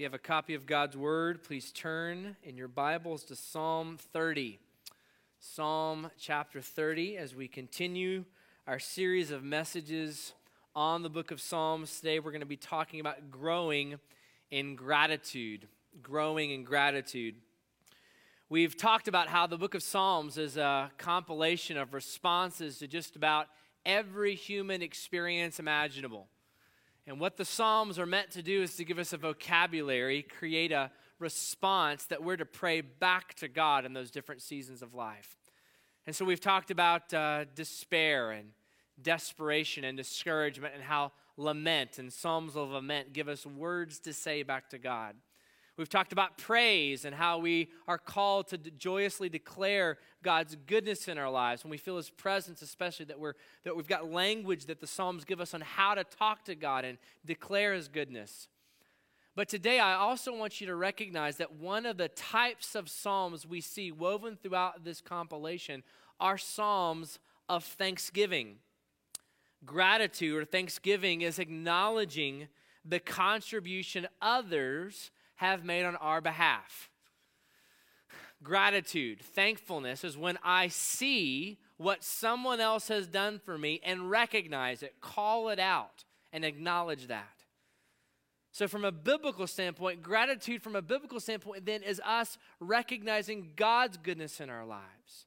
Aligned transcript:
you 0.00 0.06
have 0.06 0.14
a 0.14 0.18
copy 0.18 0.54
of 0.54 0.64
God's 0.64 0.96
Word, 0.96 1.44
please 1.44 1.70
turn 1.70 2.34
in 2.42 2.56
your 2.56 2.68
Bibles 2.68 3.22
to 3.24 3.36
Psalm 3.36 3.98
30. 4.14 4.58
Psalm 5.38 6.10
chapter 6.18 6.62
30, 6.62 7.18
as 7.18 7.34
we 7.34 7.46
continue 7.46 8.24
our 8.66 8.78
series 8.78 9.30
of 9.30 9.44
messages 9.44 10.32
on 10.74 11.02
the 11.02 11.10
book 11.10 11.30
of 11.30 11.38
Psalms. 11.38 12.00
Today, 12.00 12.18
we're 12.18 12.30
going 12.30 12.40
to 12.40 12.46
be 12.46 12.56
talking 12.56 12.98
about 12.98 13.30
growing 13.30 13.96
in 14.50 14.74
gratitude. 14.74 15.68
Growing 16.02 16.50
in 16.50 16.64
gratitude. 16.64 17.34
We've 18.48 18.78
talked 18.78 19.06
about 19.06 19.28
how 19.28 19.46
the 19.46 19.58
book 19.58 19.74
of 19.74 19.82
Psalms 19.82 20.38
is 20.38 20.56
a 20.56 20.90
compilation 20.96 21.76
of 21.76 21.92
responses 21.92 22.78
to 22.78 22.86
just 22.86 23.16
about 23.16 23.48
every 23.84 24.34
human 24.34 24.80
experience 24.80 25.60
imaginable. 25.60 26.26
And 27.06 27.18
what 27.18 27.36
the 27.36 27.44
Psalms 27.44 27.98
are 27.98 28.06
meant 28.06 28.30
to 28.32 28.42
do 28.42 28.62
is 28.62 28.76
to 28.76 28.84
give 28.84 28.98
us 28.98 29.12
a 29.12 29.16
vocabulary, 29.16 30.22
create 30.22 30.72
a 30.72 30.90
response 31.18 32.04
that 32.04 32.22
we're 32.22 32.36
to 32.36 32.46
pray 32.46 32.80
back 32.80 33.34
to 33.34 33.48
God 33.48 33.84
in 33.84 33.92
those 33.92 34.10
different 34.10 34.42
seasons 34.42 34.82
of 34.82 34.94
life. 34.94 35.36
And 36.06 36.14
so 36.14 36.24
we've 36.24 36.40
talked 36.40 36.70
about 36.70 37.12
uh, 37.12 37.44
despair 37.54 38.30
and 38.30 38.50
desperation 39.00 39.84
and 39.84 39.96
discouragement 39.96 40.74
and 40.74 40.82
how 40.82 41.12
lament 41.36 41.98
and 41.98 42.12
Psalms 42.12 42.56
of 42.56 42.70
lament 42.70 43.12
give 43.12 43.28
us 43.28 43.46
words 43.46 43.98
to 44.00 44.12
say 44.12 44.42
back 44.42 44.68
to 44.70 44.78
God. 44.78 45.14
We've 45.80 45.88
talked 45.88 46.12
about 46.12 46.36
praise 46.36 47.06
and 47.06 47.14
how 47.14 47.38
we 47.38 47.70
are 47.88 47.96
called 47.96 48.48
to 48.48 48.58
joyously 48.58 49.30
declare 49.30 49.96
God's 50.22 50.54
goodness 50.66 51.08
in 51.08 51.16
our 51.16 51.30
lives 51.30 51.64
when 51.64 51.70
we 51.70 51.78
feel 51.78 51.96
His 51.96 52.10
presence, 52.10 52.60
especially 52.60 53.06
that, 53.06 53.18
we're, 53.18 53.32
that 53.64 53.74
we've 53.74 53.88
got 53.88 54.12
language 54.12 54.66
that 54.66 54.78
the 54.78 54.86
Psalms 54.86 55.24
give 55.24 55.40
us 55.40 55.54
on 55.54 55.62
how 55.62 55.94
to 55.94 56.04
talk 56.04 56.44
to 56.44 56.54
God 56.54 56.84
and 56.84 56.98
declare 57.24 57.72
His 57.72 57.88
goodness. 57.88 58.48
But 59.34 59.48
today, 59.48 59.80
I 59.80 59.94
also 59.94 60.36
want 60.36 60.60
you 60.60 60.66
to 60.66 60.76
recognize 60.76 61.38
that 61.38 61.54
one 61.54 61.86
of 61.86 61.96
the 61.96 62.08
types 62.08 62.74
of 62.74 62.90
Psalms 62.90 63.46
we 63.46 63.62
see 63.62 63.90
woven 63.90 64.36
throughout 64.36 64.84
this 64.84 65.00
compilation 65.00 65.82
are 66.20 66.36
Psalms 66.36 67.18
of 67.48 67.64
thanksgiving. 67.64 68.56
Gratitude 69.64 70.42
or 70.42 70.44
thanksgiving 70.44 71.22
is 71.22 71.38
acknowledging 71.38 72.48
the 72.84 73.00
contribution 73.00 74.06
others 74.20 75.10
have 75.40 75.64
made 75.64 75.86
on 75.86 75.96
our 75.96 76.20
behalf. 76.20 76.90
Gratitude, 78.42 79.22
thankfulness 79.22 80.04
is 80.04 80.14
when 80.14 80.38
I 80.44 80.68
see 80.68 81.58
what 81.78 82.04
someone 82.04 82.60
else 82.60 82.88
has 82.88 83.06
done 83.06 83.40
for 83.42 83.56
me 83.56 83.80
and 83.82 84.10
recognize 84.10 84.82
it, 84.82 85.00
call 85.00 85.48
it 85.48 85.58
out, 85.58 86.04
and 86.30 86.44
acknowledge 86.44 87.06
that. 87.06 87.44
So, 88.52 88.68
from 88.68 88.84
a 88.84 88.92
biblical 88.92 89.46
standpoint, 89.46 90.02
gratitude 90.02 90.62
from 90.62 90.76
a 90.76 90.82
biblical 90.82 91.20
standpoint 91.20 91.64
then 91.64 91.82
is 91.82 92.02
us 92.04 92.36
recognizing 92.60 93.52
God's 93.56 93.96
goodness 93.96 94.40
in 94.40 94.50
our 94.50 94.66
lives, 94.66 95.24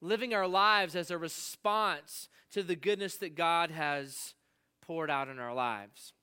living 0.00 0.32
our 0.32 0.48
lives 0.48 0.96
as 0.96 1.10
a 1.10 1.18
response 1.18 2.30
to 2.52 2.62
the 2.62 2.76
goodness 2.76 3.16
that 3.16 3.34
God 3.34 3.70
has 3.70 4.32
poured 4.80 5.10
out 5.10 5.28
in 5.28 5.38
our 5.38 5.52
lives. 5.52 6.13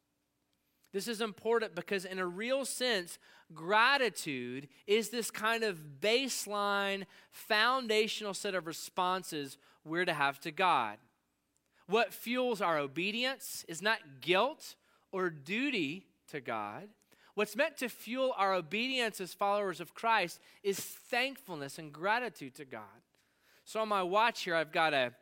This 0.93 1.07
is 1.07 1.21
important 1.21 1.73
because, 1.73 2.03
in 2.03 2.19
a 2.19 2.25
real 2.25 2.65
sense, 2.65 3.17
gratitude 3.53 4.67
is 4.87 5.09
this 5.09 5.31
kind 5.31 5.63
of 5.63 5.79
baseline, 6.01 7.05
foundational 7.29 8.33
set 8.33 8.55
of 8.55 8.67
responses 8.67 9.57
we're 9.85 10.05
to 10.05 10.13
have 10.13 10.39
to 10.41 10.51
God. 10.51 10.97
What 11.87 12.13
fuels 12.13 12.61
our 12.61 12.77
obedience 12.77 13.65
is 13.67 13.81
not 13.81 13.99
guilt 14.21 14.75
or 15.11 15.29
duty 15.29 16.07
to 16.29 16.41
God. 16.41 16.89
What's 17.35 17.55
meant 17.55 17.77
to 17.77 17.89
fuel 17.89 18.33
our 18.37 18.53
obedience 18.53 19.21
as 19.21 19.33
followers 19.33 19.79
of 19.79 19.93
Christ 19.93 20.39
is 20.63 20.79
thankfulness 20.79 21.79
and 21.79 21.91
gratitude 21.91 22.55
to 22.55 22.65
God. 22.65 22.81
So, 23.63 23.79
on 23.79 23.87
my 23.87 24.03
watch 24.03 24.43
here, 24.43 24.55
I've 24.55 24.71
got 24.71 24.93
a, 24.93 25.13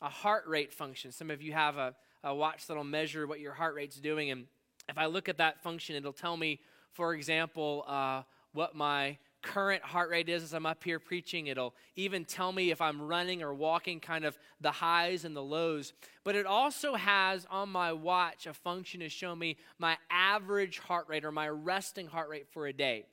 a 0.00 0.08
heart 0.08 0.44
rate 0.46 0.72
function. 0.72 1.12
Some 1.12 1.30
of 1.30 1.42
you 1.42 1.52
have 1.52 1.76
a, 1.76 1.94
a 2.24 2.34
watch 2.34 2.66
that'll 2.66 2.84
measure 2.84 3.26
what 3.26 3.40
your 3.40 3.52
heart 3.52 3.74
rate's 3.74 3.96
doing. 3.96 4.30
And 4.30 4.46
if 4.90 4.98
I 4.98 5.06
look 5.06 5.28
at 5.28 5.38
that 5.38 5.62
function, 5.62 5.96
it'll 5.96 6.12
tell 6.12 6.36
me, 6.36 6.60
for 6.92 7.14
example, 7.14 7.84
uh, 7.86 8.22
what 8.52 8.74
my 8.74 9.16
current 9.42 9.82
heart 9.82 10.10
rate 10.10 10.28
is 10.28 10.42
as 10.42 10.52
I'm 10.52 10.66
up 10.66 10.84
here 10.84 10.98
preaching. 10.98 11.46
It'll 11.46 11.74
even 11.96 12.24
tell 12.24 12.52
me 12.52 12.70
if 12.70 12.80
I'm 12.80 13.00
running 13.00 13.42
or 13.42 13.54
walking, 13.54 14.00
kind 14.00 14.24
of 14.24 14.36
the 14.60 14.72
highs 14.72 15.24
and 15.24 15.34
the 15.34 15.42
lows. 15.42 15.92
But 16.24 16.34
it 16.34 16.44
also 16.44 16.94
has 16.94 17.46
on 17.50 17.70
my 17.70 17.92
watch 17.92 18.46
a 18.46 18.52
function 18.52 19.00
to 19.00 19.08
show 19.08 19.34
me 19.34 19.56
my 19.78 19.96
average 20.10 20.78
heart 20.78 21.06
rate 21.08 21.24
or 21.24 21.32
my 21.32 21.48
resting 21.48 22.06
heart 22.06 22.28
rate 22.28 22.48
for 22.50 22.66
a 22.66 22.72
day. 22.72 23.06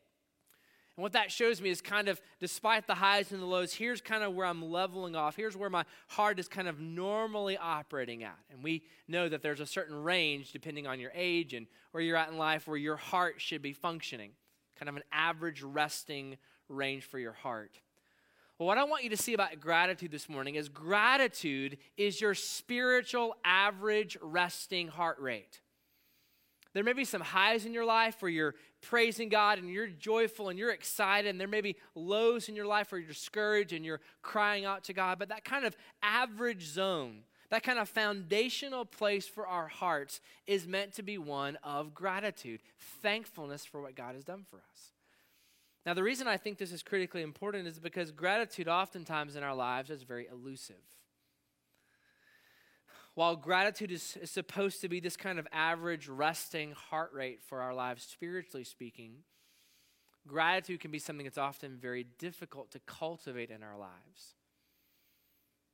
And 0.97 1.03
what 1.03 1.13
that 1.13 1.31
shows 1.31 1.61
me 1.61 1.69
is 1.69 1.79
kind 1.79 2.07
of, 2.07 2.19
despite 2.39 2.87
the 2.87 2.95
highs 2.95 3.31
and 3.31 3.39
the 3.39 3.45
lows, 3.45 3.71
here's 3.71 4.01
kind 4.01 4.23
of 4.23 4.33
where 4.33 4.47
I'm 4.47 4.71
leveling 4.71 5.15
off. 5.15 5.35
Here's 5.35 5.55
where 5.55 5.69
my 5.69 5.85
heart 6.07 6.39
is 6.39 6.47
kind 6.47 6.67
of 6.67 6.79
normally 6.79 7.55
operating 7.55 8.23
at. 8.23 8.39
And 8.51 8.63
we 8.63 8.81
know 9.07 9.29
that 9.29 9.43
there's 9.43 9.59
a 9.59 9.65
certain 9.67 10.03
range, 10.03 10.51
depending 10.51 10.87
on 10.87 10.99
your 10.99 11.11
age 11.13 11.53
and 11.53 11.67
where 11.91 12.01
you're 12.01 12.17
at 12.17 12.29
in 12.29 12.37
life, 12.39 12.67
where 12.67 12.77
your 12.77 12.95
heart 12.95 13.35
should 13.37 13.61
be 13.61 13.73
functioning. 13.73 14.31
Kind 14.79 14.89
of 14.89 14.95
an 14.95 15.03
average 15.11 15.61
resting 15.61 16.37
range 16.67 17.03
for 17.03 17.19
your 17.19 17.33
heart. 17.33 17.79
Well, 18.57 18.65
what 18.65 18.79
I 18.79 18.83
want 18.85 19.03
you 19.03 19.11
to 19.11 19.17
see 19.17 19.35
about 19.35 19.59
gratitude 19.59 20.09
this 20.09 20.27
morning 20.27 20.55
is 20.55 20.67
gratitude 20.67 21.77
is 21.95 22.19
your 22.19 22.33
spiritual 22.33 23.35
average 23.45 24.17
resting 24.19 24.87
heart 24.87 25.19
rate. 25.19 25.61
There 26.73 26.83
may 26.83 26.93
be 26.93 27.05
some 27.05 27.21
highs 27.21 27.65
in 27.65 27.73
your 27.73 27.85
life 27.85 28.19
where 28.19 28.29
you're 28.29 28.55
praising 28.81 29.29
God 29.29 29.59
and 29.59 29.69
you're 29.69 29.88
joyful 29.88 30.49
and 30.49 30.57
you're 30.57 30.71
excited, 30.71 31.29
and 31.29 31.39
there 31.39 31.47
may 31.47 31.61
be 31.61 31.75
lows 31.95 32.49
in 32.49 32.55
your 32.55 32.65
life 32.65 32.91
where 32.91 32.99
you're 32.99 33.09
discouraged 33.09 33.73
and 33.73 33.85
you're 33.85 34.01
crying 34.21 34.65
out 34.65 34.83
to 34.85 34.93
God, 34.93 35.19
but 35.19 35.29
that 35.29 35.43
kind 35.43 35.65
of 35.65 35.75
average 36.01 36.65
zone, 36.65 37.23
that 37.49 37.63
kind 37.63 37.79
of 37.79 37.89
foundational 37.89 38.85
place 38.85 39.27
for 39.27 39.47
our 39.47 39.67
hearts 39.67 40.19
is 40.45 40.67
meant 40.67 40.93
to 40.93 41.03
be 41.03 41.17
one 41.17 41.57
of 41.63 41.93
gratitude, 41.93 42.61
thankfulness 43.01 43.65
for 43.65 43.81
what 43.81 43.95
God 43.95 44.15
has 44.15 44.23
done 44.23 44.45
for 44.49 44.57
us. 44.57 44.91
Now, 45.85 45.94
the 45.94 46.03
reason 46.03 46.27
I 46.27 46.35
think 46.35 46.57
this 46.57 46.73
is 46.73 46.83
critically 46.83 47.21
important 47.21 47.67
is 47.67 47.79
because 47.79 48.11
gratitude, 48.11 48.67
oftentimes 48.67 49.38
in 49.38 49.44
our 49.44 49.55
lives, 49.55 49.89
is 49.89 50.03
very 50.03 50.27
elusive 50.27 50.75
while 53.17 53.35
gratitude 53.35 53.91
is, 53.91 54.16
is, 54.22 54.29
supposed 54.29 54.79
to 54.79 54.88
be 54.88 55.00
this 55.00 55.17
kind 55.17 55.39
of 55.39 55.47
average 55.51 56.07
resting 56.07 56.73
heart 56.73 57.09
rate 57.16 57.41
for 57.41 57.61
our 57.61 57.73
lives, 57.73 58.03
spiritually 58.03 58.63
speaking, 58.63 59.23
gratitude 60.28 60.79
can 60.79 60.91
be 60.91 61.00
something 61.00 61.23
that's 61.23 61.39
often 61.39 61.79
very 61.81 62.06
difficult 62.19 62.69
to 62.69 62.79
cultivate 62.85 63.50
in 63.50 63.63
our 63.63 63.75
lives. 63.75 64.35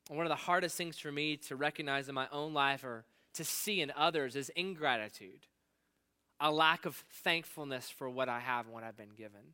And 0.07 0.15
one 0.15 0.25
of 0.25 0.29
the 0.29 0.37
hardest 0.37 0.77
things 0.77 0.97
for 0.97 1.11
me 1.11 1.35
to 1.35 1.57
recognize 1.57 2.07
in 2.07 2.15
my 2.15 2.29
own 2.31 2.53
life 2.53 2.85
or 2.85 3.03
to 3.33 3.43
see 3.43 3.81
in 3.81 3.91
others 3.97 4.37
is 4.37 4.47
ingratitude, 4.55 5.45
a 6.39 6.49
lack 6.49 6.85
of 6.85 7.03
thankfulness 7.25 7.89
for 7.89 8.09
what 8.09 8.29
I 8.29 8.39
have 8.39 8.67
and 8.67 8.73
what 8.73 8.85
I've 8.85 8.95
been 8.95 9.15
given. 9.17 9.53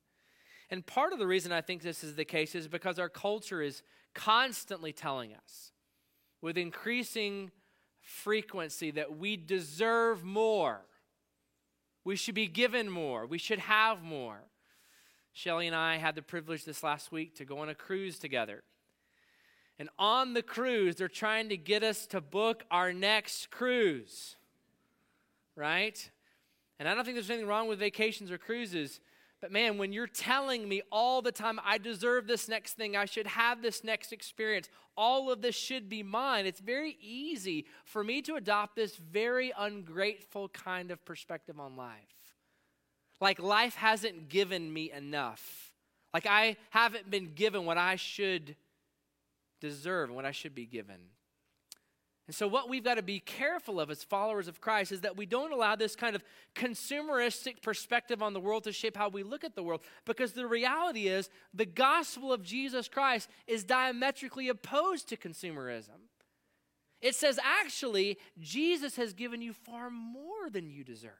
And 0.69 0.85
part 0.85 1.11
of 1.11 1.17
the 1.17 1.25
reason 1.25 1.51
I 1.51 1.61
think 1.61 1.81
this 1.81 2.03
is 2.03 2.13
the 2.13 2.23
case 2.23 2.53
is 2.53 2.67
because 2.67 2.99
our 2.99 3.09
culture 3.09 3.63
is 3.63 3.81
constantly 4.13 4.93
telling 4.93 5.33
us 5.33 5.71
with 6.39 6.55
increasing 6.55 7.49
frequency 8.01 8.91
that 8.91 9.17
we 9.17 9.37
deserve 9.37 10.23
more. 10.23 10.81
We 12.03 12.15
should 12.15 12.35
be 12.35 12.47
given 12.47 12.89
more. 12.89 13.25
We 13.25 13.37
should 13.37 13.59
have 13.59 14.03
more. 14.03 14.39
Shelly 15.33 15.67
and 15.67 15.75
I 15.75 15.97
had 15.97 16.15
the 16.15 16.21
privilege 16.21 16.65
this 16.65 16.83
last 16.83 17.11
week 17.11 17.35
to 17.35 17.45
go 17.45 17.59
on 17.59 17.69
a 17.69 17.75
cruise 17.75 18.19
together. 18.19 18.63
And 19.77 19.89
on 19.97 20.33
the 20.33 20.41
cruise, 20.41 20.97
they're 20.97 21.07
trying 21.07 21.49
to 21.49 21.57
get 21.57 21.83
us 21.83 22.05
to 22.07 22.19
book 22.19 22.65
our 22.69 22.91
next 22.91 23.49
cruise, 23.49 24.35
right? 25.55 26.09
And 26.79 26.89
I 26.89 26.93
don't 26.93 27.05
think 27.05 27.15
there's 27.15 27.29
anything 27.29 27.47
wrong 27.47 27.69
with 27.69 27.79
vacations 27.79 28.31
or 28.31 28.37
cruises, 28.37 28.99
but 29.41 29.51
man, 29.51 29.77
when 29.77 29.93
you're 29.93 30.07
telling 30.07 30.67
me 30.67 30.81
all 30.91 31.21
the 31.21 31.31
time, 31.31 31.59
I 31.63 31.77
deserve 31.77 32.27
this 32.27 32.47
next 32.49 32.73
thing, 32.73 32.97
I 32.97 33.05
should 33.05 33.27
have 33.27 33.61
this 33.61 33.83
next 33.83 34.11
experience, 34.11 34.69
all 34.97 35.31
of 35.31 35.41
this 35.41 35.55
should 35.55 35.87
be 35.87 36.03
mine, 36.03 36.45
it's 36.45 36.59
very 36.59 36.97
easy 37.01 37.65
for 37.85 38.03
me 38.03 38.21
to 38.23 38.35
adopt 38.35 38.75
this 38.75 38.97
very 38.97 39.53
ungrateful 39.57 40.49
kind 40.49 40.91
of 40.91 41.03
perspective 41.05 41.59
on 41.59 41.77
life. 41.77 41.95
Like 43.21 43.39
life 43.39 43.75
hasn't 43.75 44.29
given 44.29 44.71
me 44.71 44.91
enough. 44.91 45.73
Like 46.13 46.25
I 46.25 46.57
haven't 46.69 47.09
been 47.09 47.33
given 47.33 47.65
what 47.65 47.77
I 47.77 47.95
should 47.95 48.55
deserve 49.61 50.09
and 50.09 50.15
what 50.15 50.25
I 50.25 50.31
should 50.31 50.55
be 50.55 50.65
given. 50.65 50.97
And 52.29 52.35
so, 52.35 52.47
what 52.47 52.69
we've 52.69 52.83
got 52.83 52.97
to 52.97 53.01
be 53.01 53.19
careful 53.19 53.79
of 53.79 53.89
as 53.89 54.03
followers 54.03 54.47
of 54.47 54.61
Christ 54.61 54.91
is 54.91 55.01
that 55.01 55.17
we 55.17 55.25
don't 55.25 55.51
allow 55.51 55.75
this 55.75 55.95
kind 55.95 56.15
of 56.15 56.23
consumeristic 56.53 57.63
perspective 57.63 58.21
on 58.21 58.33
the 58.33 58.39
world 58.39 58.65
to 58.65 58.71
shape 58.71 58.95
how 58.95 59.09
we 59.09 59.23
look 59.23 59.43
at 59.43 59.55
the 59.55 59.63
world. 59.63 59.81
Because 60.05 60.33
the 60.33 60.45
reality 60.45 61.07
is, 61.07 61.31
the 61.55 61.65
gospel 61.65 62.31
of 62.31 62.43
Jesus 62.43 62.87
Christ 62.87 63.29
is 63.47 63.63
diametrically 63.63 64.47
opposed 64.47 65.09
to 65.09 65.17
consumerism. 65.17 66.05
It 67.01 67.15
says, 67.15 67.39
actually, 67.43 68.19
Jesus 68.39 68.95
has 68.97 69.13
given 69.13 69.41
you 69.41 69.51
far 69.51 69.89
more 69.89 70.51
than 70.51 70.69
you 70.69 70.83
deserve. 70.83 71.13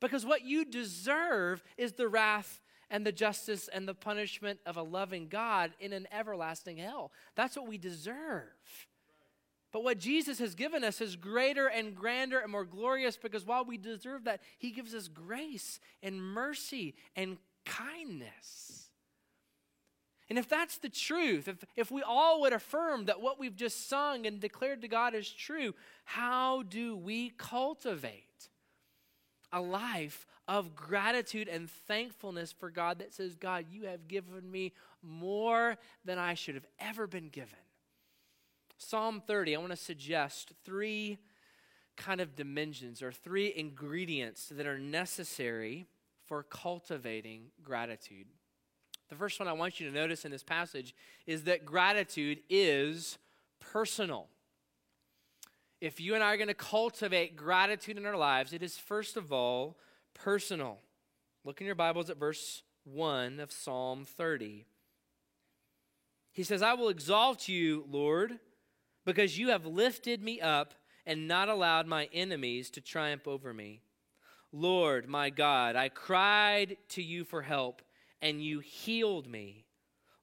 Because 0.00 0.24
what 0.24 0.44
you 0.44 0.64
deserve 0.64 1.64
is 1.76 1.94
the 1.94 2.06
wrath 2.06 2.60
and 2.88 3.04
the 3.04 3.10
justice 3.10 3.66
and 3.66 3.88
the 3.88 3.94
punishment 3.94 4.60
of 4.64 4.76
a 4.76 4.82
loving 4.84 5.26
God 5.26 5.72
in 5.80 5.92
an 5.92 6.06
everlasting 6.12 6.76
hell. 6.76 7.10
That's 7.34 7.56
what 7.56 7.66
we 7.66 7.78
deserve. 7.78 8.52
But 9.72 9.84
what 9.84 9.98
Jesus 9.98 10.38
has 10.38 10.54
given 10.54 10.84
us 10.84 11.00
is 11.00 11.16
greater 11.16 11.66
and 11.66 11.94
grander 11.94 12.38
and 12.38 12.50
more 12.50 12.64
glorious 12.64 13.16
because 13.16 13.44
while 13.44 13.64
we 13.64 13.76
deserve 13.76 14.24
that, 14.24 14.40
He 14.58 14.70
gives 14.70 14.94
us 14.94 15.08
grace 15.08 15.80
and 16.02 16.22
mercy 16.22 16.94
and 17.14 17.38
kindness. 17.64 18.88
And 20.28 20.38
if 20.38 20.48
that's 20.48 20.78
the 20.78 20.88
truth, 20.88 21.46
if, 21.46 21.64
if 21.76 21.90
we 21.90 22.02
all 22.02 22.40
would 22.40 22.52
affirm 22.52 23.04
that 23.04 23.20
what 23.20 23.38
we've 23.38 23.54
just 23.54 23.88
sung 23.88 24.26
and 24.26 24.40
declared 24.40 24.82
to 24.82 24.88
God 24.88 25.14
is 25.14 25.30
true, 25.30 25.74
how 26.04 26.62
do 26.62 26.96
we 26.96 27.30
cultivate 27.30 28.48
a 29.52 29.60
life 29.60 30.26
of 30.48 30.74
gratitude 30.74 31.48
and 31.48 31.70
thankfulness 31.70 32.52
for 32.52 32.70
God 32.70 32.98
that 32.98 33.14
says, 33.14 33.36
God, 33.36 33.66
you 33.70 33.84
have 33.84 34.08
given 34.08 34.50
me 34.50 34.72
more 35.02 35.76
than 36.04 36.18
I 36.18 36.34
should 36.34 36.56
have 36.56 36.66
ever 36.80 37.06
been 37.06 37.28
given? 37.28 37.58
Psalm 38.78 39.22
30, 39.26 39.56
I 39.56 39.58
want 39.58 39.70
to 39.70 39.76
suggest 39.76 40.52
three 40.64 41.18
kind 41.96 42.20
of 42.20 42.36
dimensions 42.36 43.02
or 43.02 43.10
three 43.10 43.52
ingredients 43.56 44.52
that 44.54 44.66
are 44.66 44.78
necessary 44.78 45.86
for 46.26 46.42
cultivating 46.42 47.46
gratitude. 47.62 48.26
The 49.08 49.14
first 49.14 49.40
one 49.40 49.48
I 49.48 49.52
want 49.52 49.80
you 49.80 49.88
to 49.88 49.94
notice 49.94 50.24
in 50.24 50.30
this 50.30 50.42
passage 50.42 50.94
is 51.26 51.44
that 51.44 51.64
gratitude 51.64 52.40
is 52.50 53.18
personal. 53.60 54.28
If 55.80 56.00
you 56.00 56.14
and 56.14 56.22
I 56.22 56.34
are 56.34 56.36
going 56.36 56.48
to 56.48 56.54
cultivate 56.54 57.36
gratitude 57.36 57.96
in 57.96 58.04
our 58.04 58.16
lives, 58.16 58.52
it 58.52 58.62
is 58.62 58.76
first 58.76 59.16
of 59.16 59.32
all 59.32 59.78
personal. 60.12 60.78
Look 61.44 61.60
in 61.60 61.66
your 61.66 61.76
Bibles 61.76 62.10
at 62.10 62.18
verse 62.18 62.62
1 62.84 63.40
of 63.40 63.52
Psalm 63.52 64.04
30. 64.04 64.66
He 66.32 66.42
says, 66.42 66.60
I 66.60 66.74
will 66.74 66.88
exalt 66.88 67.48
you, 67.48 67.86
Lord 67.88 68.38
because 69.06 69.38
you 69.38 69.48
have 69.48 69.64
lifted 69.64 70.22
me 70.22 70.40
up 70.40 70.74
and 71.06 71.28
not 71.28 71.48
allowed 71.48 71.86
my 71.86 72.08
enemies 72.12 72.68
to 72.70 72.80
triumph 72.80 73.26
over 73.26 73.54
me. 73.54 73.80
Lord, 74.52 75.08
my 75.08 75.30
God, 75.30 75.76
I 75.76 75.88
cried 75.88 76.76
to 76.90 77.02
you 77.02 77.24
for 77.24 77.42
help, 77.42 77.82
and 78.20 78.42
you 78.42 78.58
healed 78.58 79.28
me. 79.28 79.64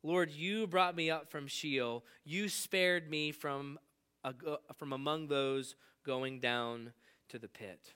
Lord, 0.04 0.32
you 0.32 0.68
brought 0.68 0.96
me 0.96 1.10
up 1.10 1.32
from 1.32 1.48
Sheol. 1.48 2.04
You 2.26 2.50
spared 2.50 3.10
me 3.10 3.32
from, 3.32 3.80
from 4.76 4.92
among 4.92 5.28
those 5.28 5.76
going 6.06 6.42
down 6.42 6.92
to 7.30 7.40
the 7.40 7.48
pit. 7.48 7.94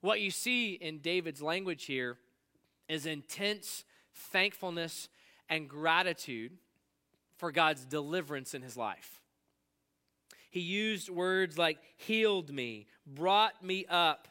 What 0.00 0.20
you 0.20 0.30
see 0.30 0.74
in 0.74 0.98
David's 0.98 1.42
language 1.42 1.86
here 1.86 2.18
is 2.88 3.04
intense 3.04 3.84
thankfulness 4.14 5.08
and 5.48 5.68
gratitude 5.68 6.52
for 7.36 7.50
God's 7.50 7.84
deliverance 7.84 8.54
in 8.54 8.62
his 8.62 8.76
life. 8.76 9.17
He 10.50 10.60
used 10.60 11.10
words 11.10 11.58
like 11.58 11.78
healed 11.96 12.52
me, 12.52 12.86
brought 13.06 13.62
me 13.62 13.84
up, 13.88 14.28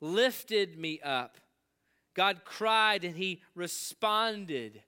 lifted 0.00 0.78
me 0.78 1.00
up. 1.00 1.38
God 2.14 2.44
cried 2.44 3.04
and 3.04 3.16
he 3.16 3.42
responded. 3.54 4.82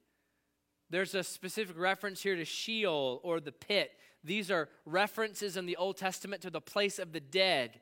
There's 0.91 1.15
a 1.15 1.23
specific 1.23 1.79
reference 1.79 2.23
here 2.23 2.37
to 2.37 2.45
Sheol 2.45 3.21
or 3.23 3.41
the 3.41 3.53
pit. 3.53 3.93
These 4.23 4.51
are 4.51 4.69
references 4.85 5.57
in 5.57 5.67
the 5.67 5.77
Old 5.77 5.97
Testament 5.97 6.43
to 6.43 6.51
the 6.51 6.61
place 6.61 6.99
of 6.99 7.13
the 7.13 7.21
dead. 7.21 7.81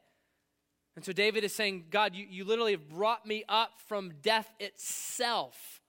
And 0.95 1.05
so 1.05 1.13
David 1.13 1.43
is 1.43 1.55
saying, 1.55 1.87
God, 1.91 2.15
you, 2.15 2.27
you 2.29 2.45
literally 2.45 2.73
have 2.73 2.89
brought 2.89 3.27
me 3.27 3.45
up 3.49 3.71
from 3.87 4.13
death 4.23 4.53
itself. 4.61 5.81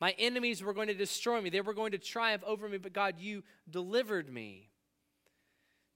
My 0.00 0.14
enemies 0.18 0.62
were 0.62 0.74
going 0.74 0.88
to 0.88 0.94
destroy 0.94 1.40
me, 1.40 1.50
they 1.50 1.60
were 1.60 1.74
going 1.74 1.92
to 1.92 1.98
triumph 1.98 2.42
over 2.44 2.68
me, 2.68 2.78
but 2.78 2.92
God, 2.92 3.14
you 3.18 3.44
delivered 3.70 4.28
me 4.28 4.70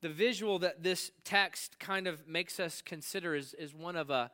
the 0.00 0.08
visual 0.08 0.60
that 0.60 0.82
this 0.82 1.10
text 1.24 1.78
kind 1.78 2.06
of 2.06 2.26
makes 2.28 2.60
us 2.60 2.82
consider 2.82 3.34
is, 3.34 3.54
is 3.54 3.74
one 3.74 3.96
of 3.96 4.10
a, 4.10 4.30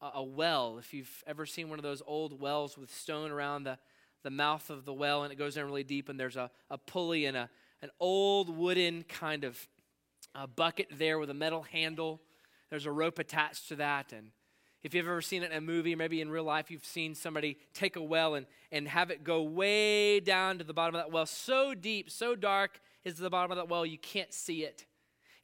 a 0.00 0.22
well. 0.22 0.78
If 0.78 0.92
you've 0.92 1.22
ever 1.26 1.46
seen 1.46 1.68
one 1.68 1.78
of 1.78 1.84
those 1.84 2.02
old 2.06 2.40
wells 2.40 2.76
with 2.76 2.92
stone 2.92 3.30
around 3.30 3.64
the, 3.64 3.78
the 4.22 4.30
mouth 4.30 4.70
of 4.70 4.84
the 4.84 4.92
well 4.92 5.22
and 5.22 5.32
it 5.32 5.36
goes 5.36 5.56
in 5.56 5.64
really 5.64 5.84
deep, 5.84 6.08
and 6.08 6.18
there's 6.18 6.36
a, 6.36 6.50
a 6.68 6.78
pulley 6.78 7.26
and 7.26 7.36
a, 7.36 7.48
an 7.82 7.90
old 8.00 8.56
wooden 8.56 9.04
kind 9.04 9.44
of 9.44 9.68
a 10.34 10.48
bucket 10.48 10.88
there 10.98 11.18
with 11.18 11.30
a 11.30 11.34
metal 11.34 11.62
handle. 11.62 12.20
There's 12.70 12.86
a 12.86 12.92
rope 12.92 13.20
attached 13.20 13.68
to 13.68 13.76
that. 13.76 14.12
And 14.12 14.32
if 14.82 14.94
you've 14.94 15.06
ever 15.06 15.22
seen 15.22 15.44
it 15.44 15.52
in 15.52 15.58
a 15.58 15.60
movie, 15.60 15.94
maybe 15.94 16.20
in 16.20 16.28
real 16.28 16.42
life, 16.42 16.72
you've 16.72 16.84
seen 16.84 17.14
somebody 17.14 17.56
take 17.72 17.94
a 17.94 18.02
well 18.02 18.34
and, 18.34 18.46
and 18.72 18.88
have 18.88 19.12
it 19.12 19.22
go 19.22 19.44
way 19.44 20.18
down 20.18 20.58
to 20.58 20.64
the 20.64 20.74
bottom 20.74 20.96
of 20.96 21.02
that 21.02 21.12
well, 21.12 21.26
so 21.26 21.72
deep, 21.72 22.10
so 22.10 22.34
dark 22.34 22.80
is 23.04 23.16
the 23.16 23.30
bottom 23.30 23.52
of 23.52 23.58
that 23.58 23.68
well, 23.68 23.86
you 23.86 23.98
can't 23.98 24.32
see 24.32 24.64
it 24.64 24.86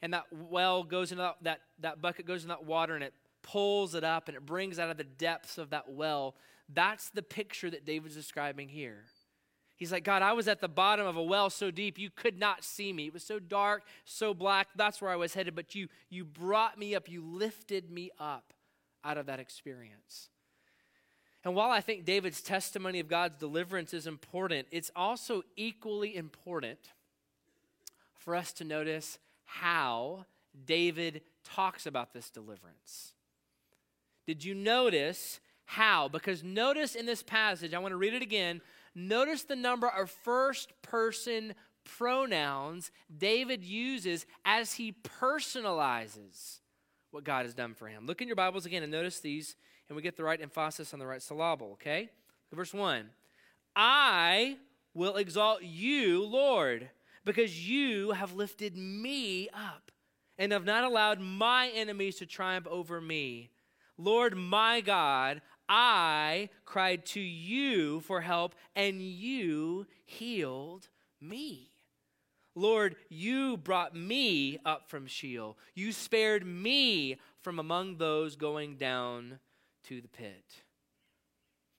and 0.01 0.13
that 0.13 0.25
well 0.31 0.83
goes 0.83 1.11
into 1.11 1.23
that, 1.23 1.37
that, 1.41 1.61
that 1.79 2.01
bucket 2.01 2.25
goes 2.25 2.43
in 2.43 2.49
that 2.49 2.65
water 2.65 2.95
and 2.95 3.03
it 3.03 3.13
pulls 3.43 3.95
it 3.95 4.03
up 4.03 4.27
and 4.27 4.37
it 4.37 4.45
brings 4.45 4.79
out 4.79 4.89
of 4.89 4.97
the 4.97 5.03
depths 5.03 5.57
of 5.57 5.69
that 5.71 5.89
well. 5.89 6.35
That's 6.73 7.09
the 7.09 7.23
picture 7.23 7.69
that 7.69 7.85
David's 7.85 8.15
describing 8.15 8.69
here. 8.69 9.03
He's 9.75 9.91
like, 9.91 10.03
God, 10.03 10.21
I 10.21 10.33
was 10.33 10.47
at 10.47 10.61
the 10.61 10.67
bottom 10.67 11.07
of 11.07 11.17
a 11.17 11.23
well 11.23 11.49
so 11.49 11.71
deep 11.71 11.97
you 11.97 12.11
could 12.11 12.37
not 12.37 12.63
see 12.63 12.93
me. 12.93 13.07
It 13.07 13.13
was 13.13 13.23
so 13.23 13.39
dark, 13.39 13.83
so 14.05 14.33
black. 14.33 14.67
That's 14.75 15.01
where 15.01 15.09
I 15.09 15.15
was 15.15 15.33
headed. 15.33 15.55
But 15.55 15.73
you, 15.73 15.87
you 16.09 16.23
brought 16.23 16.77
me 16.77 16.93
up, 16.93 17.09
you 17.09 17.23
lifted 17.25 17.89
me 17.89 18.11
up 18.19 18.53
out 19.03 19.17
of 19.17 19.25
that 19.25 19.39
experience. 19.39 20.29
And 21.43 21.55
while 21.55 21.71
I 21.71 21.81
think 21.81 22.05
David's 22.05 22.41
testimony 22.41 22.99
of 22.99 23.07
God's 23.07 23.39
deliverance 23.39 23.93
is 23.93 24.05
important, 24.05 24.67
it's 24.69 24.91
also 24.95 25.41
equally 25.55 26.15
important 26.15 26.77
for 28.13 28.35
us 28.35 28.53
to 28.53 28.63
notice 28.63 29.17
how 29.59 30.25
David 30.65 31.21
talks 31.43 31.85
about 31.85 32.13
this 32.13 32.29
deliverance. 32.29 33.13
Did 34.25 34.45
you 34.45 34.55
notice 34.55 35.39
how? 35.65 36.07
Because 36.07 36.43
notice 36.43 36.95
in 36.95 37.05
this 37.05 37.21
passage, 37.21 37.73
I 37.73 37.79
want 37.79 37.91
to 37.91 37.97
read 37.97 38.13
it 38.13 38.21
again. 38.21 38.61
Notice 38.95 39.43
the 39.43 39.55
number 39.55 39.87
of 39.87 40.09
first 40.09 40.71
person 40.81 41.53
pronouns 41.83 42.91
David 43.15 43.63
uses 43.63 44.25
as 44.45 44.73
he 44.73 44.93
personalizes 44.93 46.59
what 47.11 47.23
God 47.25 47.45
has 47.45 47.53
done 47.53 47.73
for 47.73 47.87
him. 47.87 48.05
Look 48.05 48.21
in 48.21 48.27
your 48.27 48.35
Bibles 48.35 48.65
again 48.65 48.83
and 48.83 48.91
notice 48.91 49.19
these, 49.19 49.55
and 49.89 49.95
we 49.97 50.01
get 50.01 50.15
the 50.15 50.23
right 50.23 50.41
emphasis 50.41 50.93
on 50.93 50.99
the 50.99 51.05
right 51.05 51.21
syllable, 51.21 51.71
okay? 51.73 52.09
Verse 52.53 52.73
1 52.73 53.09
I 53.75 54.57
will 54.93 55.17
exalt 55.17 55.63
you, 55.63 56.25
Lord 56.25 56.89
because 57.25 57.67
you 57.67 58.11
have 58.11 58.33
lifted 58.33 58.77
me 58.77 59.49
up 59.49 59.91
and 60.37 60.51
have 60.51 60.65
not 60.65 60.83
allowed 60.83 61.19
my 61.19 61.69
enemies 61.69 62.17
to 62.17 62.25
triumph 62.25 62.67
over 62.67 62.99
me. 62.99 63.51
Lord 63.97 64.35
my 64.35 64.81
God, 64.81 65.41
I 65.69 66.49
cried 66.65 67.05
to 67.07 67.19
you 67.19 68.01
for 68.01 68.21
help, 68.21 68.55
and 68.75 69.01
you 69.01 69.85
healed 70.05 70.89
me. 71.21 71.69
Lord, 72.55 72.95
you 73.07 73.55
brought 73.55 73.95
me 73.95 74.57
up 74.65 74.89
from 74.89 75.07
Sheol. 75.07 75.57
You 75.75 75.91
spared 75.91 76.45
me 76.45 77.17
from 77.41 77.59
among 77.59 77.97
those 77.97 78.35
going 78.35 78.75
down 78.75 79.39
to 79.85 80.01
the 80.01 80.09
pit. 80.09 80.63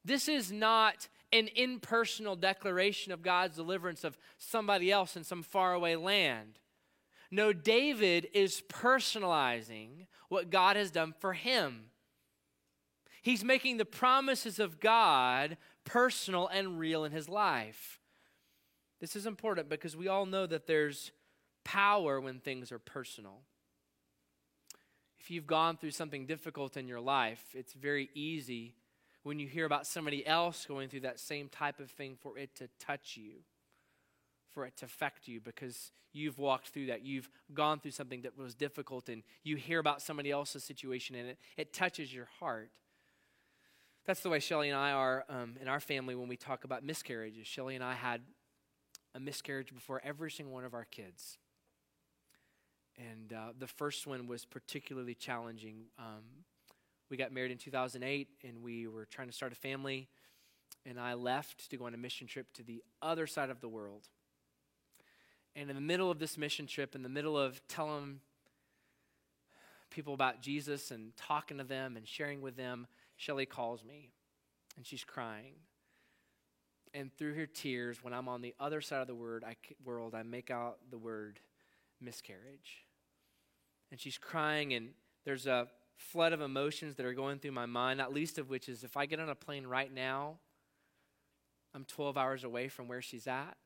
This 0.04 0.28
is 0.28 0.50
not 0.50 1.08
an 1.32 1.48
impersonal 1.54 2.36
declaration 2.36 3.12
of 3.12 3.22
God's 3.22 3.56
deliverance 3.56 4.04
of 4.04 4.18
somebody 4.38 4.90
else 4.90 5.16
in 5.16 5.24
some 5.24 5.42
faraway 5.42 5.96
land. 5.96 6.58
No, 7.30 7.52
David 7.52 8.28
is 8.34 8.62
personalizing 8.68 10.06
what 10.28 10.50
God 10.50 10.76
has 10.76 10.90
done 10.90 11.14
for 11.18 11.32
him. 11.32 11.86
He's 13.22 13.44
making 13.44 13.76
the 13.76 13.84
promises 13.84 14.58
of 14.58 14.80
God 14.80 15.56
personal 15.84 16.48
and 16.48 16.78
real 16.78 17.04
in 17.04 17.12
his 17.12 17.28
life. 17.28 18.00
This 19.00 19.16
is 19.16 19.26
important 19.26 19.68
because 19.68 19.96
we 19.96 20.08
all 20.08 20.26
know 20.26 20.46
that 20.46 20.66
there's 20.66 21.12
power 21.64 22.20
when 22.20 22.40
things 22.40 22.70
are 22.70 22.78
personal. 22.78 23.40
If 25.20 25.30
you've 25.30 25.46
gone 25.46 25.76
through 25.76 25.92
something 25.92 26.26
difficult 26.26 26.76
in 26.76 26.88
your 26.88 27.00
life, 27.00 27.42
it's 27.54 27.72
very 27.72 28.10
easy 28.14 28.74
when 29.22 29.38
you 29.38 29.46
hear 29.46 29.64
about 29.64 29.86
somebody 29.86 30.26
else 30.26 30.66
going 30.66 30.88
through 30.88 31.00
that 31.00 31.20
same 31.20 31.48
type 31.48 31.80
of 31.80 31.90
thing 31.90 32.16
for 32.20 32.36
it 32.38 32.54
to 32.56 32.68
touch 32.78 33.16
you, 33.16 33.42
for 34.52 34.66
it 34.66 34.76
to 34.78 34.84
affect 34.84 35.28
you 35.28 35.40
because 35.40 35.92
you've 36.12 36.38
walked 36.38 36.68
through 36.68 36.86
that. 36.86 37.02
You've 37.02 37.30
gone 37.54 37.80
through 37.80 37.92
something 37.92 38.22
that 38.22 38.36
was 38.36 38.54
difficult 38.54 39.08
and 39.08 39.22
you 39.42 39.56
hear 39.56 39.78
about 39.78 40.02
somebody 40.02 40.30
else's 40.30 40.64
situation 40.64 41.16
and 41.16 41.30
it, 41.30 41.38
it 41.56 41.72
touches 41.72 42.12
your 42.12 42.28
heart. 42.40 42.70
That's 44.04 44.20
the 44.20 44.30
way 44.30 44.40
Shelly 44.40 44.68
and 44.68 44.76
I 44.76 44.90
are 44.90 45.24
um, 45.28 45.54
in 45.60 45.68
our 45.68 45.80
family 45.80 46.14
when 46.14 46.28
we 46.28 46.36
talk 46.36 46.64
about 46.64 46.84
miscarriages. 46.84 47.46
Shelly 47.46 47.76
and 47.76 47.84
I 47.84 47.94
had 47.94 48.22
a 49.14 49.20
miscarriage 49.20 49.72
before 49.72 50.00
every 50.04 50.30
single 50.30 50.52
one 50.52 50.64
of 50.64 50.74
our 50.74 50.84
kids. 50.84 51.38
And 52.98 53.32
uh, 53.32 53.52
the 53.58 53.68
first 53.68 54.06
one 54.06 54.26
was 54.26 54.44
particularly 54.44 55.14
challenging. 55.14 55.84
Um, 55.98 56.44
we 57.12 57.18
got 57.18 57.30
married 57.30 57.50
in 57.50 57.58
2008 57.58 58.26
and 58.42 58.62
we 58.62 58.86
were 58.86 59.04
trying 59.04 59.28
to 59.28 59.34
start 59.34 59.52
a 59.52 59.54
family. 59.54 60.08
And 60.86 60.98
I 60.98 61.12
left 61.12 61.70
to 61.70 61.76
go 61.76 61.84
on 61.84 61.92
a 61.92 61.98
mission 61.98 62.26
trip 62.26 62.50
to 62.54 62.62
the 62.62 62.82
other 63.02 63.26
side 63.26 63.50
of 63.50 63.60
the 63.60 63.68
world. 63.68 64.08
And 65.54 65.68
in 65.68 65.76
the 65.76 65.82
middle 65.82 66.10
of 66.10 66.18
this 66.18 66.38
mission 66.38 66.66
trip, 66.66 66.94
in 66.94 67.02
the 67.02 67.10
middle 67.10 67.38
of 67.38 67.60
telling 67.68 68.20
people 69.90 70.14
about 70.14 70.40
Jesus 70.40 70.90
and 70.90 71.14
talking 71.18 71.58
to 71.58 71.64
them 71.64 71.98
and 71.98 72.08
sharing 72.08 72.40
with 72.40 72.56
them, 72.56 72.86
Shelly 73.18 73.44
calls 73.44 73.84
me 73.84 74.08
and 74.78 74.86
she's 74.86 75.04
crying. 75.04 75.52
And 76.94 77.12
through 77.12 77.34
her 77.34 77.46
tears, 77.46 78.02
when 78.02 78.14
I'm 78.14 78.26
on 78.26 78.40
the 78.40 78.54
other 78.58 78.80
side 78.80 79.02
of 79.02 79.06
the 79.06 79.14
word, 79.14 79.44
I, 79.46 79.56
world, 79.84 80.14
I 80.14 80.22
make 80.22 80.50
out 80.50 80.78
the 80.90 80.96
word 80.96 81.40
miscarriage. 82.00 82.86
And 83.90 84.00
she's 84.00 84.16
crying, 84.16 84.72
and 84.72 84.92
there's 85.26 85.46
a 85.46 85.68
flood 85.96 86.32
of 86.32 86.40
emotions 86.40 86.96
that 86.96 87.06
are 87.06 87.14
going 87.14 87.38
through 87.38 87.52
my 87.52 87.66
mind, 87.66 87.98
not 87.98 88.12
least 88.12 88.38
of 88.38 88.50
which 88.50 88.68
is 88.68 88.84
if 88.84 88.96
I 88.96 89.06
get 89.06 89.20
on 89.20 89.28
a 89.28 89.34
plane 89.34 89.66
right 89.66 89.92
now, 89.92 90.38
I'm 91.74 91.84
12 91.84 92.18
hours 92.18 92.44
away 92.44 92.68
from 92.68 92.88
where 92.88 93.02
she's 93.02 93.26
at. 93.26 93.56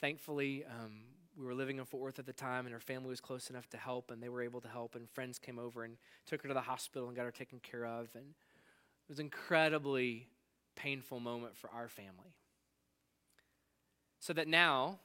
Thankfully, 0.00 0.64
um, 0.64 1.02
we 1.38 1.44
were 1.44 1.54
living 1.54 1.78
in 1.78 1.84
Fort 1.84 2.02
Worth 2.02 2.18
at 2.18 2.26
the 2.26 2.32
time, 2.32 2.66
and 2.66 2.72
her 2.72 2.80
family 2.80 3.08
was 3.08 3.20
close 3.20 3.50
enough 3.50 3.68
to 3.70 3.76
help, 3.76 4.10
and 4.10 4.22
they 4.22 4.28
were 4.28 4.42
able 4.42 4.60
to 4.60 4.68
help. 4.68 4.96
And 4.96 5.08
friends 5.08 5.38
came 5.38 5.58
over 5.58 5.84
and 5.84 5.96
took 6.26 6.42
her 6.42 6.48
to 6.48 6.54
the 6.54 6.60
hospital 6.60 7.06
and 7.06 7.16
got 7.16 7.24
her 7.24 7.30
taken 7.30 7.60
care 7.60 7.86
of. 7.86 8.08
And 8.14 8.24
it 8.24 9.08
was 9.08 9.18
an 9.20 9.26
incredibly 9.26 10.28
painful 10.74 11.20
moment 11.20 11.56
for 11.56 11.70
our 11.70 11.88
family. 11.88 12.36
So 14.18 14.32
that 14.32 14.48
now, 14.48 14.98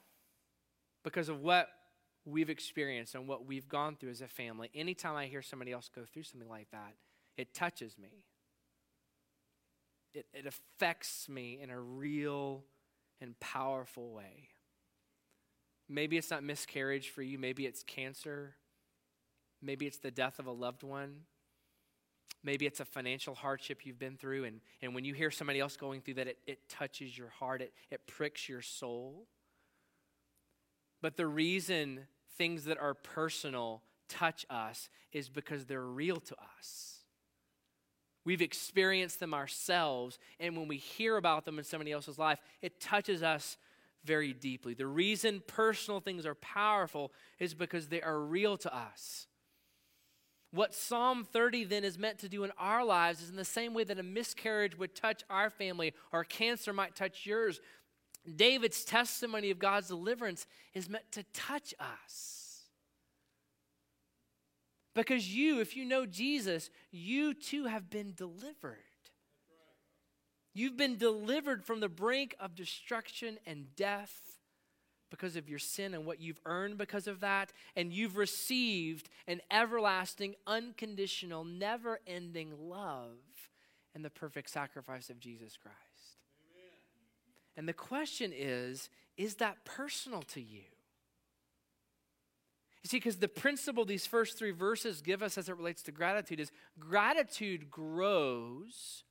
because 1.03 1.29
of 1.29 1.41
what 1.41 1.69
we've 2.25 2.49
experienced 2.49 3.15
and 3.15 3.27
what 3.27 3.45
we've 3.45 3.67
gone 3.67 3.95
through 3.95 4.11
as 4.11 4.21
a 4.21 4.27
family, 4.27 4.69
anytime 4.73 5.15
I 5.15 5.25
hear 5.25 5.41
somebody 5.41 5.71
else 5.71 5.89
go 5.93 6.03
through 6.05 6.23
something 6.23 6.49
like 6.49 6.69
that, 6.71 6.93
it 7.37 7.53
touches 7.53 7.97
me. 7.97 8.25
It, 10.13 10.25
it 10.33 10.45
affects 10.45 11.27
me 11.27 11.59
in 11.61 11.69
a 11.69 11.79
real 11.79 12.63
and 13.19 13.39
powerful 13.39 14.11
way. 14.11 14.49
Maybe 15.89 16.17
it's 16.17 16.31
not 16.31 16.43
miscarriage 16.43 17.09
for 17.09 17.21
you, 17.21 17.37
maybe 17.37 17.65
it's 17.65 17.83
cancer, 17.83 18.55
maybe 19.61 19.85
it's 19.85 19.97
the 19.97 20.11
death 20.11 20.39
of 20.39 20.47
a 20.47 20.51
loved 20.51 20.83
one. 20.83 21.21
Maybe 22.45 22.65
it's 22.65 22.81
a 22.81 22.85
financial 22.85 23.35
hardship 23.35 23.85
you've 23.85 23.99
been 23.99 24.17
through, 24.17 24.43
and, 24.43 24.59
and 24.81 24.93
when 24.93 25.05
you 25.05 25.13
hear 25.13 25.31
somebody 25.31 25.61
else 25.61 25.77
going 25.77 26.01
through 26.01 26.15
that, 26.15 26.27
it, 26.27 26.39
it 26.45 26.67
touches 26.67 27.17
your 27.17 27.29
heart, 27.29 27.61
it, 27.61 27.71
it 27.89 28.05
pricks 28.05 28.49
your 28.49 28.61
soul. 28.61 29.27
But 31.01 31.15
the 31.15 31.25
reason 31.25 32.01
things 32.37 32.65
that 32.65 32.77
are 32.77 32.93
personal 32.93 33.81
touch 34.09 34.45
us 34.49 34.89
is 35.11 35.29
because 35.29 35.65
they're 35.65 35.81
real 35.81 36.17
to 36.17 36.35
us. 36.59 36.99
We've 38.25 38.41
experienced 38.41 39.19
them 39.19 39.33
ourselves, 39.33 40.17
and 40.39 40.55
when 40.55 40.67
we 40.67 40.77
hear 40.77 41.17
about 41.17 41.45
them 41.45 41.59
in 41.59 41.65
somebody 41.65 41.91
else's 41.91 42.17
life, 42.17 42.39
it 42.61 42.79
touches 42.79 43.21
us 43.21 43.57
very 44.05 44.33
deeply. 44.33 44.73
The 44.73 44.87
reason 44.87 45.43
personal 45.45 45.99
things 45.99 46.25
are 46.25 46.35
powerful 46.35 47.11
is 47.39 47.53
because 47.53 47.87
they 47.87 48.01
are 48.01 48.19
real 48.19 48.57
to 48.57 48.73
us. 48.73 49.27
What 50.51 50.75
Psalm 50.75 51.25
30 51.25 51.63
then 51.63 51.83
is 51.83 51.97
meant 51.97 52.19
to 52.19 52.29
do 52.29 52.43
in 52.43 52.51
our 52.59 52.85
lives 52.85 53.21
is 53.21 53.29
in 53.29 53.35
the 53.35 53.43
same 53.43 53.73
way 53.73 53.83
that 53.85 53.97
a 53.97 54.03
miscarriage 54.03 54.77
would 54.77 54.93
touch 54.93 55.23
our 55.29 55.49
family 55.49 55.93
or 56.11 56.23
cancer 56.23 56.71
might 56.71 56.95
touch 56.95 57.25
yours. 57.25 57.59
David's 58.35 58.83
testimony 58.83 59.51
of 59.51 59.59
God's 59.59 59.87
deliverance 59.87 60.47
is 60.73 60.89
meant 60.89 61.11
to 61.11 61.23
touch 61.33 61.73
us. 61.79 62.43
Because 64.95 65.33
you, 65.33 65.59
if 65.59 65.75
you 65.75 65.85
know 65.85 66.05
Jesus, 66.05 66.69
you 66.91 67.33
too 67.33 67.65
have 67.65 67.89
been 67.89 68.13
delivered. 68.13 68.77
You've 70.53 70.77
been 70.77 70.97
delivered 70.97 71.65
from 71.65 71.79
the 71.79 71.89
brink 71.89 72.35
of 72.39 72.55
destruction 72.55 73.39
and 73.45 73.75
death 73.75 74.37
because 75.09 75.35
of 75.35 75.49
your 75.49 75.59
sin 75.59 75.93
and 75.93 76.05
what 76.05 76.19
you've 76.19 76.39
earned 76.45 76.77
because 76.77 77.07
of 77.07 77.19
that. 77.21 77.51
And 77.75 77.91
you've 77.91 78.17
received 78.17 79.09
an 79.27 79.41
everlasting, 79.51 80.35
unconditional, 80.45 81.43
never 81.43 81.99
ending 82.05 82.51
love 82.59 83.17
and 83.95 84.05
the 84.05 84.09
perfect 84.09 84.49
sacrifice 84.49 85.09
of 85.09 85.19
Jesus 85.19 85.57
Christ. 85.57 85.92
And 87.55 87.67
the 87.67 87.73
question 87.73 88.31
is 88.35 88.89
is 89.17 89.35
that 89.35 89.63
personal 89.63 90.23
to 90.23 90.41
you? 90.41 90.63
You 92.83 92.89
see, 92.89 92.97
because 92.97 93.17
the 93.17 93.27
principle 93.27 93.85
these 93.85 94.05
first 94.05 94.37
three 94.37 94.51
verses 94.51 95.01
give 95.01 95.23
us 95.23 95.37
as 95.37 95.47
it 95.47 95.55
relates 95.55 95.83
to 95.83 95.91
gratitude 95.91 96.39
is 96.39 96.51
gratitude 96.79 97.71
grows 97.71 99.03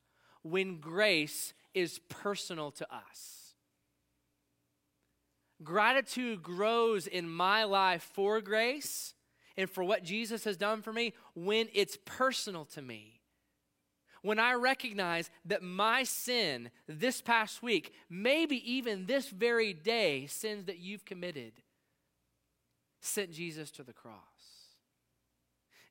when 0.43 0.79
grace 0.79 1.55
is 1.73 2.01
personal 2.09 2.71
to 2.73 2.95
us. 2.95 3.55
Gratitude 5.63 6.43
grows 6.43 7.07
in 7.07 7.31
my 7.31 7.65
life 7.65 8.03
for 8.15 8.41
grace 8.41 9.15
and 9.57 9.71
for 9.71 9.85
what 9.85 10.03
Jesus 10.03 10.45
has 10.45 10.57
done 10.57 10.83
for 10.83 10.93
me 10.93 11.15
when 11.35 11.69
it's 11.73 11.97
personal 12.05 12.65
to 12.67 12.83
me 12.83 13.22
when 14.23 14.39
I 14.39 14.55
recognize 14.55 15.31
that 15.45 15.63
my 15.63 16.05
sin 16.05 16.71
this 16.87 17.21
past 17.21 17.63
week, 17.63 17.93
maybe 18.09 18.57
even 18.73 19.07
this 19.07 19.29
very 19.29 19.73
day, 19.73 20.27
sins 20.27 20.67
that 20.67 20.79
you've 20.79 21.05
committed, 21.05 21.53
sent 23.01 23.33
Jesus 23.33 23.71
to 23.73 23.83
the 23.83 23.93
cross. 23.93 24.15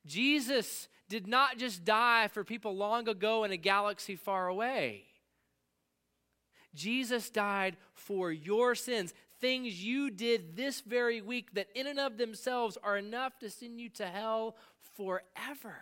Jesus 0.06 0.88
did 1.08 1.26
not 1.26 1.58
just 1.58 1.84
die 1.84 2.28
for 2.28 2.42
people 2.42 2.74
long 2.74 3.06
ago 3.08 3.44
in 3.44 3.52
a 3.52 3.56
galaxy 3.56 4.16
far 4.16 4.48
away. 4.48 5.04
Jesus 6.74 7.28
died 7.28 7.76
for 7.92 8.32
your 8.32 8.74
sins, 8.74 9.12
things 9.40 9.84
you 9.84 10.10
did 10.10 10.56
this 10.56 10.80
very 10.80 11.20
week 11.20 11.52
that, 11.52 11.68
in 11.74 11.86
and 11.86 12.00
of 12.00 12.16
themselves, 12.16 12.78
are 12.82 12.96
enough 12.96 13.38
to 13.40 13.50
send 13.50 13.78
you 13.78 13.90
to 13.90 14.06
hell 14.06 14.56
forever. 14.96 15.76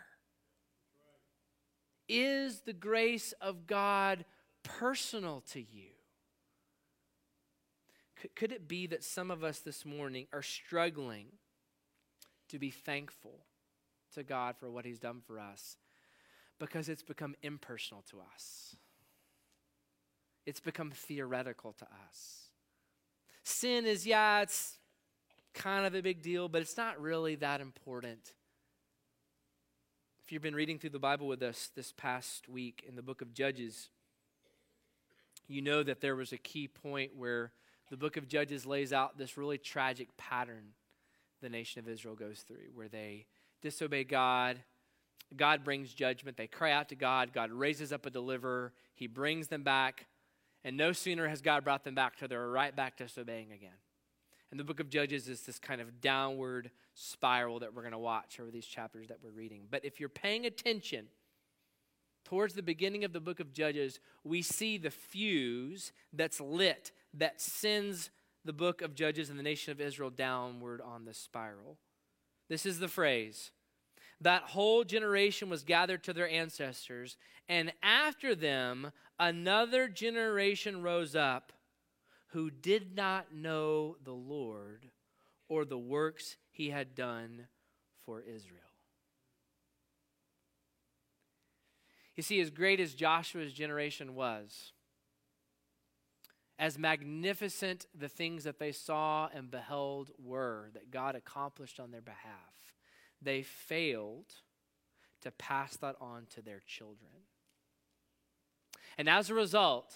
Is 2.13 2.63
the 2.63 2.73
grace 2.73 3.33
of 3.41 3.69
God 3.69 4.25
personal 4.65 5.45
to 5.53 5.61
you? 5.61 5.91
Could, 8.21 8.35
could 8.35 8.53
it 8.53 8.67
be 8.67 8.89
that 8.89 9.05
some 9.05 9.31
of 9.31 9.45
us 9.45 9.61
this 9.61 9.85
morning 9.85 10.27
are 10.33 10.43
struggling 10.43 11.27
to 12.49 12.59
be 12.59 12.73
thankful 12.73 13.47
to 14.15 14.25
God 14.25 14.57
for 14.57 14.69
what 14.69 14.85
He's 14.85 14.99
done 14.99 15.21
for 15.25 15.39
us 15.39 15.77
because 16.59 16.89
it's 16.89 17.05
become 17.05 17.37
impersonal 17.45 18.03
to 18.11 18.17
us? 18.35 18.75
It's 20.47 20.59
become 20.59 20.91
theoretical 20.91 21.75
to 21.75 21.85
us. 22.09 22.49
Sin 23.45 23.87
is, 23.87 24.05
yeah, 24.05 24.43
it's 24.43 24.79
kind 25.55 25.87
of 25.87 25.95
a 25.95 26.03
big 26.03 26.23
deal, 26.23 26.49
but 26.49 26.61
it's 26.61 26.77
not 26.77 27.01
really 27.01 27.37
that 27.37 27.61
important. 27.61 28.33
If 30.31 30.35
you've 30.35 30.43
been 30.43 30.55
reading 30.55 30.79
through 30.79 30.91
the 30.91 31.01
Bible 31.01 31.27
with 31.27 31.43
us 31.43 31.73
this 31.75 31.91
past 31.91 32.49
week 32.49 32.85
in 32.87 32.95
the 32.95 33.03
book 33.03 33.21
of 33.21 33.35
Judges, 33.35 33.89
you 35.49 35.61
know 35.61 35.83
that 35.83 36.01
there 36.01 36.15
was 36.15 36.33
a 36.33 36.39
key 36.39 36.69
point 36.69 37.17
where 37.17 37.51
the 37.91 37.97
book 37.97 38.17
of 38.17 38.29
Judges 38.29 38.65
lays 38.65 38.93
out 38.93 39.19
this 39.19 39.37
really 39.37 39.59
tragic 39.59 40.17
pattern 40.17 40.67
the 41.43 41.49
nation 41.49 41.81
of 41.81 41.89
Israel 41.89 42.15
goes 42.15 42.45
through, 42.47 42.69
where 42.75 42.87
they 42.87 43.27
disobey 43.61 44.05
God. 44.05 44.61
God 45.37 45.65
brings 45.65 45.93
judgment. 45.93 46.37
They 46.37 46.47
cry 46.47 46.71
out 46.71 46.91
to 46.91 46.95
God. 46.95 47.33
God 47.33 47.51
raises 47.51 47.93
up 47.93 48.07
a 48.07 48.11
deliverer. 48.11 48.73
He 48.95 49.09
brings 49.09 49.49
them 49.49 49.65
back. 49.65 50.07
And 50.63 50.77
no 50.77 50.93
sooner 50.93 51.27
has 51.27 51.43
God 51.43 51.65
brought 51.65 51.83
them 51.83 51.97
back 51.97 52.17
till 52.17 52.29
they're 52.29 52.49
right 52.49 52.77
back 52.77 52.97
disobeying 52.97 53.51
again. 53.51 53.79
And 54.51 54.59
the 54.59 54.65
book 54.65 54.81
of 54.81 54.91
Judges 54.91 55.29
is 55.29 55.43
this 55.43 55.59
kind 55.59 55.81
of 55.81 56.01
downward 56.01 56.71
spiral 56.95 57.61
that 57.61 57.75
we're 57.75 57.83
going 57.83 57.93
to 57.93 57.99
watch 57.99 58.41
over 58.41 58.51
these 58.51 58.67
chapters 58.67 59.09
that 59.09 59.19
we're 59.23 59.31
reading. 59.31 59.63
But 59.71 59.85
if 59.85 60.01
you're 60.01 60.09
paying 60.09 60.45
attention, 60.45 61.07
towards 62.25 62.55
the 62.55 62.63
beginning 62.63 63.05
of 63.05 63.13
the 63.13 63.21
book 63.21 63.41
of 63.41 63.53
Judges, 63.53 64.01
we 64.25 64.43
see 64.43 64.77
the 64.77 64.91
fuse 64.91 65.93
that's 66.13 66.41
lit 66.41 66.93
that 67.15 67.41
sends 67.41 68.11
the 68.45 68.53
book 68.53 68.83
of 68.83 68.95
Judges 68.95 69.31
and 69.31 69.39
the 69.39 69.43
nation 69.43 69.73
of 69.73 69.81
Israel 69.81 70.11
downward 70.11 70.81
on 70.81 71.05
the 71.05 71.15
spiral. 71.15 71.77
This 72.49 72.67
is 72.67 72.79
the 72.79 72.89
phrase 72.89 73.53
that 74.23 74.43
whole 74.43 74.85
generation 74.85 75.49
was 75.49 75.63
gathered 75.63 76.05
to 76.05 76.13
their 76.13 76.29
ancestors, 76.29 77.17
and 77.49 77.73
after 77.83 78.35
them, 78.35 78.93
another 79.19 79.89
generation 79.89 80.83
rose 80.83 81.17
up 81.17 81.53
who 82.33 82.51
did 82.51 82.95
not 82.95 83.35
know 83.35 83.97
the 84.05 84.13
Lord 84.13 84.87
or 85.49 85.65
the 85.65 85.79
works 85.79 86.37
he 86.51 86.71
had 86.71 86.95
done 86.95 87.49
for 88.05 88.21
Israel. 88.21 88.61
You 92.17 92.23
see, 92.23 92.41
as 92.41 92.51
great 92.51 92.81
as 92.81 92.95
Joshua's 92.95 93.53
generation 93.53 94.15
was, 94.15 94.73
as 96.59 96.79
magnificent 96.79 97.87
the 97.99 98.09
things 98.09 98.45
that 98.45 98.59
they 98.59 98.73
saw 98.73 99.29
and 99.35 99.51
beheld 99.51 100.11
were 100.23 100.69
that 100.75 100.91
God 100.91 101.15
accomplished 101.17 101.81
on 101.81 101.91
their 101.91 102.03
behalf, 102.03 102.75
they 103.23 103.43
failed 103.43 104.27
to 105.23 105.31
pass 105.31 105.77
that 105.79 105.97
on 106.01 106.27
to 106.35 106.43
their 106.43 106.61
children. 106.67 107.11
And 108.99 109.09
as 109.09 109.31
a 109.31 109.35
result, 109.35 109.95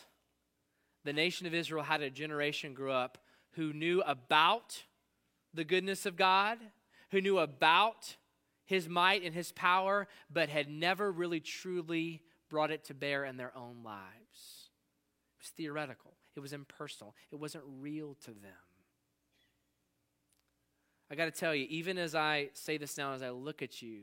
the 1.05 1.13
nation 1.13 1.47
of 1.47 1.55
Israel 1.55 1.85
had 1.85 2.03
a 2.03 2.11
generation 2.11 2.75
grow 2.75 2.93
up 2.93 3.19
who 3.53 3.73
knew 3.73 4.03
about 4.03 4.85
the 5.53 5.65
goodness 5.65 6.07
of 6.07 6.17
God, 6.17 6.59
who 7.11 7.21
knew 7.21 7.39
about 7.39 8.17
his 8.65 8.89
might 8.89 9.23
and 9.23 9.35
his 9.35 9.53
power, 9.53 10.09
but 10.31 10.49
had 10.49 10.69
never 10.69 11.13
really 11.13 11.41
truly 11.41 12.23
brought 12.49 12.71
it 12.71 12.85
to 12.85 12.95
bear 12.95 13.25
in 13.25 13.37
their 13.37 13.57
own 13.57 13.83
lives. 13.85 14.71
It 15.39 15.43
was 15.43 15.51
theoretical, 15.57 16.15
it 16.35 16.41
was 16.41 16.53
impersonal, 16.53 17.15
it 17.31 17.37
wasn't 17.37 17.65
real 17.81 18.17
to 18.25 18.31
them. 18.31 18.53
I 21.11 21.15
got 21.17 21.27
to 21.27 21.31
tell 21.31 21.55
you, 21.55 21.67
even 21.69 21.99
as 21.99 22.15
I 22.15 22.49
say 22.55 22.79
this 22.79 22.97
now, 22.97 23.13
as 23.13 23.23
I 23.23 23.31
look 23.31 23.63
at 23.63 23.83
you, 23.83 24.01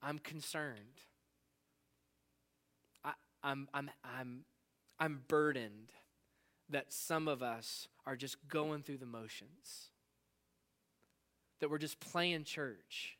I'm 0.00 0.18
concerned. 0.18 1.02
I, 3.04 3.12
I'm, 3.42 3.68
I'm, 3.74 3.90
I'm, 4.04 4.44
I'm 5.00 5.22
burdened 5.26 5.92
that 6.68 6.92
some 6.92 7.26
of 7.26 7.42
us 7.42 7.88
are 8.06 8.14
just 8.14 8.36
going 8.48 8.82
through 8.82 8.98
the 8.98 9.06
motions, 9.06 9.90
that 11.58 11.70
we're 11.70 11.78
just 11.78 11.98
playing 11.98 12.44
church, 12.44 13.16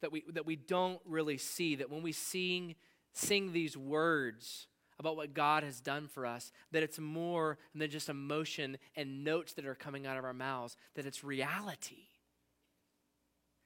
that 0.00 0.10
we, 0.12 0.24
that 0.32 0.46
we 0.46 0.56
don't 0.56 1.00
really 1.04 1.36
see, 1.36 1.74
that 1.74 1.90
when 1.90 2.02
we 2.02 2.12
sing, 2.12 2.76
sing 3.12 3.52
these 3.52 3.76
words, 3.76 4.68
about 4.98 5.16
what 5.16 5.34
God 5.34 5.62
has 5.62 5.80
done 5.80 6.08
for 6.08 6.26
us, 6.26 6.50
that 6.72 6.82
it's 6.82 6.98
more 6.98 7.58
than 7.74 7.90
just 7.90 8.08
emotion 8.08 8.78
and 8.96 9.22
notes 9.22 9.52
that 9.54 9.66
are 9.66 9.74
coming 9.74 10.06
out 10.06 10.18
of 10.18 10.24
our 10.24 10.34
mouths, 10.34 10.76
that 10.94 11.06
it's 11.06 11.22
reality. 11.22 12.08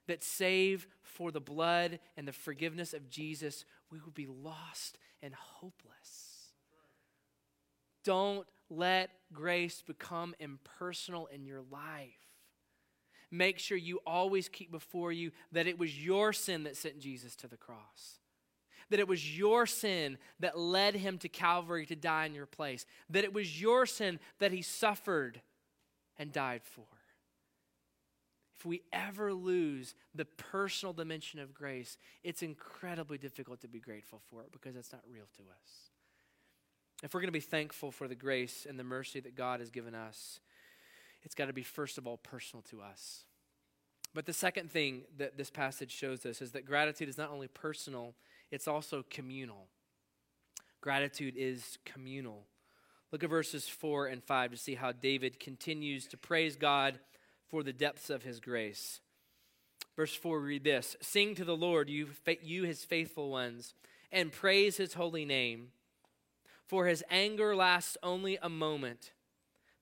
That 0.08 0.22
save 0.22 0.86
for 1.02 1.30
the 1.30 1.40
blood 1.40 2.00
and 2.16 2.28
the 2.28 2.32
forgiveness 2.32 2.92
of 2.92 3.08
Jesus, 3.08 3.64
we 3.90 3.98
would 4.04 4.14
be 4.14 4.26
lost 4.26 4.98
and 5.22 5.32
hopeless. 5.34 6.21
Don't 8.04 8.46
let 8.70 9.10
grace 9.32 9.82
become 9.86 10.34
impersonal 10.38 11.26
in 11.26 11.44
your 11.44 11.62
life. 11.70 12.10
Make 13.30 13.58
sure 13.58 13.78
you 13.78 14.00
always 14.06 14.48
keep 14.48 14.70
before 14.70 15.12
you 15.12 15.30
that 15.52 15.66
it 15.66 15.78
was 15.78 16.04
your 16.04 16.32
sin 16.32 16.64
that 16.64 16.76
sent 16.76 16.98
Jesus 16.98 17.34
to 17.36 17.48
the 17.48 17.56
cross 17.56 18.18
that 18.92 19.00
it 19.00 19.08
was 19.08 19.38
your 19.38 19.64
sin 19.64 20.18
that 20.38 20.58
led 20.58 20.94
him 20.94 21.16
to 21.16 21.28
Calvary 21.28 21.86
to 21.86 21.96
die 21.96 22.26
in 22.26 22.34
your 22.34 22.44
place, 22.44 22.84
that 23.08 23.24
it 23.24 23.32
was 23.32 23.60
your 23.60 23.86
sin 23.86 24.20
that 24.38 24.52
he 24.52 24.60
suffered 24.60 25.40
and 26.18 26.30
died 26.30 26.60
for. 26.62 26.84
If 28.54 28.66
we 28.66 28.82
ever 28.92 29.32
lose 29.32 29.94
the 30.14 30.26
personal 30.26 30.92
dimension 30.92 31.40
of 31.40 31.54
grace, 31.54 31.96
it's 32.22 32.42
incredibly 32.42 33.16
difficult 33.16 33.62
to 33.62 33.68
be 33.68 33.80
grateful 33.80 34.20
for 34.28 34.42
it 34.42 34.52
because 34.52 34.76
it's 34.76 34.92
not 34.92 35.02
real 35.10 35.26
to 35.38 35.42
us. 35.42 35.91
If 37.02 37.14
we're 37.14 37.20
going 37.20 37.28
to 37.28 37.32
be 37.32 37.40
thankful 37.40 37.90
for 37.90 38.06
the 38.06 38.14
grace 38.14 38.66
and 38.68 38.78
the 38.78 38.84
mercy 38.84 39.20
that 39.20 39.34
God 39.34 39.60
has 39.60 39.70
given 39.70 39.94
us, 39.94 40.40
it's 41.22 41.34
got 41.34 41.46
to 41.46 41.52
be, 41.52 41.62
first 41.62 41.98
of 41.98 42.06
all, 42.06 42.16
personal 42.16 42.62
to 42.70 42.80
us. 42.80 43.24
But 44.14 44.26
the 44.26 44.32
second 44.32 44.70
thing 44.70 45.02
that 45.16 45.36
this 45.36 45.50
passage 45.50 45.90
shows 45.90 46.24
us 46.26 46.42
is 46.42 46.52
that 46.52 46.66
gratitude 46.66 47.08
is 47.08 47.18
not 47.18 47.30
only 47.30 47.48
personal, 47.48 48.14
it's 48.50 48.68
also 48.68 49.04
communal. 49.08 49.68
Gratitude 50.80 51.34
is 51.36 51.78
communal. 51.84 52.44
Look 53.10 53.24
at 53.24 53.30
verses 53.30 53.68
4 53.68 54.06
and 54.06 54.22
5 54.22 54.52
to 54.52 54.56
see 54.56 54.74
how 54.74 54.92
David 54.92 55.40
continues 55.40 56.06
to 56.08 56.16
praise 56.16 56.56
God 56.56 56.98
for 57.48 57.62
the 57.62 57.72
depths 57.72 58.10
of 58.10 58.22
his 58.22 58.40
grace. 58.40 59.00
Verse 59.96 60.14
4 60.14 60.40
read 60.40 60.64
this 60.64 60.96
Sing 61.00 61.34
to 61.34 61.44
the 61.44 61.56
Lord, 61.56 61.88
you, 61.88 62.08
you 62.42 62.64
his 62.64 62.84
faithful 62.84 63.30
ones, 63.30 63.74
and 64.10 64.32
praise 64.32 64.76
his 64.76 64.94
holy 64.94 65.24
name. 65.24 65.68
For 66.72 66.86
his 66.86 67.04
anger 67.10 67.54
lasts 67.54 67.98
only 68.02 68.38
a 68.40 68.48
moment, 68.48 69.12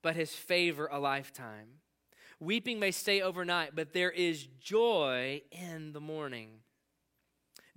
but 0.01 0.17
his 0.17 0.33
favor 0.35 0.89
a 0.91 0.99
lifetime. 0.99 1.79
Weeping 2.37 2.81
may 2.81 2.91
stay 2.91 3.21
overnight, 3.21 3.77
but 3.77 3.93
there 3.93 4.11
is 4.11 4.49
joy 4.59 5.41
in 5.53 5.93
the 5.93 6.01
morning. 6.01 6.49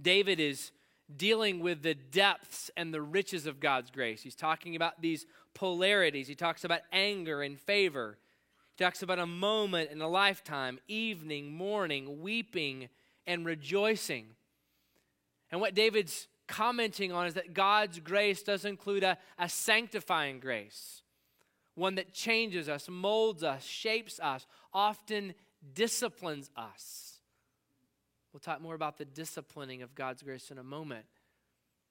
David 0.02 0.40
is 0.40 0.72
dealing 1.16 1.60
with 1.60 1.82
the 1.82 1.94
depths 1.94 2.72
and 2.76 2.92
the 2.92 3.00
riches 3.00 3.46
of 3.46 3.60
God's 3.60 3.92
grace. 3.92 4.20
He's 4.20 4.34
talking 4.34 4.74
about 4.74 5.00
these 5.00 5.26
polarities. 5.54 6.26
He 6.26 6.34
talks 6.34 6.64
about 6.64 6.80
anger 6.90 7.40
and 7.40 7.56
favor. 7.56 8.18
He 8.76 8.82
talks 8.82 9.00
about 9.00 9.20
a 9.20 9.26
moment 9.26 9.92
and 9.92 10.02
a 10.02 10.08
lifetime, 10.08 10.80
evening, 10.88 11.52
morning, 11.52 12.20
weeping 12.20 12.88
and 13.28 13.46
rejoicing. 13.46 14.30
And 15.52 15.60
what 15.60 15.76
David's 15.76 16.26
commenting 16.46 17.12
on 17.12 17.26
is 17.26 17.34
that 17.34 17.54
God's 17.54 18.00
grace 18.00 18.42
does 18.42 18.64
include 18.64 19.02
a, 19.02 19.18
a 19.38 19.48
sanctifying 19.48 20.40
grace, 20.40 21.02
one 21.74 21.96
that 21.96 22.12
changes 22.12 22.68
us, 22.68 22.88
molds 22.88 23.42
us, 23.42 23.64
shapes 23.64 24.20
us, 24.20 24.46
often 24.72 25.34
disciplines 25.74 26.50
us. 26.56 27.18
We'll 28.32 28.40
talk 28.40 28.60
more 28.60 28.74
about 28.74 28.98
the 28.98 29.04
disciplining 29.04 29.82
of 29.82 29.94
God's 29.94 30.22
grace 30.22 30.50
in 30.50 30.58
a 30.58 30.64
moment. 30.64 31.06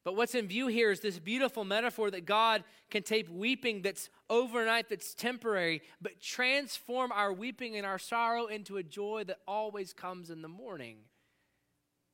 But 0.03 0.17
what's 0.17 0.35
in 0.35 0.47
view 0.47 0.67
here 0.67 0.91
is 0.91 0.99
this 0.99 1.17
beautiful 1.17 1.63
metaphor 1.63 2.11
that 2.11 2.25
God 2.25 2.65
can 2.91 3.03
take 3.03 3.27
weeping 3.31 3.81
that's 3.81 4.09
overnight, 4.29 4.89
that's 4.89 5.13
temporary, 5.13 5.81
but 6.01 6.19
transform 6.19 7.13
our 7.13 7.31
weeping 7.31 7.77
and 7.77 7.85
our 7.85 7.97
sorrow 7.97 8.47
into 8.47 8.75
a 8.75 8.83
joy 8.83 9.23
that 9.27 9.39
always 9.47 9.93
comes 9.93 10.29
in 10.29 10.41
the 10.41 10.49
morning. 10.49 10.97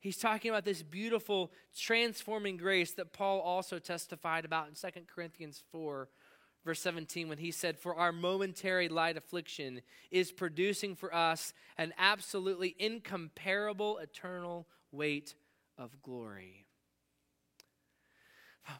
He's 0.00 0.16
talking 0.16 0.50
about 0.50 0.64
this 0.64 0.82
beautiful 0.82 1.52
transforming 1.76 2.56
grace 2.56 2.92
that 2.92 3.12
Paul 3.12 3.40
also 3.40 3.78
testified 3.78 4.46
about 4.46 4.68
in 4.68 4.74
2 4.74 5.00
Corinthians 5.14 5.62
4, 5.70 6.08
verse 6.64 6.80
17, 6.80 7.28
when 7.28 7.36
he 7.36 7.50
said, 7.50 7.78
For 7.78 7.94
our 7.94 8.10
momentary 8.10 8.88
light 8.88 9.18
affliction 9.18 9.82
is 10.10 10.32
producing 10.32 10.96
for 10.96 11.14
us 11.14 11.52
an 11.76 11.92
absolutely 11.98 12.74
incomparable 12.78 13.98
eternal 13.98 14.66
weight 14.90 15.34
of 15.76 16.00
glory. 16.02 16.64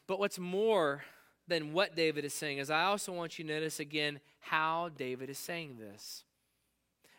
But 0.06 0.18
what's 0.18 0.38
more 0.38 1.04
than 1.46 1.74
what 1.74 1.96
David 1.96 2.24
is 2.24 2.32
saying 2.32 2.58
is 2.58 2.70
I 2.70 2.84
also 2.84 3.12
want 3.12 3.38
you 3.38 3.44
to 3.44 3.52
notice 3.52 3.78
again 3.78 4.20
how 4.38 4.88
David 4.96 5.28
is 5.28 5.38
saying 5.38 5.76
this. 5.78 6.24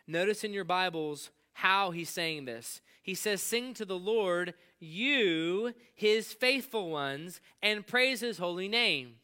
Notice 0.08 0.42
in 0.42 0.52
your 0.52 0.64
Bibles 0.64 1.30
how 1.52 1.90
he's 1.90 2.10
saying 2.10 2.44
this. 2.44 2.80
He 3.02 3.14
says, 3.14 3.42
Sing 3.42 3.74
to 3.74 3.84
the 3.84 3.98
Lord, 3.98 4.54
you, 4.78 5.74
his 5.94 6.32
faithful 6.32 6.90
ones, 6.90 7.40
and 7.62 7.86
praise 7.86 8.20
his 8.20 8.38
holy 8.38 8.68
name. 8.68 9.16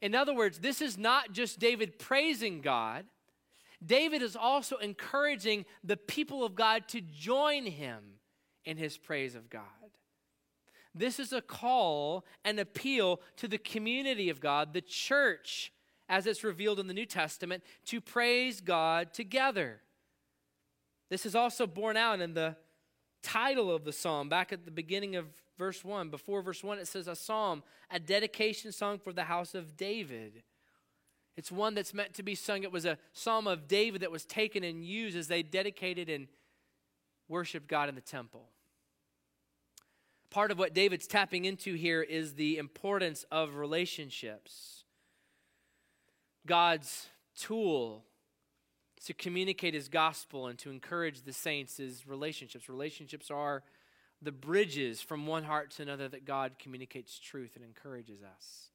In 0.00 0.14
other 0.14 0.34
words, 0.34 0.58
this 0.58 0.82
is 0.82 0.98
not 0.98 1.32
just 1.32 1.60
David 1.60 1.98
praising 1.98 2.60
God. 2.60 3.04
David 3.84 4.22
is 4.22 4.36
also 4.36 4.76
encouraging 4.76 5.64
the 5.84 5.96
people 5.96 6.44
of 6.44 6.54
God 6.54 6.88
to 6.88 7.00
join 7.00 7.66
him 7.66 8.02
in 8.64 8.76
his 8.76 8.96
praise 8.96 9.34
of 9.34 9.50
God. 9.50 9.62
This 10.94 11.18
is 11.18 11.32
a 11.32 11.40
call 11.40 12.24
and 12.44 12.58
appeal 12.58 13.20
to 13.36 13.48
the 13.48 13.58
community 13.58 14.28
of 14.28 14.40
God, 14.40 14.72
the 14.72 14.82
church, 14.82 15.72
as 16.08 16.26
it's 16.26 16.44
revealed 16.44 16.78
in 16.78 16.86
the 16.86 16.94
New 16.94 17.06
Testament, 17.06 17.62
to 17.86 18.00
praise 18.00 18.60
God 18.60 19.14
together. 19.14 19.80
This 21.12 21.26
is 21.26 21.34
also 21.34 21.66
borne 21.66 21.98
out 21.98 22.22
in 22.22 22.32
the 22.32 22.56
title 23.22 23.70
of 23.70 23.84
the 23.84 23.92
psalm 23.92 24.30
back 24.30 24.50
at 24.50 24.64
the 24.64 24.70
beginning 24.70 25.14
of 25.14 25.26
verse 25.58 25.84
1. 25.84 26.08
Before 26.08 26.40
verse 26.40 26.64
1, 26.64 26.78
it 26.78 26.88
says 26.88 27.06
a 27.06 27.14
psalm, 27.14 27.62
a 27.90 28.00
dedication 28.00 28.72
song 28.72 28.98
for 28.98 29.12
the 29.12 29.24
house 29.24 29.54
of 29.54 29.76
David. 29.76 30.42
It's 31.36 31.52
one 31.52 31.74
that's 31.74 31.92
meant 31.92 32.14
to 32.14 32.22
be 32.22 32.34
sung. 32.34 32.62
It 32.62 32.72
was 32.72 32.86
a 32.86 32.96
psalm 33.12 33.46
of 33.46 33.68
David 33.68 34.00
that 34.00 34.10
was 34.10 34.24
taken 34.24 34.64
and 34.64 34.86
used 34.86 35.14
as 35.14 35.28
they 35.28 35.42
dedicated 35.42 36.08
and 36.08 36.28
worshiped 37.28 37.68
God 37.68 37.90
in 37.90 37.94
the 37.94 38.00
temple. 38.00 38.48
Part 40.30 40.50
of 40.50 40.58
what 40.58 40.72
David's 40.72 41.06
tapping 41.06 41.44
into 41.44 41.74
here 41.74 42.00
is 42.00 42.36
the 42.36 42.56
importance 42.56 43.26
of 43.30 43.56
relationships. 43.56 44.84
God's 46.46 47.10
tool 47.36 48.06
to 49.06 49.14
communicate 49.14 49.74
his 49.74 49.88
gospel 49.88 50.46
and 50.46 50.58
to 50.60 50.70
encourage 50.70 51.22
the 51.22 51.32
saints 51.32 51.80
is 51.80 52.06
relationships. 52.06 52.68
Relationships 52.68 53.30
are 53.30 53.62
the 54.20 54.32
bridges 54.32 55.00
from 55.00 55.26
one 55.26 55.42
heart 55.42 55.70
to 55.72 55.82
another 55.82 56.08
that 56.08 56.24
God 56.24 56.52
communicates 56.58 57.18
truth 57.18 57.56
and 57.56 57.64
encourages 57.64 58.22
us. 58.22 58.68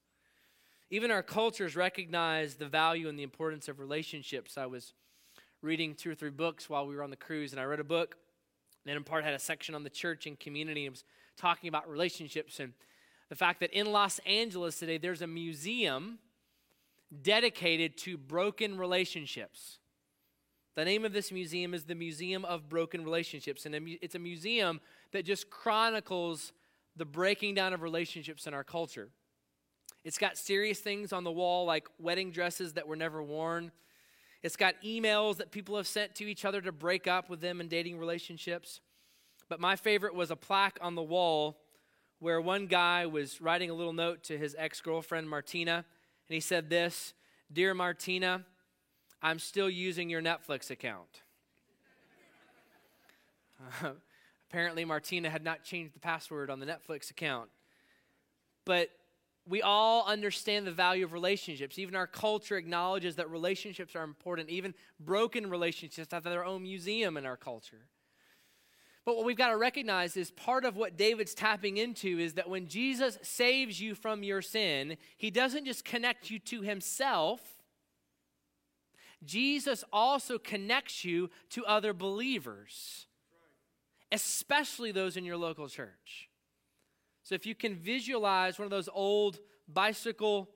Even 0.90 1.10
our 1.10 1.22
cultures 1.22 1.76
recognize 1.76 2.54
the 2.54 2.66
value 2.66 3.08
and 3.08 3.18
the 3.18 3.22
importance 3.22 3.68
of 3.68 3.78
relationships. 3.78 4.58
I 4.58 4.66
was 4.66 4.92
reading 5.62 5.94
two 5.94 6.10
or 6.10 6.14
three 6.14 6.30
books 6.30 6.68
while 6.68 6.86
we 6.86 6.94
were 6.94 7.02
on 7.02 7.10
the 7.10 7.16
cruise, 7.16 7.52
and 7.52 7.60
I 7.60 7.64
read 7.64 7.80
a 7.80 7.84
book 7.84 8.16
that 8.84 8.96
in 8.96 9.04
part 9.04 9.24
had 9.24 9.34
a 9.34 9.38
section 9.38 9.74
on 9.74 9.82
the 9.82 9.90
church 9.90 10.26
and 10.26 10.38
community. 10.38 10.86
It 10.86 10.90
was 10.90 11.04
talking 11.36 11.68
about 11.68 11.88
relationships 11.88 12.60
and 12.60 12.72
the 13.28 13.34
fact 13.34 13.60
that 13.60 13.70
in 13.70 13.92
Los 13.92 14.18
Angeles 14.20 14.78
today 14.78 14.98
there's 14.98 15.22
a 15.22 15.26
museum 15.26 16.18
dedicated 17.22 17.96
to 17.98 18.16
broken 18.18 18.78
relationships 18.78 19.78
The 20.78 20.84
name 20.84 21.04
of 21.04 21.12
this 21.12 21.32
museum 21.32 21.74
is 21.74 21.82
the 21.82 21.96
Museum 21.96 22.44
of 22.44 22.68
Broken 22.68 23.02
Relationships, 23.02 23.66
and 23.66 23.74
it's 24.00 24.14
a 24.14 24.20
museum 24.20 24.80
that 25.10 25.24
just 25.24 25.50
chronicles 25.50 26.52
the 26.94 27.04
breaking 27.04 27.56
down 27.56 27.72
of 27.72 27.82
relationships 27.82 28.46
in 28.46 28.54
our 28.54 28.62
culture. 28.62 29.08
It's 30.04 30.18
got 30.18 30.38
serious 30.38 30.78
things 30.78 31.12
on 31.12 31.24
the 31.24 31.32
wall 31.32 31.64
like 31.64 31.88
wedding 31.98 32.30
dresses 32.30 32.74
that 32.74 32.86
were 32.86 32.94
never 32.94 33.20
worn. 33.20 33.72
It's 34.44 34.54
got 34.54 34.80
emails 34.84 35.38
that 35.38 35.50
people 35.50 35.76
have 35.76 35.88
sent 35.88 36.14
to 36.14 36.24
each 36.26 36.44
other 36.44 36.60
to 36.60 36.70
break 36.70 37.08
up 37.08 37.28
with 37.28 37.40
them 37.40 37.60
in 37.60 37.66
dating 37.66 37.98
relationships. 37.98 38.80
But 39.48 39.58
my 39.58 39.74
favorite 39.74 40.14
was 40.14 40.30
a 40.30 40.36
plaque 40.36 40.78
on 40.80 40.94
the 40.94 41.02
wall 41.02 41.58
where 42.20 42.40
one 42.40 42.68
guy 42.68 43.04
was 43.04 43.40
writing 43.40 43.68
a 43.68 43.74
little 43.74 43.92
note 43.92 44.22
to 44.22 44.38
his 44.38 44.54
ex 44.56 44.80
girlfriend, 44.80 45.28
Martina, 45.28 45.74
and 45.74 45.84
he 46.28 46.38
said 46.38 46.70
this 46.70 47.14
Dear 47.52 47.74
Martina, 47.74 48.44
I'm 49.22 49.38
still 49.38 49.68
using 49.68 50.10
your 50.10 50.22
Netflix 50.22 50.70
account. 50.70 51.22
Uh, 53.82 53.90
apparently, 54.50 54.84
Martina 54.84 55.30
had 55.30 55.42
not 55.42 55.64
changed 55.64 55.94
the 55.94 56.00
password 56.00 56.50
on 56.50 56.60
the 56.60 56.66
Netflix 56.66 57.10
account. 57.10 57.50
But 58.64 58.90
we 59.48 59.62
all 59.62 60.06
understand 60.06 60.66
the 60.66 60.72
value 60.72 61.04
of 61.04 61.12
relationships. 61.12 61.78
Even 61.78 61.96
our 61.96 62.06
culture 62.06 62.56
acknowledges 62.56 63.16
that 63.16 63.30
relationships 63.30 63.96
are 63.96 64.02
important. 64.02 64.50
Even 64.50 64.74
broken 65.00 65.48
relationships 65.48 66.12
have 66.12 66.22
their 66.22 66.44
own 66.44 66.62
museum 66.62 67.16
in 67.16 67.24
our 67.24 67.36
culture. 67.36 67.88
But 69.04 69.16
what 69.16 69.24
we've 69.24 69.38
got 69.38 69.48
to 69.48 69.56
recognize 69.56 70.18
is 70.18 70.30
part 70.30 70.66
of 70.66 70.76
what 70.76 70.98
David's 70.98 71.32
tapping 71.32 71.78
into 71.78 72.18
is 72.18 72.34
that 72.34 72.50
when 72.50 72.66
Jesus 72.68 73.18
saves 73.22 73.80
you 73.80 73.94
from 73.94 74.22
your 74.22 74.42
sin, 74.42 74.98
he 75.16 75.30
doesn't 75.30 75.64
just 75.64 75.82
connect 75.82 76.30
you 76.30 76.38
to 76.40 76.60
himself, 76.60 77.57
Jesus 79.24 79.84
also 79.92 80.38
connects 80.38 81.04
you 81.04 81.30
to 81.50 81.64
other 81.64 81.92
believers, 81.92 83.06
especially 84.12 84.92
those 84.92 85.16
in 85.16 85.24
your 85.24 85.36
local 85.36 85.68
church. 85.68 86.28
So 87.24 87.34
if 87.34 87.44
you 87.44 87.54
can 87.54 87.74
visualize 87.74 88.58
one 88.58 88.64
of 88.64 88.70
those 88.70 88.88
old 88.92 89.38
bicycle 89.66 90.48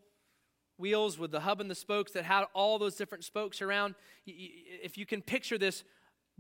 wheels 0.79 1.19
with 1.19 1.31
the 1.31 1.41
hub 1.41 1.61
and 1.61 1.71
the 1.71 1.75
spokes 1.75 2.13
that 2.13 2.25
had 2.25 2.45
all 2.55 2.79
those 2.79 2.95
different 2.95 3.25
spokes 3.25 3.61
around, 3.61 3.95
if 4.27 4.97
you 4.97 5.05
can 5.05 5.23
picture 5.23 5.59
this, 5.59 5.85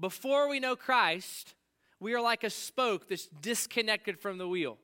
before 0.00 0.48
we 0.48 0.58
know 0.58 0.74
Christ, 0.74 1.54
we 2.00 2.14
are 2.14 2.20
like 2.20 2.44
a 2.44 2.50
spoke 2.50 3.08
that's 3.08 3.26
disconnected 3.26 4.18
from 4.18 4.38
the 4.38 4.48
wheel. 4.48 4.78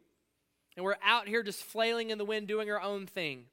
And 0.76 0.84
we're 0.84 0.96
out 1.02 1.26
here 1.26 1.42
just 1.42 1.62
flailing 1.62 2.10
in 2.10 2.18
the 2.18 2.24
wind 2.24 2.46
doing 2.46 2.70
our 2.70 2.80
own 2.80 3.06
thing. 3.06 3.44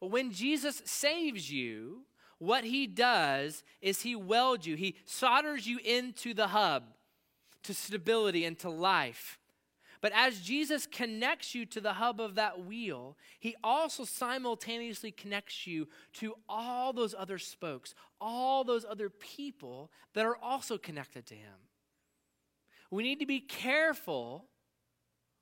But 0.00 0.10
when 0.10 0.32
Jesus 0.32 0.82
saves 0.86 1.50
you, 1.50 2.02
what 2.38 2.64
he 2.64 2.86
does 2.86 3.62
is 3.80 4.02
he 4.02 4.16
welds 4.16 4.66
you, 4.66 4.76
he 4.76 4.96
solders 5.04 5.66
you 5.66 5.78
into 5.84 6.34
the 6.34 6.48
hub 6.48 6.84
to 7.62 7.74
stability 7.74 8.44
and 8.44 8.58
to 8.60 8.70
life. 8.70 9.38
But 10.00 10.12
as 10.14 10.42
Jesus 10.42 10.86
connects 10.86 11.54
you 11.54 11.64
to 11.64 11.80
the 11.80 11.94
hub 11.94 12.20
of 12.20 12.34
that 12.34 12.66
wheel, 12.66 13.16
he 13.40 13.56
also 13.64 14.04
simultaneously 14.04 15.10
connects 15.10 15.66
you 15.66 15.88
to 16.14 16.34
all 16.46 16.92
those 16.92 17.14
other 17.16 17.38
spokes, 17.38 17.94
all 18.20 18.64
those 18.64 18.84
other 18.84 19.08
people 19.08 19.90
that 20.12 20.26
are 20.26 20.36
also 20.36 20.76
connected 20.76 21.24
to 21.26 21.34
him. 21.34 21.54
We 22.90 23.02
need 23.02 23.20
to 23.20 23.26
be 23.26 23.40
careful 23.40 24.44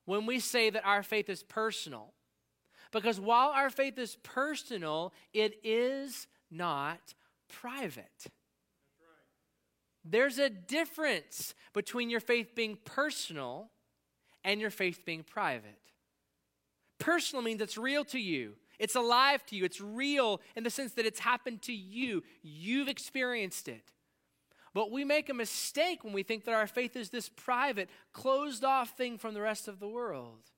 when 0.05 0.25
we 0.25 0.39
say 0.39 0.69
that 0.69 0.85
our 0.85 1.03
faith 1.03 1.29
is 1.29 1.43
personal. 1.43 2.13
Because 2.91 3.19
while 3.19 3.49
our 3.49 3.69
faith 3.69 3.97
is 3.97 4.17
personal, 4.23 5.13
it 5.33 5.59
is 5.63 6.27
not 6.53 7.13
private. 7.49 8.27
There's 10.05 10.37
a 10.37 10.49
difference 10.49 11.53
between 11.73 12.09
your 12.09 12.19
faith 12.19 12.55
being 12.55 12.77
personal 12.83 13.69
and 14.43 14.59
your 14.59 14.69
faith 14.69 15.03
being 15.05 15.23
private. 15.23 15.79
Personal 16.99 17.43
means 17.43 17.61
it's 17.61 17.77
real 17.77 18.03
to 18.05 18.19
you. 18.19 18.53
It's 18.79 18.95
alive 18.95 19.45
to 19.47 19.55
you. 19.55 19.63
It's 19.63 19.79
real 19.79 20.41
in 20.55 20.63
the 20.63 20.69
sense 20.69 20.93
that 20.93 21.05
it's 21.05 21.19
happened 21.19 21.61
to 21.63 21.73
you. 21.73 22.23
You've 22.41 22.89
experienced 22.89 23.67
it. 23.67 23.91
But 24.73 24.91
we 24.91 25.03
make 25.03 25.29
a 25.29 25.33
mistake 25.33 26.03
when 26.03 26.13
we 26.13 26.23
think 26.23 26.45
that 26.45 26.55
our 26.55 26.67
faith 26.67 26.95
is 26.95 27.09
this 27.09 27.29
private, 27.29 27.89
closed 28.11 28.63
off 28.63 28.97
thing 28.97 29.17
from 29.17 29.35
the 29.35 29.41
rest 29.41 29.67
of 29.67 29.79
the 29.79 29.87
world. 29.87 30.49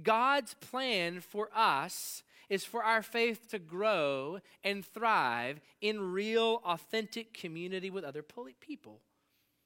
God's 0.00 0.54
plan 0.54 1.20
for 1.20 1.48
us 1.54 2.22
is 2.52 2.66
for 2.66 2.84
our 2.84 3.00
faith 3.00 3.48
to 3.48 3.58
grow 3.58 4.38
and 4.62 4.84
thrive 4.84 5.58
in 5.80 6.12
real, 6.12 6.60
authentic 6.66 7.32
community 7.32 7.88
with 7.88 8.04
other 8.04 8.22
people. 8.60 9.00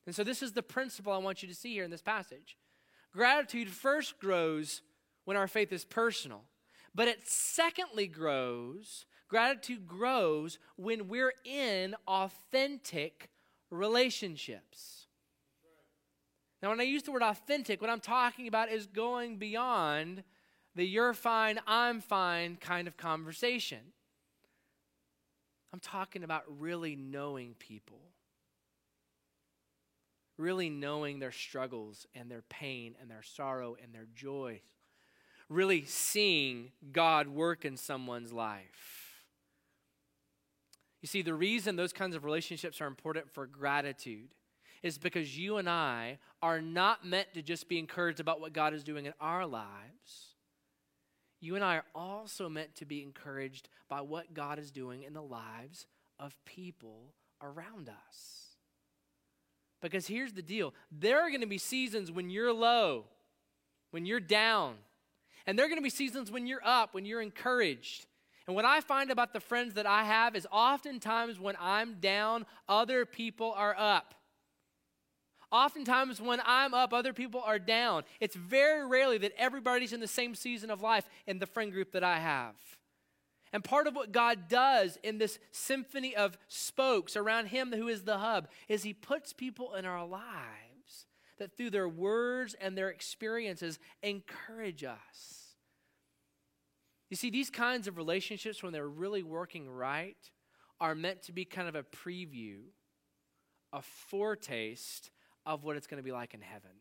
And 0.06 0.14
so, 0.14 0.22
this 0.22 0.40
is 0.40 0.52
the 0.52 0.62
principle 0.62 1.12
I 1.12 1.18
want 1.18 1.42
you 1.42 1.48
to 1.48 1.54
see 1.54 1.72
here 1.72 1.82
in 1.82 1.90
this 1.90 2.00
passage. 2.00 2.56
Gratitude 3.12 3.70
first 3.70 4.20
grows 4.20 4.82
when 5.24 5.36
our 5.36 5.48
faith 5.48 5.72
is 5.72 5.84
personal, 5.84 6.44
but 6.94 7.08
it 7.08 7.26
secondly 7.26 8.06
grows, 8.06 9.04
gratitude 9.26 9.88
grows 9.88 10.60
when 10.76 11.08
we're 11.08 11.34
in 11.44 11.96
authentic 12.06 13.30
relationships. 13.68 15.08
Now, 16.62 16.68
when 16.68 16.80
I 16.80 16.84
use 16.84 17.02
the 17.02 17.10
word 17.10 17.22
authentic, 17.24 17.80
what 17.80 17.90
I'm 17.90 17.98
talking 17.98 18.46
about 18.46 18.70
is 18.70 18.86
going 18.86 19.38
beyond 19.38 20.22
the 20.76 20.86
you're 20.86 21.12
fine, 21.14 21.58
I'm 21.66 22.00
fine 22.00 22.56
kind 22.56 22.86
of 22.86 22.96
conversation. 22.96 23.80
I'm 25.72 25.80
talking 25.80 26.22
about 26.22 26.44
really 26.46 26.94
knowing 26.94 27.56
people 27.58 27.98
really 30.38 30.68
knowing 30.68 31.18
their 31.18 31.32
struggles 31.32 32.06
and 32.14 32.30
their 32.30 32.42
pain 32.42 32.94
and 33.00 33.10
their 33.10 33.22
sorrow 33.22 33.76
and 33.82 33.94
their 33.94 34.06
joy, 34.14 34.60
really 35.48 35.84
seeing 35.84 36.72
God 36.92 37.28
work 37.28 37.64
in 37.64 37.76
someone's 37.76 38.32
life. 38.32 39.24
You 41.00 41.08
see, 41.08 41.22
the 41.22 41.34
reason 41.34 41.76
those 41.76 41.92
kinds 41.92 42.16
of 42.16 42.24
relationships 42.24 42.80
are 42.80 42.86
important 42.86 43.30
for 43.32 43.46
gratitude 43.46 44.34
is 44.82 44.98
because 44.98 45.38
you 45.38 45.56
and 45.56 45.68
I 45.68 46.18
are 46.42 46.60
not 46.60 47.06
meant 47.06 47.32
to 47.34 47.42
just 47.42 47.68
be 47.68 47.78
encouraged 47.78 48.20
about 48.20 48.40
what 48.40 48.52
God 48.52 48.74
is 48.74 48.84
doing 48.84 49.06
in 49.06 49.14
our 49.20 49.46
lives. 49.46 50.35
You 51.40 51.54
and 51.54 51.64
I 51.64 51.76
are 51.76 51.84
also 51.94 52.48
meant 52.48 52.74
to 52.76 52.84
be 52.84 53.02
encouraged 53.02 53.68
by 53.88 54.00
what 54.00 54.34
God 54.34 54.58
is 54.58 54.70
doing 54.70 55.02
in 55.02 55.12
the 55.12 55.22
lives 55.22 55.86
of 56.18 56.36
people 56.44 57.12
around 57.42 57.88
us. 57.88 58.56
Because 59.82 60.06
here's 60.06 60.32
the 60.32 60.42
deal 60.42 60.74
there 60.90 61.20
are 61.20 61.28
going 61.28 61.42
to 61.42 61.46
be 61.46 61.58
seasons 61.58 62.10
when 62.10 62.30
you're 62.30 62.52
low, 62.52 63.04
when 63.90 64.06
you're 64.06 64.20
down, 64.20 64.76
and 65.46 65.58
there 65.58 65.66
are 65.66 65.68
going 65.68 65.78
to 65.78 65.84
be 65.84 65.90
seasons 65.90 66.30
when 66.30 66.46
you're 66.46 66.64
up, 66.64 66.94
when 66.94 67.04
you're 67.04 67.22
encouraged. 67.22 68.06
And 68.46 68.54
what 68.54 68.64
I 68.64 68.80
find 68.80 69.10
about 69.10 69.32
the 69.32 69.40
friends 69.40 69.74
that 69.74 69.86
I 69.86 70.04
have 70.04 70.36
is 70.36 70.46
oftentimes 70.52 71.38
when 71.38 71.56
I'm 71.60 71.94
down, 71.94 72.46
other 72.68 73.04
people 73.04 73.52
are 73.56 73.74
up. 73.76 74.14
Oftentimes, 75.52 76.20
when 76.20 76.40
I'm 76.44 76.74
up, 76.74 76.92
other 76.92 77.12
people 77.12 77.40
are 77.44 77.58
down. 77.58 78.02
It's 78.20 78.34
very 78.34 78.86
rarely 78.86 79.18
that 79.18 79.32
everybody's 79.38 79.92
in 79.92 80.00
the 80.00 80.08
same 80.08 80.34
season 80.34 80.70
of 80.70 80.80
life 80.80 81.08
in 81.26 81.38
the 81.38 81.46
friend 81.46 81.72
group 81.72 81.92
that 81.92 82.02
I 82.02 82.18
have. 82.18 82.56
And 83.52 83.62
part 83.62 83.86
of 83.86 83.94
what 83.94 84.12
God 84.12 84.48
does 84.48 84.98
in 85.02 85.18
this 85.18 85.38
symphony 85.52 86.16
of 86.16 86.36
spokes 86.48 87.16
around 87.16 87.46
Him, 87.46 87.72
who 87.72 87.86
is 87.88 88.02
the 88.02 88.18
hub, 88.18 88.48
is 88.68 88.82
He 88.82 88.92
puts 88.92 89.32
people 89.32 89.74
in 89.74 89.86
our 89.86 90.04
lives 90.04 91.06
that 91.38 91.56
through 91.56 91.70
their 91.70 91.88
words 91.88 92.54
and 92.60 92.76
their 92.76 92.88
experiences 92.88 93.78
encourage 94.02 94.82
us. 94.82 95.54
You 97.08 97.16
see, 97.16 97.30
these 97.30 97.50
kinds 97.50 97.86
of 97.86 97.96
relationships, 97.96 98.62
when 98.62 98.72
they're 98.72 98.88
really 98.88 99.22
working 99.22 99.70
right, 99.70 100.16
are 100.80 100.94
meant 100.94 101.22
to 101.22 101.32
be 101.32 101.44
kind 101.44 101.68
of 101.68 101.76
a 101.76 101.84
preview, 101.84 102.62
a 103.72 103.80
foretaste 103.80 105.10
of 105.46 105.64
what 105.64 105.76
it's 105.76 105.86
going 105.86 106.02
to 106.02 106.04
be 106.04 106.12
like 106.12 106.34
in 106.34 106.42
heaven. 106.42 106.72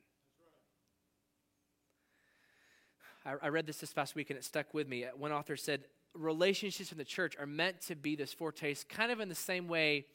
I, 3.42 3.48
read 3.48 3.66
this 3.66 3.78
this 3.78 3.92
past 3.92 4.14
week 4.14 4.30
and 4.30 4.38
it 4.38 4.44
stuck 4.44 4.74
with 4.74 4.88
me. 4.88 5.06
One 5.18 5.32
author 5.32 5.56
said, 5.56 5.86
relationships 6.14 6.92
in 6.92 6.98
the 6.98 7.04
church 7.04 7.36
are 7.40 7.48
meant 7.48 7.82
to 7.88 7.96
be 7.96 8.16
this 8.16 8.32
foretaste, 8.34 8.88
kind 8.88 9.12
of 9.12 9.20
in 9.20 9.30
the 9.30 9.36
same 9.36 9.68
way 9.68 10.06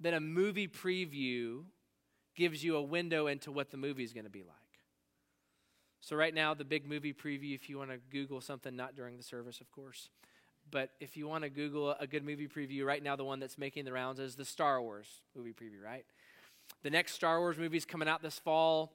that 0.00 0.12
a 0.12 0.20
movie 0.20 0.68
preview 0.68 1.62
gives 2.36 2.62
you 2.62 2.76
a 2.76 2.82
window 2.82 3.28
into 3.28 3.50
what 3.50 3.70
the 3.70 3.78
movie 3.78 4.04
is 4.04 4.12
going 4.12 4.24
to 4.24 4.30
be 4.30 4.42
like. 4.42 4.56
So, 6.02 6.16
right 6.16 6.34
now, 6.34 6.54
the 6.54 6.64
big 6.64 6.86
movie 6.86 7.12
preview, 7.12 7.54
if 7.54 7.68
you 7.68 7.78
want 7.78 7.90
to 7.90 7.98
Google 8.10 8.40
something, 8.40 8.74
not 8.74 8.94
during 8.94 9.16
the 9.16 9.22
service, 9.22 9.60
of 9.60 9.70
course, 9.70 10.08
but 10.70 10.90
if 11.00 11.16
you 11.16 11.28
want 11.28 11.44
to 11.44 11.50
Google 11.50 11.94
a 11.98 12.06
good 12.06 12.24
movie 12.24 12.48
preview, 12.48 12.84
right 12.84 13.02
now, 13.02 13.16
the 13.16 13.24
one 13.24 13.40
that's 13.40 13.58
making 13.58 13.84
the 13.84 13.92
rounds 13.92 14.18
is 14.18 14.36
the 14.36 14.44
Star 14.44 14.80
Wars 14.80 15.06
movie 15.36 15.52
preview, 15.52 15.82
right? 15.84 16.04
The 16.82 16.90
next 16.90 17.12
Star 17.12 17.40
Wars 17.40 17.58
movie 17.58 17.76
is 17.76 17.84
coming 17.84 18.08
out 18.08 18.22
this 18.22 18.38
fall. 18.38 18.92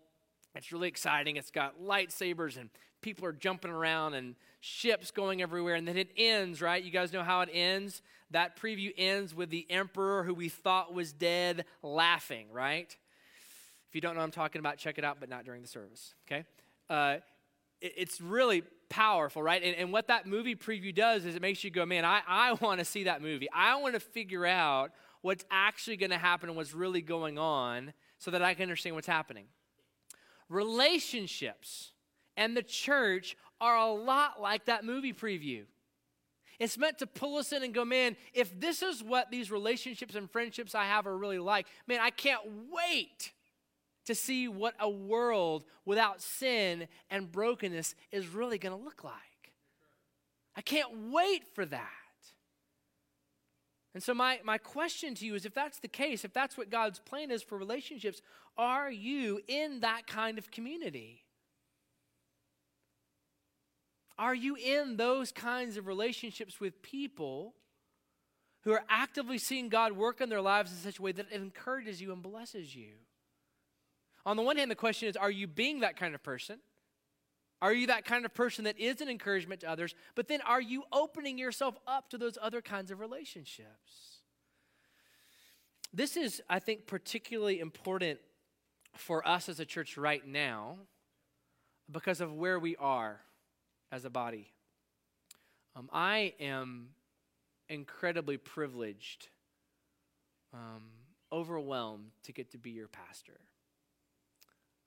It's 0.55 0.71
really 0.71 0.87
exciting. 0.87 1.35
It's 1.35 1.51
got 1.51 1.81
lightsabers 1.81 2.57
and 2.57 2.69
people 3.01 3.25
are 3.25 3.33
jumping 3.33 3.71
around 3.71 4.13
and 4.15 4.35
ships 4.61 5.11
going 5.11 5.41
everywhere. 5.41 5.75
And 5.75 5.87
then 5.87 5.97
it 5.97 6.09
ends, 6.17 6.61
right? 6.61 6.81
You 6.83 6.91
guys 6.91 7.13
know 7.13 7.23
how 7.23 7.41
it 7.41 7.49
ends? 7.51 8.01
That 8.31 8.57
preview 8.59 8.91
ends 8.97 9.35
with 9.35 9.49
the 9.49 9.67
emperor 9.69 10.23
who 10.23 10.33
we 10.33 10.49
thought 10.49 10.93
was 10.93 11.13
dead 11.13 11.65
laughing, 11.83 12.47
right? 12.51 12.95
If 13.87 13.95
you 13.95 14.01
don't 14.01 14.15
know 14.15 14.21
what 14.21 14.25
I'm 14.25 14.31
talking 14.31 14.59
about, 14.59 14.77
check 14.77 14.97
it 14.97 15.03
out, 15.03 15.17
but 15.19 15.29
not 15.29 15.45
during 15.45 15.61
the 15.61 15.67
service, 15.67 16.15
okay? 16.27 16.45
Uh, 16.89 17.17
it, 17.81 17.93
it's 17.97 18.19
really 18.19 18.63
powerful, 18.89 19.43
right? 19.43 19.61
And, 19.61 19.75
and 19.75 19.91
what 19.91 20.07
that 20.07 20.25
movie 20.25 20.55
preview 20.55 20.93
does 20.93 21.25
is 21.25 21.35
it 21.35 21.41
makes 21.41 21.63
you 21.63 21.69
go, 21.69 21.85
man, 21.85 22.05
I, 22.05 22.21
I 22.27 22.53
want 22.53 22.79
to 22.79 22.85
see 22.85 23.03
that 23.03 23.21
movie. 23.21 23.47
I 23.53 23.75
want 23.77 23.93
to 23.93 23.99
figure 23.99 24.45
out 24.45 24.91
what's 25.25 25.43
actually 25.49 25.97
going 25.97 26.11
to 26.11 26.19
happen 26.19 26.49
and 26.49 26.55
what's 26.55 26.75
really 26.75 27.01
going 27.01 27.39
on 27.39 27.91
so 28.19 28.29
that 28.29 28.43
I 28.43 28.53
can 28.53 28.61
understand 28.61 28.95
what's 28.95 29.07
happening. 29.07 29.45
Relationships 30.49 31.93
and 32.37 32.55
the 32.55 32.61
church 32.61 33.35
are 33.59 33.75
a 33.75 33.91
lot 33.91 34.39
like 34.39 34.65
that 34.65 34.85
movie 34.85 35.13
preview. 35.13 35.63
It's 36.59 36.77
meant 36.77 36.99
to 36.99 37.07
pull 37.07 37.37
us 37.37 37.51
in 37.53 37.63
and 37.63 37.73
go, 37.73 37.83
man, 37.83 38.15
if 38.35 38.59
this 38.59 38.83
is 38.83 39.03
what 39.03 39.31
these 39.31 39.49
relationships 39.49 40.13
and 40.13 40.29
friendships 40.29 40.75
I 40.75 40.85
have 40.85 41.07
are 41.07 41.17
really 41.17 41.39
like, 41.39 41.65
man, 41.87 42.01
I 42.03 42.11
can't 42.11 42.43
wait 42.71 43.33
to 44.05 44.13
see 44.13 44.47
what 44.47 44.75
a 44.79 44.87
world 44.87 45.65
without 45.85 46.21
sin 46.21 46.87
and 47.09 47.31
brokenness 47.31 47.95
is 48.11 48.27
really 48.27 48.59
going 48.59 48.77
to 48.77 48.83
look 48.83 49.03
like. 49.03 49.13
I 50.55 50.61
can't 50.61 51.09
wait 51.11 51.47
for 51.55 51.65
that. 51.65 52.04
And 53.95 54.03
so, 54.03 54.13
my, 54.13 54.41
my 54.43 54.57
question 54.57 55.15
to 55.15 55.25
you 55.25 55.35
is 55.35 55.45
if 55.45 55.53
that's 55.53 55.79
the 55.79 55.87
case, 55.87 56.25
if 56.25 56.33
that's 56.33 56.57
what 56.57 56.69
God's 56.69 56.99
plan 56.99 57.31
is 57.31 57.41
for 57.41 57.57
relationships, 57.57 58.21
are 58.57 58.91
you 58.91 59.39
in 59.47 59.79
that 59.79 60.05
kind 60.05 60.37
of 60.37 60.51
community? 60.51 61.23
Are 64.19 64.35
you 64.35 64.57
in 64.57 64.97
those 64.97 65.31
kinds 65.31 65.77
of 65.77 65.87
relationships 65.87 66.59
with 66.59 66.81
people 66.81 67.53
who 68.63 68.73
are 68.73 68.83
actively 68.89 69.37
seeing 69.37 69.69
God 69.69 69.93
work 69.93 70.19
in 70.19 70.27
their 70.27 70.41
lives 70.41 70.71
in 70.71 70.77
such 70.77 70.99
a 70.99 71.01
way 71.01 71.13
that 71.13 71.27
it 71.31 71.41
encourages 71.41 72.01
you 72.01 72.11
and 72.11 72.21
blesses 72.21 72.75
you? 72.75 72.95
On 74.25 74.35
the 74.35 74.43
one 74.43 74.57
hand, 74.57 74.69
the 74.69 74.75
question 74.75 75.07
is 75.07 75.15
are 75.15 75.31
you 75.31 75.47
being 75.47 75.79
that 75.79 75.95
kind 75.95 76.13
of 76.13 76.21
person? 76.21 76.59
Are 77.61 77.73
you 77.73 77.87
that 77.87 78.05
kind 78.05 78.25
of 78.25 78.33
person 78.33 78.65
that 78.65 78.79
is 78.79 79.01
an 79.01 79.09
encouragement 79.09 79.61
to 79.61 79.69
others? 79.69 79.95
But 80.13 80.27
then 80.27 80.41
are 80.41 80.61
you 80.61 80.83
opening 80.91 81.37
yourself 81.37 81.77
up 81.87 82.09
to 82.09 82.17
those 82.17 82.37
other 82.41 82.61
kinds 82.61 82.91
of 82.91 82.99
relationships? 82.99 84.19
This 85.93 86.17
is, 86.17 86.41
I 86.49 86.59
think, 86.59 86.87
particularly 86.87 87.59
important 87.59 88.19
for 88.95 89.25
us 89.27 89.47
as 89.47 89.59
a 89.59 89.65
church 89.65 89.97
right 89.97 90.25
now 90.25 90.77
because 91.91 92.21
of 92.21 92.33
where 92.33 92.59
we 92.59 92.75
are 92.75 93.21
as 93.91 94.03
a 94.03 94.09
body. 94.09 94.51
Um, 95.75 95.89
I 95.93 96.33
am 96.39 96.89
incredibly 97.69 98.37
privileged, 98.37 99.29
um, 100.53 100.83
overwhelmed 101.31 102.11
to 102.23 102.33
get 102.33 102.51
to 102.51 102.57
be 102.57 102.71
your 102.71 102.87
pastor 102.87 103.39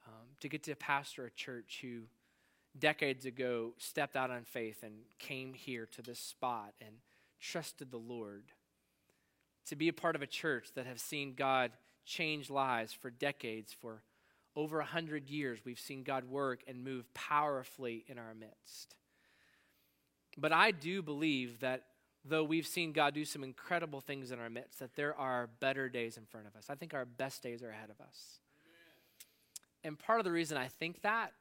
um, 0.09 0.29
to 0.41 0.49
get 0.49 0.63
to 0.65 0.75
pastor 0.75 1.27
a 1.27 1.31
church 1.31 1.81
who 1.83 2.03
decades 2.81 3.25
ago 3.25 3.73
stepped 3.79 4.17
out 4.17 4.31
on 4.31 4.45
faith 4.45 4.83
and 4.83 4.95
came 5.19 5.55
here 5.55 5.87
to 5.87 6.03
this 6.03 6.19
spot 6.19 6.75
and 6.81 6.97
trusted 7.41 7.91
the 7.91 7.99
Lord. 7.99 8.45
To 9.67 9.77
be 9.77 9.89
a 9.89 9.93
part 9.93 10.17
of 10.17 10.23
a 10.23 10.27
church 10.27 10.71
that 10.75 10.87
has 10.87 11.03
seen 11.03 11.35
God 11.35 11.73
change 12.05 12.51
lives 12.51 12.93
for 12.93 13.11
decades, 13.11 13.73
for 13.73 14.03
over 14.57 14.81
a 14.81 14.85
hundred 14.85 15.29
years, 15.29 15.61
we've 15.65 15.79
seen 15.79 16.03
God 16.03 16.25
work 16.25 16.63
and 16.67 16.83
move 16.83 17.13
powerfully 17.15 18.05
in 18.09 18.19
our 18.19 18.35
midst. 18.35 18.97
But 20.37 20.53
I 20.53 20.71
do 20.71 21.03
believe 21.03 21.61
that 21.61 21.85
though 22.25 22.45
we've 22.45 22.67
seen 22.67 22.93
God 22.93 23.15
do 23.15 23.25
some 23.25 23.45
incredible 23.45 24.01
things 24.01 24.31
in 24.31 24.39
our 24.39 24.51
midst, 24.51 24.79
that 24.79 24.95
there 24.97 25.17
are 25.17 25.49
better 25.61 25.89
days 25.89 26.17
in 26.17 26.25
front 26.25 26.47
of 26.47 26.57
us. 26.57 26.67
I 26.69 26.75
think 26.75 26.95
our 26.95 27.05
best 27.05 27.43
days 27.43 27.63
are 27.63 27.71
ahead 27.71 27.91
of 27.91 28.01
us. 28.01 28.41
And 29.85 29.99
part 29.99 30.21
of 30.21 30.25
the 30.25 30.33
reason 30.33 30.57
I 30.57 30.69
think 30.69 31.03
that 31.03 31.33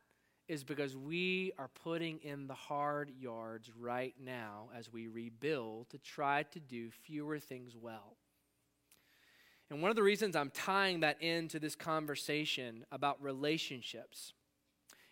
is 0.47 0.63
because 0.63 0.95
we 0.95 1.51
are 1.57 1.69
putting 1.83 2.19
in 2.19 2.47
the 2.47 2.53
hard 2.53 3.11
yards 3.19 3.69
right 3.77 4.13
now 4.23 4.69
as 4.75 4.91
we 4.91 5.07
rebuild 5.07 5.89
to 5.89 5.97
try 5.97 6.43
to 6.43 6.59
do 6.59 6.89
fewer 6.89 7.37
things 7.37 7.75
well. 7.75 8.15
And 9.69 9.81
one 9.81 9.89
of 9.89 9.97
the 9.97 10.03
reasons 10.03 10.35
I'm 10.35 10.51
tying 10.51 11.01
that 11.01 11.21
into 11.21 11.59
this 11.59 11.75
conversation 11.75 12.85
about 12.91 13.21
relationships 13.21 14.33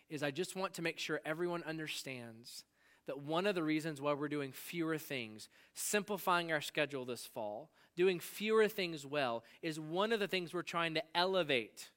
is 0.08 0.22
I 0.22 0.30
just 0.30 0.56
want 0.56 0.74
to 0.74 0.82
make 0.82 0.98
sure 0.98 1.20
everyone 1.26 1.62
understands 1.64 2.64
that 3.06 3.18
one 3.18 3.46
of 3.46 3.54
the 3.54 3.62
reasons 3.62 4.00
why 4.00 4.14
we're 4.14 4.28
doing 4.28 4.52
fewer 4.52 4.98
things, 4.98 5.48
simplifying 5.74 6.50
our 6.50 6.60
schedule 6.60 7.04
this 7.04 7.26
fall, 7.26 7.70
doing 7.96 8.18
fewer 8.18 8.66
things 8.68 9.04
well, 9.06 9.44
is 9.62 9.78
one 9.78 10.12
of 10.12 10.20
the 10.20 10.26
things 10.28 10.52
we're 10.52 10.62
trying 10.62 10.94
to 10.94 11.02
elevate 11.14 11.90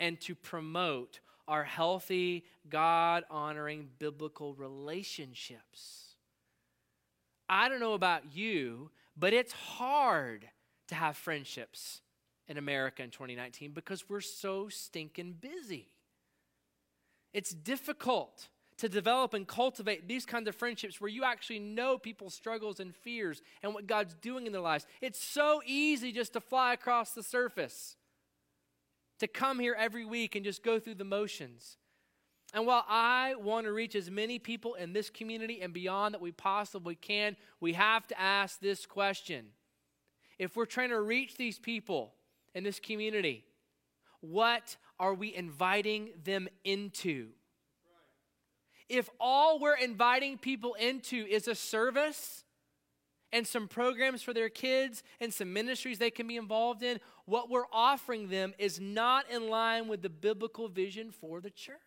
and 0.00 0.20
to 0.20 0.34
promote 0.34 1.20
our 1.48 1.64
healthy, 1.64 2.44
God 2.68 3.24
honoring 3.30 3.88
biblical 3.98 4.54
relationships. 4.54 6.14
I 7.48 7.68
don't 7.68 7.80
know 7.80 7.94
about 7.94 8.34
you, 8.34 8.90
but 9.16 9.32
it's 9.32 9.52
hard 9.52 10.48
to 10.88 10.94
have 10.94 11.16
friendships 11.16 12.00
in 12.48 12.56
America 12.56 13.02
in 13.02 13.10
2019 13.10 13.72
because 13.72 14.08
we're 14.08 14.20
so 14.20 14.68
stinking 14.68 15.36
busy. 15.40 15.88
It's 17.32 17.50
difficult 17.50 18.48
to 18.78 18.88
develop 18.88 19.32
and 19.34 19.46
cultivate 19.46 20.08
these 20.08 20.26
kinds 20.26 20.48
of 20.48 20.56
friendships 20.56 21.00
where 21.00 21.10
you 21.10 21.24
actually 21.24 21.60
know 21.60 21.98
people's 21.98 22.34
struggles 22.34 22.80
and 22.80 22.94
fears 22.94 23.40
and 23.62 23.74
what 23.74 23.86
God's 23.86 24.14
doing 24.14 24.46
in 24.46 24.52
their 24.52 24.60
lives. 24.60 24.86
It's 25.00 25.22
so 25.22 25.62
easy 25.64 26.10
just 26.10 26.32
to 26.32 26.40
fly 26.40 26.72
across 26.72 27.12
the 27.12 27.22
surface 27.22 27.96
to 29.22 29.28
come 29.28 29.60
here 29.60 29.76
every 29.78 30.04
week 30.04 30.34
and 30.34 30.44
just 30.44 30.64
go 30.64 30.80
through 30.80 30.96
the 30.96 31.04
motions. 31.04 31.78
And 32.52 32.66
while 32.66 32.84
I 32.88 33.36
want 33.36 33.66
to 33.66 33.72
reach 33.72 33.94
as 33.94 34.10
many 34.10 34.40
people 34.40 34.74
in 34.74 34.92
this 34.92 35.10
community 35.10 35.62
and 35.62 35.72
beyond 35.72 36.12
that 36.12 36.20
we 36.20 36.32
possibly 36.32 36.96
can, 36.96 37.36
we 37.60 37.72
have 37.74 38.06
to 38.08 38.20
ask 38.20 38.60
this 38.60 38.84
question. 38.84 39.46
If 40.40 40.56
we're 40.56 40.66
trying 40.66 40.90
to 40.90 41.00
reach 41.00 41.36
these 41.36 41.58
people 41.58 42.14
in 42.52 42.64
this 42.64 42.80
community, 42.80 43.44
what 44.20 44.76
are 44.98 45.14
we 45.14 45.32
inviting 45.34 46.10
them 46.24 46.48
into? 46.64 47.28
If 48.88 49.08
all 49.20 49.60
we're 49.60 49.76
inviting 49.76 50.36
people 50.36 50.74
into 50.74 51.24
is 51.28 51.46
a 51.46 51.54
service, 51.54 52.42
and 53.32 53.46
some 53.46 53.66
programs 53.66 54.22
for 54.22 54.34
their 54.34 54.48
kids 54.48 55.02
and 55.20 55.32
some 55.32 55.52
ministries 55.52 55.98
they 55.98 56.10
can 56.10 56.26
be 56.26 56.36
involved 56.36 56.82
in, 56.82 57.00
what 57.24 57.48
we're 57.48 57.66
offering 57.72 58.28
them 58.28 58.54
is 58.58 58.78
not 58.80 59.30
in 59.30 59.48
line 59.48 59.88
with 59.88 60.02
the 60.02 60.10
biblical 60.10 60.68
vision 60.68 61.10
for 61.10 61.40
the 61.40 61.50
church. 61.50 61.78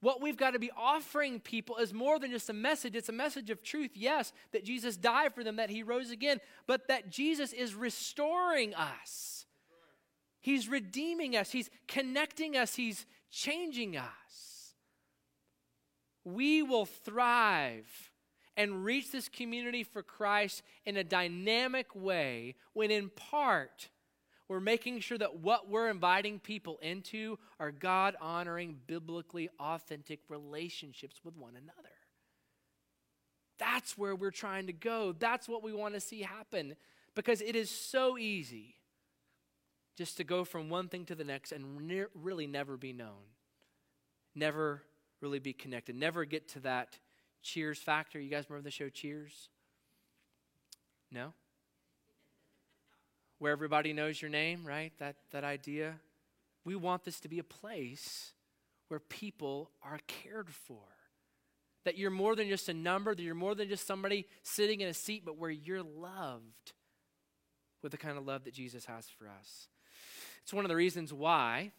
What 0.00 0.20
we've 0.20 0.36
got 0.36 0.50
to 0.52 0.58
be 0.58 0.70
offering 0.76 1.40
people 1.40 1.76
is 1.76 1.94
more 1.94 2.18
than 2.18 2.30
just 2.30 2.50
a 2.50 2.52
message. 2.52 2.94
It's 2.94 3.08
a 3.08 3.12
message 3.12 3.50
of 3.50 3.62
truth, 3.62 3.92
yes, 3.94 4.32
that 4.52 4.64
Jesus 4.64 4.96
died 4.96 5.34
for 5.34 5.42
them, 5.42 5.56
that 5.56 5.70
he 5.70 5.82
rose 5.82 6.10
again, 6.10 6.38
but 6.66 6.88
that 6.88 7.10
Jesus 7.10 7.52
is 7.52 7.74
restoring 7.74 8.74
us. 8.74 9.46
He's 10.40 10.68
redeeming 10.68 11.34
us, 11.34 11.50
he's 11.50 11.70
connecting 11.88 12.56
us, 12.56 12.76
he's 12.76 13.04
changing 13.30 13.96
us. 13.96 14.74
We 16.24 16.62
will 16.62 16.86
thrive 16.86 18.12
and 18.56 18.84
reach 18.84 19.12
this 19.12 19.28
community 19.28 19.82
for 19.82 20.02
Christ 20.02 20.62
in 20.84 20.96
a 20.96 21.04
dynamic 21.04 21.94
way 21.94 22.54
when, 22.72 22.90
in 22.90 23.10
part, 23.10 23.88
we're 24.48 24.60
making 24.60 25.00
sure 25.00 25.18
that 25.18 25.40
what 25.40 25.68
we're 25.68 25.90
inviting 25.90 26.38
people 26.38 26.78
into 26.80 27.38
are 27.58 27.72
God 27.72 28.16
honoring, 28.20 28.78
biblically 28.86 29.48
authentic 29.58 30.20
relationships 30.28 31.20
with 31.24 31.36
one 31.36 31.56
another. 31.56 31.88
That's 33.58 33.98
where 33.98 34.14
we're 34.14 34.30
trying 34.30 34.66
to 34.66 34.72
go. 34.72 35.12
That's 35.18 35.48
what 35.48 35.62
we 35.62 35.72
want 35.72 35.94
to 35.94 36.00
see 36.00 36.22
happen 36.22 36.76
because 37.14 37.40
it 37.40 37.56
is 37.56 37.70
so 37.70 38.16
easy 38.18 38.76
just 39.96 40.18
to 40.18 40.24
go 40.24 40.44
from 40.44 40.68
one 40.68 40.88
thing 40.88 41.06
to 41.06 41.14
the 41.14 41.24
next 41.24 41.52
and 41.52 41.88
ne- 41.88 42.04
really 42.14 42.46
never 42.46 42.76
be 42.76 42.92
known, 42.92 43.32
never 44.34 44.82
really 45.20 45.38
be 45.38 45.54
connected, 45.54 45.96
never 45.96 46.24
get 46.24 46.48
to 46.48 46.60
that 46.60 46.98
Cheers 47.46 47.78
Factor. 47.78 48.20
You 48.20 48.28
guys 48.28 48.46
remember 48.48 48.64
the 48.64 48.72
show 48.72 48.88
Cheers? 48.88 49.48
No? 51.12 51.32
Where 53.38 53.52
everybody 53.52 53.92
knows 53.92 54.20
your 54.20 54.30
name, 54.30 54.64
right? 54.64 54.92
That, 54.98 55.14
that 55.30 55.44
idea. 55.44 55.94
We 56.64 56.74
want 56.74 57.04
this 57.04 57.20
to 57.20 57.28
be 57.28 57.38
a 57.38 57.44
place 57.44 58.32
where 58.88 58.98
people 58.98 59.70
are 59.82 60.00
cared 60.08 60.50
for. 60.50 60.82
That 61.84 61.96
you're 61.96 62.10
more 62.10 62.34
than 62.34 62.48
just 62.48 62.68
a 62.68 62.74
number, 62.74 63.14
that 63.14 63.22
you're 63.22 63.34
more 63.34 63.54
than 63.54 63.68
just 63.68 63.86
somebody 63.86 64.26
sitting 64.42 64.80
in 64.80 64.88
a 64.88 64.94
seat, 64.94 65.22
but 65.24 65.38
where 65.38 65.50
you're 65.50 65.84
loved 65.84 66.72
with 67.80 67.92
the 67.92 67.98
kind 67.98 68.18
of 68.18 68.26
love 68.26 68.42
that 68.44 68.54
Jesus 68.54 68.86
has 68.86 69.06
for 69.08 69.28
us. 69.28 69.68
It's 70.42 70.52
one 70.52 70.64
of 70.64 70.68
the 70.68 70.76
reasons 70.76 71.12
why 71.12 71.70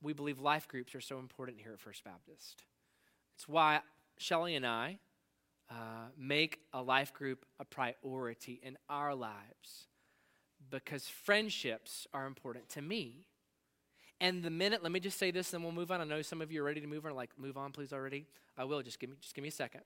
we 0.00 0.12
believe 0.12 0.38
life 0.38 0.68
groups 0.68 0.94
are 0.94 1.00
so 1.00 1.18
important 1.18 1.58
here 1.60 1.72
at 1.72 1.80
First 1.80 2.04
Baptist. 2.04 2.62
It's 3.34 3.48
why 3.48 3.80
Shelly 4.22 4.54
and 4.54 4.66
I 4.66 4.98
uh, 5.70 6.08
make 6.16 6.60
a 6.72 6.82
life 6.82 7.12
group 7.12 7.44
a 7.58 7.64
priority 7.64 8.60
in 8.62 8.78
our 8.88 9.14
lives 9.14 9.88
because 10.70 11.08
friendships 11.08 12.06
are 12.14 12.26
important 12.26 12.68
to 12.70 12.82
me. 12.82 13.26
And 14.20 14.42
the 14.42 14.50
minute, 14.50 14.82
let 14.82 14.92
me 14.92 15.00
just 15.00 15.18
say 15.18 15.32
this, 15.32 15.50
then 15.50 15.62
we'll 15.62 15.72
move 15.72 15.90
on. 15.90 16.00
I 16.00 16.04
know 16.04 16.22
some 16.22 16.40
of 16.40 16.52
you 16.52 16.62
are 16.62 16.64
ready 16.64 16.80
to 16.80 16.86
move 16.86 17.04
on. 17.04 17.14
Like, 17.14 17.30
move 17.36 17.56
on, 17.56 17.72
please, 17.72 17.92
already. 17.92 18.26
I 18.56 18.64
will. 18.64 18.82
Just 18.82 19.00
give 19.00 19.10
me, 19.10 19.16
just 19.20 19.34
give 19.34 19.42
me 19.42 19.48
a 19.48 19.52
second. 19.52 19.80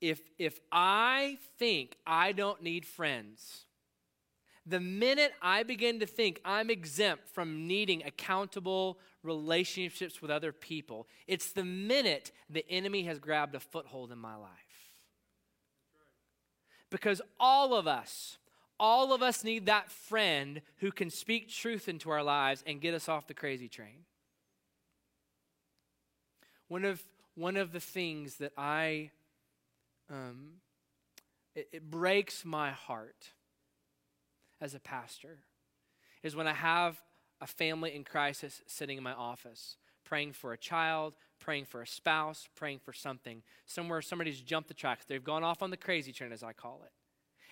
If 0.00 0.20
if 0.38 0.58
I 0.72 1.38
think 1.58 1.96
I 2.06 2.32
don't 2.32 2.62
need 2.62 2.86
friends, 2.86 3.66
the 4.70 4.80
minute 4.80 5.32
I 5.42 5.64
begin 5.64 6.00
to 6.00 6.06
think 6.06 6.40
I'm 6.44 6.70
exempt 6.70 7.28
from 7.28 7.66
needing 7.66 8.02
accountable 8.04 8.98
relationships 9.22 10.22
with 10.22 10.30
other 10.30 10.52
people, 10.52 11.08
it's 11.26 11.52
the 11.52 11.64
minute 11.64 12.30
the 12.48 12.64
enemy 12.70 13.02
has 13.04 13.18
grabbed 13.18 13.54
a 13.54 13.60
foothold 13.60 14.12
in 14.12 14.18
my 14.18 14.36
life. 14.36 14.50
Because 16.88 17.20
all 17.38 17.74
of 17.74 17.86
us, 17.86 18.38
all 18.78 19.12
of 19.12 19.22
us 19.22 19.44
need 19.44 19.66
that 19.66 19.90
friend 19.90 20.62
who 20.78 20.90
can 20.90 21.10
speak 21.10 21.50
truth 21.50 21.88
into 21.88 22.10
our 22.10 22.22
lives 22.22 22.64
and 22.66 22.80
get 22.80 22.94
us 22.94 23.08
off 23.08 23.26
the 23.26 23.34
crazy 23.34 23.68
train. 23.68 24.04
One 26.68 26.84
of, 26.84 27.02
one 27.34 27.56
of 27.56 27.72
the 27.72 27.80
things 27.80 28.36
that 28.36 28.52
I, 28.56 29.10
um, 30.08 30.54
it, 31.54 31.68
it 31.72 31.90
breaks 31.90 32.44
my 32.44 32.70
heart 32.70 33.30
as 34.60 34.74
a 34.74 34.80
pastor 34.80 35.38
is 36.22 36.36
when 36.36 36.46
I 36.46 36.52
have 36.52 37.00
a 37.40 37.46
family 37.46 37.94
in 37.94 38.04
crisis 38.04 38.62
sitting 38.66 38.98
in 38.98 39.04
my 39.04 39.14
office, 39.14 39.76
praying 40.04 40.32
for 40.32 40.52
a 40.52 40.58
child, 40.58 41.14
praying 41.38 41.64
for 41.64 41.82
a 41.82 41.86
spouse, 41.86 42.48
praying 42.54 42.80
for 42.80 42.92
something. 42.92 43.42
Somewhere 43.66 44.02
somebody's 44.02 44.40
jumped 44.40 44.68
the 44.68 44.74
tracks. 44.74 45.06
They've 45.06 45.24
gone 45.24 45.42
off 45.42 45.62
on 45.62 45.70
the 45.70 45.76
crazy 45.76 46.12
train, 46.12 46.32
as 46.32 46.42
I 46.42 46.52
call 46.52 46.82
it. 46.84 46.92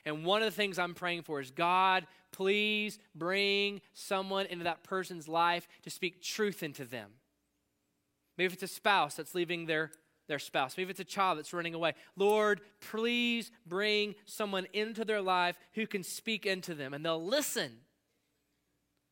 And 0.05 0.25
one 0.25 0.43
of 0.43 0.47
the 0.47 0.57
things 0.57 0.79
I'm 0.79 0.95
praying 0.95 1.23
for 1.23 1.41
is 1.41 1.51
God, 1.51 2.07
please 2.33 2.99
bring 3.15 3.81
someone 3.95 4.47
into 4.47 4.65
that 4.65 4.85
person's 4.85 5.29
life 5.29 5.67
to 5.83 5.91
speak 5.91 6.23
truth 6.23 6.63
into 6.63 6.85
them. 6.85 7.11
Maybe 8.37 8.47
if 8.47 8.53
it's 8.53 8.63
a 8.63 8.69
spouse 8.69 9.17
that's 9.17 9.35
leaving 9.35 9.67
their, 9.67 9.91
their 10.29 10.39
spouse, 10.39 10.77
maybe 10.77 10.91
it's 10.91 11.01
a 11.01 11.05
child 11.05 11.39
that's 11.39 11.53
running 11.53 11.75
away. 11.75 11.95
Lord, 12.17 12.61
please 12.81 13.51
bring 13.67 14.15
someone 14.27 14.67
into 14.73 15.05
their 15.05 15.21
life 15.21 15.59
who 15.73 15.87
can 15.87 16.03
speak 16.03 16.47
into 16.47 16.75
them 16.75 16.95
and 16.95 17.05
they'll 17.05 17.25
listen 17.25 17.79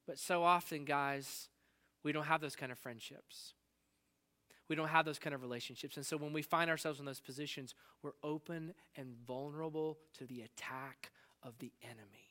but 0.07 0.18
so 0.18 0.44
often, 0.44 0.85
guys, 0.85 1.48
we 2.05 2.12
don't 2.12 2.24
have 2.24 2.40
those 2.40 2.57
kind 2.57 2.70
of 2.70 2.79
friendships. 2.79 3.55
We 4.68 4.76
don't 4.76 4.88
have 4.88 5.05
those 5.05 5.18
kind 5.18 5.35
of 5.35 5.42
relationships. 5.42 5.96
And 5.96 6.07
so 6.07 6.16
when 6.16 6.33
we 6.33 6.42
find 6.42 6.70
ourselves 6.70 7.00
in 7.00 7.07
those 7.07 7.20
positions, 7.20 7.74
we're 8.02 8.12
open 8.22 8.74
and 8.96 9.14
vulnerable 9.26 9.98
to 10.18 10.26
the 10.26 10.42
attack 10.42 11.11
of 11.42 11.59
the 11.59 11.72
enemy. 11.83 12.31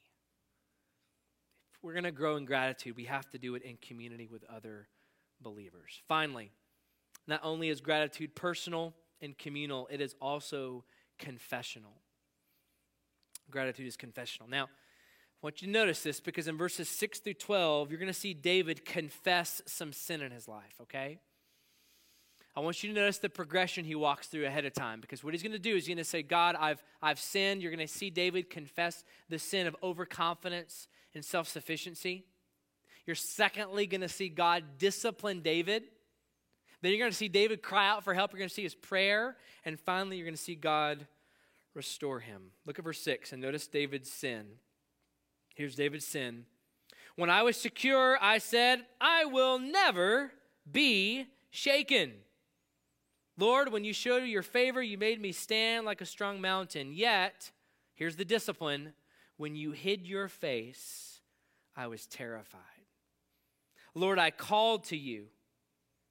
If 1.74 1.84
we're 1.84 1.94
going 1.94 2.04
to 2.04 2.12
grow 2.12 2.38
in 2.38 2.46
gratitude, 2.46 2.96
we 2.96 3.06
have 3.06 3.30
to 3.32 3.38
do 3.38 3.56
it 3.56 3.64
in 3.64 3.78
community 3.78 4.28
with 4.32 4.44
other 4.46 4.88
believers. 5.42 6.02
Finally, 6.08 6.52
not 7.28 7.42
only 7.44 7.70
is 7.70 7.82
gratitude 7.82 8.36
personal 8.36 8.94
and 9.22 9.38
communal, 9.38 9.88
it 9.92 10.02
is 10.02 10.16
also 10.22 10.84
confessional. 11.18 11.94
Gratitude 13.50 13.88
is 13.88 13.98
confessional. 13.98 14.50
Now, 14.50 14.66
I 14.66 14.68
want 15.42 15.62
you 15.62 15.68
to 15.68 15.72
notice 15.72 16.02
this 16.02 16.20
because 16.20 16.48
in 16.48 16.58
verses 16.58 16.90
6 16.90 17.20
through 17.20 17.36
12, 17.36 17.92
you're 17.92 18.00
going 18.00 18.08
to 18.08 18.14
see 18.14 18.34
David 18.34 18.86
confess 18.86 19.62
some 19.66 19.94
sin 19.94 20.22
in 20.22 20.32
his 20.32 20.48
life, 20.48 20.76
okay? 20.82 21.20
I 22.56 22.62
want 22.62 22.82
you 22.82 22.94
to 22.94 23.00
notice 23.00 23.18
the 23.18 23.30
progression 23.30 23.84
he 23.84 23.96
walks 23.96 24.28
through 24.28 24.46
ahead 24.46 24.64
of 24.64 24.74
time 24.74 25.02
because 25.02 25.24
what 25.24 25.34
he's 25.34 25.44
going 25.44 25.52
to 25.52 25.60
do 25.60 25.76
is 25.76 25.86
he's 25.86 25.94
going 25.94 25.98
to 25.98 26.10
say, 26.10 26.24
God, 26.24 26.56
I've, 26.58 26.82
I've 27.02 27.20
sinned. 27.20 27.62
You're 27.62 27.72
going 27.72 27.86
to 27.86 27.94
see 27.94 28.10
David 28.10 28.50
confess 28.50 29.04
the 29.30 29.38
sin 29.38 29.68
of 29.68 29.76
overconfidence 29.84 30.88
and 31.14 31.24
self 31.24 31.50
sufficiency. 31.50 32.26
You're 33.06 33.16
secondly 33.16 33.88
going 33.88 34.02
to 34.02 34.10
see 34.10 34.30
God 34.30 34.64
discipline 34.78 35.42
David. 35.42 35.84
Then 36.86 36.92
you're 36.92 37.00
going 37.00 37.12
to 37.12 37.18
see 37.18 37.30
David 37.30 37.64
cry 37.64 37.90
out 37.90 38.04
for 38.04 38.14
help. 38.14 38.32
You're 38.32 38.38
going 38.38 38.48
to 38.48 38.54
see 38.54 38.62
his 38.62 38.76
prayer. 38.76 39.38
And 39.66 39.80
finally, 39.80 40.18
you're 40.18 40.26
going 40.28 40.36
to 40.36 40.40
see 40.40 40.54
God 40.54 41.08
restore 41.74 42.20
him. 42.20 42.52
Look 42.64 42.78
at 42.78 42.86
verse 42.86 43.02
6 43.02 43.34
and 43.34 43.42
notice 43.42 43.66
David's 43.66 44.12
sin. 44.12 44.46
Here's 45.56 45.74
David's 45.74 46.06
sin. 46.06 46.46
When 47.16 47.32
I 47.32 47.42
was 47.42 47.58
secure, 47.58 48.20
I 48.22 48.38
said, 48.38 48.86
I 49.02 49.26
will 49.26 49.58
never 49.58 50.32
be 50.72 51.26
shaken. 51.50 52.14
Lord, 53.36 53.72
when 53.72 53.84
you 53.84 53.92
showed 53.92 54.18
your 54.18 54.44
favor, 54.44 54.84
you 54.84 55.00
made 55.00 55.20
me 55.20 55.32
stand 55.32 55.88
like 55.88 56.02
a 56.02 56.06
strong 56.06 56.40
mountain. 56.40 56.94
Yet, 56.94 57.50
here's 57.96 58.16
the 58.16 58.26
discipline 58.26 58.94
when 59.38 59.56
you 59.56 59.72
hid 59.72 60.06
your 60.06 60.28
face, 60.28 61.20
I 61.76 61.88
was 61.88 62.06
terrified. 62.06 62.62
Lord, 63.96 64.20
I 64.20 64.30
called 64.30 64.84
to 64.84 64.96
you. 64.96 65.30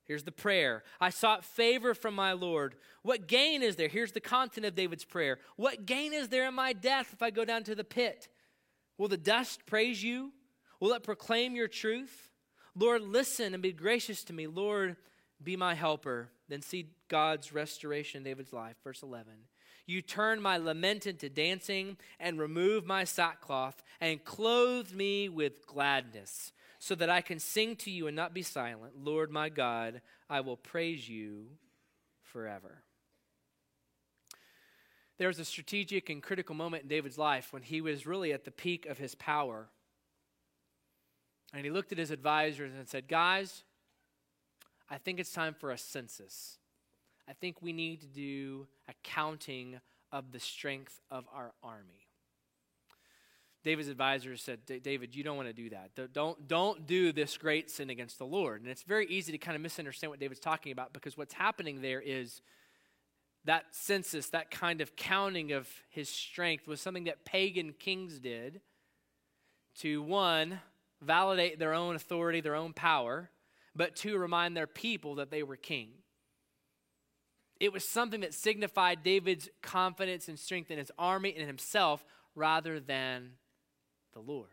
Here's 0.06 0.24
the 0.24 0.32
prayer. 0.32 0.82
I 1.00 1.10
sought 1.10 1.44
favor 1.44 1.94
from 1.94 2.14
my 2.14 2.32
Lord. 2.32 2.76
What 3.02 3.26
gain 3.26 3.62
is 3.62 3.76
there? 3.76 3.88
Here's 3.88 4.12
the 4.12 4.20
content 4.20 4.66
of 4.66 4.74
David's 4.74 5.04
prayer. 5.04 5.38
What 5.56 5.86
gain 5.86 6.12
is 6.12 6.28
there 6.28 6.46
in 6.46 6.54
my 6.54 6.72
death 6.74 7.10
if 7.12 7.22
I 7.22 7.30
go 7.30 7.44
down 7.44 7.64
to 7.64 7.74
the 7.74 7.84
pit? 7.84 8.28
Will 8.98 9.08
the 9.08 9.16
dust 9.16 9.66
praise 9.66 10.02
you? 10.02 10.32
Will 10.78 10.92
it 10.92 11.02
proclaim 11.02 11.56
your 11.56 11.68
truth? 11.68 12.30
Lord, 12.76 13.02
listen 13.02 13.54
and 13.54 13.62
be 13.62 13.72
gracious 13.72 14.24
to 14.24 14.32
me. 14.32 14.46
Lord, 14.46 14.96
be 15.42 15.56
my 15.56 15.74
helper. 15.74 16.28
Then 16.48 16.60
see 16.60 16.90
God's 17.08 17.52
restoration 17.52 18.18
in 18.18 18.24
David's 18.24 18.52
life. 18.52 18.76
Verse 18.84 19.02
11. 19.02 19.32
You 19.86 20.02
turned 20.02 20.42
my 20.42 20.56
lament 20.56 21.06
into 21.06 21.28
dancing 21.28 21.96
and 22.18 22.38
removed 22.38 22.86
my 22.86 23.04
sackcloth 23.04 23.82
and 24.00 24.24
clothed 24.24 24.94
me 24.94 25.28
with 25.28 25.66
gladness 25.66 26.52
so 26.84 26.94
that 26.94 27.08
I 27.08 27.22
can 27.22 27.38
sing 27.38 27.76
to 27.76 27.90
you 27.90 28.08
and 28.08 28.14
not 28.14 28.34
be 28.34 28.42
silent. 28.42 28.92
Lord 29.02 29.30
my 29.30 29.48
God, 29.48 30.02
I 30.28 30.42
will 30.42 30.58
praise 30.58 31.08
you 31.08 31.46
forever. 32.20 32.82
There 35.16 35.28
was 35.28 35.38
a 35.38 35.46
strategic 35.46 36.10
and 36.10 36.22
critical 36.22 36.54
moment 36.54 36.82
in 36.82 36.90
David's 36.90 37.16
life 37.16 37.54
when 37.54 37.62
he 37.62 37.80
was 37.80 38.06
really 38.06 38.34
at 38.34 38.44
the 38.44 38.50
peak 38.50 38.84
of 38.84 38.98
his 38.98 39.14
power. 39.14 39.68
And 41.54 41.64
he 41.64 41.70
looked 41.70 41.90
at 41.90 41.96
his 41.96 42.10
advisors 42.10 42.74
and 42.74 42.86
said, 42.86 43.08
Guys, 43.08 43.64
I 44.90 44.98
think 44.98 45.18
it's 45.18 45.32
time 45.32 45.54
for 45.54 45.70
a 45.70 45.78
census. 45.78 46.58
I 47.26 47.32
think 47.32 47.62
we 47.62 47.72
need 47.72 48.02
to 48.02 48.08
do 48.08 48.66
a 48.90 48.92
counting 49.02 49.80
of 50.12 50.32
the 50.32 50.40
strength 50.40 51.00
of 51.10 51.24
our 51.34 51.54
army. 51.62 52.03
David's 53.64 53.88
advisors 53.88 54.42
said, 54.42 54.60
David, 54.82 55.16
you 55.16 55.24
don't 55.24 55.38
want 55.38 55.48
to 55.48 55.54
do 55.54 55.70
that. 55.70 56.12
Don't, 56.12 56.46
don't 56.46 56.86
do 56.86 57.12
this 57.12 57.38
great 57.38 57.70
sin 57.70 57.88
against 57.88 58.18
the 58.18 58.26
Lord. 58.26 58.60
And 58.60 58.70
it's 58.70 58.82
very 58.82 59.06
easy 59.06 59.32
to 59.32 59.38
kind 59.38 59.56
of 59.56 59.62
misunderstand 59.62 60.10
what 60.10 60.20
David's 60.20 60.40
talking 60.40 60.70
about 60.70 60.92
because 60.92 61.16
what's 61.16 61.32
happening 61.32 61.80
there 61.80 62.00
is 62.00 62.42
that 63.46 63.64
census, 63.72 64.28
that 64.30 64.50
kind 64.50 64.82
of 64.82 64.96
counting 64.96 65.52
of 65.52 65.66
his 65.88 66.10
strength, 66.10 66.68
was 66.68 66.80
something 66.80 67.04
that 67.04 67.24
pagan 67.24 67.72
kings 67.72 68.18
did 68.18 68.60
to 69.80 70.02
one, 70.02 70.60
validate 71.00 71.58
their 71.58 71.72
own 71.72 71.96
authority, 71.96 72.42
their 72.42 72.54
own 72.54 72.74
power, 72.74 73.30
but 73.74 73.96
two, 73.96 74.18
remind 74.18 74.54
their 74.54 74.66
people 74.66 75.16
that 75.16 75.30
they 75.30 75.42
were 75.42 75.56
king. 75.56 75.88
It 77.60 77.72
was 77.72 77.88
something 77.88 78.20
that 78.20 78.34
signified 78.34 79.02
David's 79.02 79.48
confidence 79.62 80.28
and 80.28 80.38
strength 80.38 80.70
in 80.70 80.78
his 80.78 80.92
army 80.98 81.34
and 81.36 81.46
himself 81.46 82.04
rather 82.34 82.78
than 82.78 83.32
the 84.14 84.20
Lord. 84.20 84.48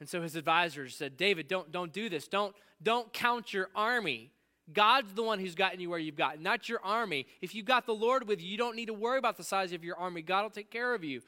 And 0.00 0.08
so 0.08 0.22
his 0.22 0.34
advisors 0.34 0.96
said, 0.96 1.16
David, 1.16 1.46
don't, 1.46 1.70
don't 1.70 1.92
do 1.92 2.08
this. 2.08 2.26
Don't, 2.26 2.54
don't 2.82 3.12
count 3.12 3.52
your 3.52 3.68
army. 3.74 4.32
God's 4.72 5.12
the 5.12 5.22
one 5.22 5.38
who's 5.38 5.54
gotten 5.54 5.80
you 5.80 5.90
where 5.90 5.98
you've 5.98 6.16
gotten, 6.16 6.42
not 6.42 6.68
your 6.68 6.80
army. 6.82 7.26
If 7.40 7.54
you've 7.54 7.66
got 7.66 7.86
the 7.86 7.94
Lord 7.94 8.26
with 8.26 8.40
you, 8.40 8.48
you 8.48 8.58
don't 8.58 8.76
need 8.76 8.86
to 8.86 8.94
worry 8.94 9.18
about 9.18 9.36
the 9.36 9.44
size 9.44 9.72
of 9.72 9.84
your 9.84 9.96
army. 9.96 10.22
God 10.22 10.42
will 10.42 10.50
take 10.50 10.70
care 10.70 10.94
of 10.94 11.04
you. 11.04 11.20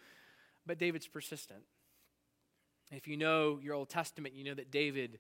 But 0.67 0.79
David's 0.79 1.07
persistent. 1.07 1.63
If 2.91 3.07
you 3.07 3.17
know 3.17 3.59
your 3.63 3.75
Old 3.75 3.91
Testament, 3.91 4.35
you 4.35 4.45
know 4.45 4.55
that 4.55 4.71
David 4.71 5.19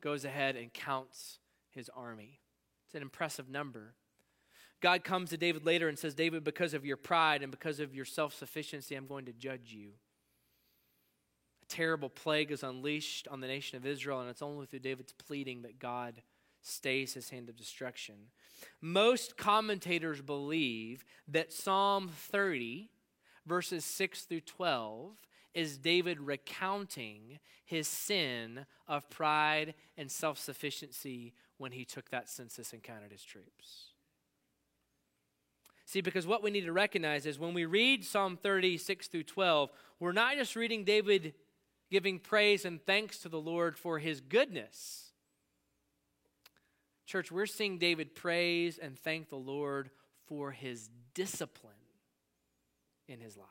goes 0.00 0.24
ahead 0.24 0.56
and 0.56 0.72
counts 0.72 1.38
his 1.70 1.90
army. 1.94 2.40
It's 2.86 2.94
an 2.94 3.02
impressive 3.02 3.48
number. 3.48 3.94
God 4.80 5.04
comes 5.04 5.30
to 5.30 5.36
David 5.36 5.64
later 5.64 5.88
and 5.88 5.98
says, 5.98 6.14
David, 6.14 6.42
because 6.42 6.74
of 6.74 6.86
your 6.86 6.96
pride 6.96 7.42
and 7.42 7.50
because 7.50 7.80
of 7.80 7.94
your 7.94 8.04
self 8.04 8.34
sufficiency, 8.34 8.94
I'm 8.94 9.06
going 9.06 9.26
to 9.26 9.32
judge 9.32 9.72
you. 9.72 9.90
Terrible 11.70 12.08
plague 12.10 12.50
is 12.50 12.64
unleashed 12.64 13.28
on 13.28 13.40
the 13.40 13.46
nation 13.46 13.76
of 13.76 13.86
Israel, 13.86 14.20
and 14.20 14.28
it's 14.28 14.42
only 14.42 14.66
through 14.66 14.80
David's 14.80 15.12
pleading 15.12 15.62
that 15.62 15.78
God 15.78 16.20
stays 16.62 17.14
his 17.14 17.30
hand 17.30 17.48
of 17.48 17.56
destruction. 17.56 18.16
Most 18.80 19.36
commentators 19.36 20.20
believe 20.20 21.04
that 21.28 21.52
Psalm 21.52 22.10
30, 22.12 22.90
verses 23.46 23.84
6 23.84 24.22
through 24.22 24.40
12, 24.40 25.12
is 25.54 25.78
David 25.78 26.20
recounting 26.20 27.38
his 27.64 27.86
sin 27.86 28.66
of 28.88 29.08
pride 29.08 29.74
and 29.96 30.10
self 30.10 30.38
sufficiency 30.38 31.34
when 31.56 31.70
he 31.70 31.84
took 31.84 32.10
that 32.10 32.28
census 32.28 32.72
and 32.72 32.82
counted 32.82 33.12
his 33.12 33.22
troops. 33.22 33.90
See, 35.84 36.00
because 36.00 36.26
what 36.26 36.42
we 36.42 36.50
need 36.50 36.66
to 36.66 36.72
recognize 36.72 37.26
is 37.26 37.38
when 37.38 37.54
we 37.54 37.64
read 37.64 38.04
Psalm 38.04 38.36
36 38.36 39.06
through 39.06 39.24
12, 39.24 39.70
we're 40.00 40.12
not 40.12 40.36
just 40.36 40.56
reading 40.56 40.84
David 40.84 41.34
giving 41.90 42.18
praise 42.18 42.64
and 42.64 42.84
thanks 42.84 43.18
to 43.18 43.28
the 43.28 43.40
Lord 43.40 43.76
for 43.76 43.98
his 43.98 44.20
goodness. 44.20 45.12
Church, 47.06 47.32
we're 47.32 47.46
seeing 47.46 47.78
David 47.78 48.14
praise 48.14 48.78
and 48.78 48.98
thank 48.98 49.28
the 49.28 49.36
Lord 49.36 49.90
for 50.26 50.52
his 50.52 50.88
discipline 51.14 51.72
in 53.08 53.20
his 53.20 53.36
life. 53.36 53.46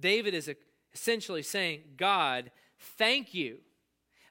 David 0.00 0.34
is 0.34 0.50
essentially 0.94 1.42
saying, 1.42 1.82
God, 1.96 2.50
thank 2.78 3.34
you 3.34 3.58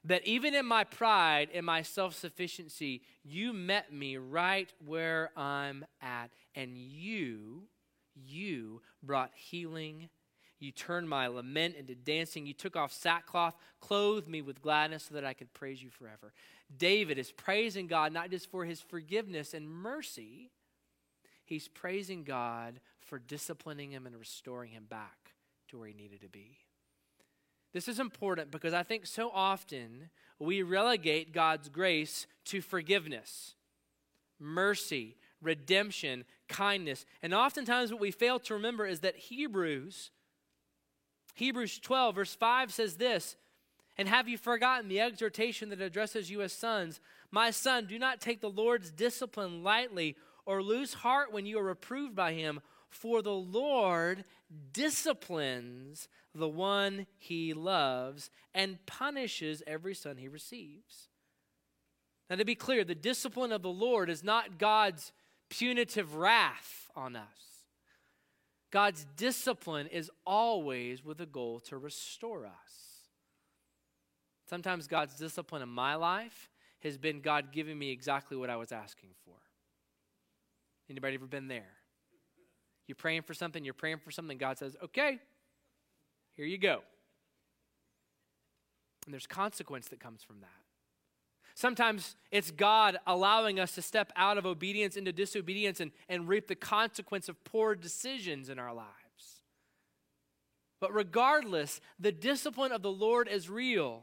that 0.04 0.26
even 0.26 0.54
in 0.54 0.66
my 0.66 0.84
pride 0.84 1.48
and 1.54 1.64
my 1.64 1.82
self 1.82 2.14
sufficiency, 2.14 3.02
you 3.22 3.52
met 3.52 3.92
me 3.92 4.16
right 4.16 4.70
where 4.84 5.30
I'm 5.36 5.84
at. 6.02 6.30
And 6.54 6.76
you, 6.76 7.62
you 8.14 8.82
brought 9.02 9.30
healing. 9.34 10.10
You 10.58 10.72
turned 10.72 11.08
my 11.08 11.26
lament 11.26 11.76
into 11.76 11.94
dancing. 11.94 12.46
You 12.46 12.54
took 12.54 12.76
off 12.76 12.92
sackcloth, 12.92 13.56
clothed 13.80 14.28
me 14.28 14.40
with 14.40 14.62
gladness 14.62 15.04
so 15.04 15.14
that 15.14 15.24
I 15.24 15.34
could 15.34 15.52
praise 15.52 15.82
you 15.82 15.90
forever. 15.90 16.32
David 16.76 17.18
is 17.18 17.32
praising 17.32 17.86
God 17.86 18.12
not 18.12 18.30
just 18.30 18.50
for 18.50 18.64
his 18.64 18.80
forgiveness 18.80 19.54
and 19.54 19.68
mercy, 19.68 20.50
he's 21.44 21.68
praising 21.68 22.24
God 22.24 22.80
for 23.00 23.18
disciplining 23.18 23.90
him 23.90 24.06
and 24.06 24.16
restoring 24.16 24.70
him 24.70 24.86
back 24.88 25.34
to 25.68 25.78
where 25.78 25.88
he 25.88 25.94
needed 25.94 26.22
to 26.22 26.28
be. 26.28 26.58
This 27.72 27.88
is 27.88 27.98
important 27.98 28.50
because 28.50 28.72
I 28.72 28.84
think 28.84 29.04
so 29.04 29.30
often 29.34 30.10
we 30.38 30.62
relegate 30.62 31.32
God's 31.32 31.68
grace 31.68 32.26
to 32.46 32.60
forgiveness, 32.60 33.54
mercy, 34.38 35.16
redemption, 35.42 36.24
kindness. 36.48 37.04
And 37.22 37.34
oftentimes 37.34 37.90
what 37.90 38.00
we 38.00 38.10
fail 38.10 38.38
to 38.40 38.54
remember 38.54 38.86
is 38.86 39.00
that 39.00 39.16
Hebrews 39.16 40.10
Hebrews 41.34 41.78
12 41.80 42.14
verse 42.14 42.34
5 42.34 42.72
says 42.72 42.96
this, 42.96 43.36
and 43.96 44.08
have 44.08 44.28
you 44.28 44.38
forgotten 44.38 44.88
the 44.88 45.00
exhortation 45.00 45.68
that 45.68 45.80
addresses 45.80 46.30
you 46.30 46.42
as 46.42 46.52
sons? 46.52 47.00
My 47.30 47.50
son, 47.50 47.86
do 47.86 47.98
not 47.98 48.20
take 48.20 48.40
the 48.40 48.50
Lord's 48.50 48.90
discipline 48.90 49.62
lightly 49.62 50.16
or 50.46 50.62
lose 50.62 50.94
heart 50.94 51.32
when 51.32 51.46
you 51.46 51.58
are 51.58 51.64
reproved 51.64 52.14
by 52.14 52.32
him, 52.32 52.60
for 52.88 53.22
the 53.22 53.34
Lord 53.34 54.24
disciplines 54.72 56.08
the 56.34 56.48
one 56.48 57.06
he 57.16 57.54
loves 57.54 58.30
and 58.52 58.84
punishes 58.86 59.62
every 59.66 59.94
son 59.94 60.16
he 60.16 60.28
receives. 60.28 61.08
Now, 62.28 62.36
to 62.36 62.44
be 62.44 62.54
clear, 62.54 62.84
the 62.84 62.94
discipline 62.94 63.52
of 63.52 63.62
the 63.62 63.68
Lord 63.68 64.10
is 64.10 64.24
not 64.24 64.58
God's 64.58 65.12
punitive 65.50 66.16
wrath 66.16 66.90
on 66.96 67.16
us. 67.16 67.53
God's 68.74 69.06
discipline 69.16 69.86
is 69.86 70.10
always 70.26 71.04
with 71.04 71.20
a 71.20 71.26
goal 71.26 71.60
to 71.68 71.78
restore 71.78 72.44
us. 72.44 73.04
Sometimes 74.50 74.88
God's 74.88 75.14
discipline 75.14 75.62
in 75.62 75.68
my 75.68 75.94
life 75.94 76.50
has 76.80 76.98
been 76.98 77.20
God 77.20 77.52
giving 77.52 77.78
me 77.78 77.92
exactly 77.92 78.36
what 78.36 78.50
I 78.50 78.56
was 78.56 78.72
asking 78.72 79.10
for. 79.24 79.36
Anybody 80.90 81.14
ever 81.14 81.26
been 81.26 81.46
there? 81.46 81.70
You're 82.88 82.96
praying 82.96 83.22
for 83.22 83.32
something, 83.32 83.64
you're 83.64 83.74
praying 83.74 83.98
for 83.98 84.10
something, 84.10 84.38
God 84.38 84.58
says, 84.58 84.76
okay, 84.82 85.20
here 86.34 86.44
you 86.44 86.58
go. 86.58 86.80
And 89.06 89.14
there's 89.14 89.28
consequence 89.28 89.86
that 89.90 90.00
comes 90.00 90.24
from 90.24 90.40
that. 90.40 90.63
Sometimes 91.54 92.16
it's 92.30 92.50
God 92.50 92.98
allowing 93.06 93.60
us 93.60 93.72
to 93.76 93.82
step 93.82 94.12
out 94.16 94.38
of 94.38 94.44
obedience 94.46 94.96
into 94.96 95.12
disobedience 95.12 95.80
and, 95.80 95.92
and 96.08 96.28
reap 96.28 96.48
the 96.48 96.56
consequence 96.56 97.28
of 97.28 97.42
poor 97.44 97.74
decisions 97.74 98.48
in 98.48 98.58
our 98.58 98.74
lives. 98.74 98.90
But 100.80 100.92
regardless, 100.92 101.80
the 101.98 102.12
discipline 102.12 102.72
of 102.72 102.82
the 102.82 102.90
Lord 102.90 103.28
is 103.28 103.48
real. 103.48 104.02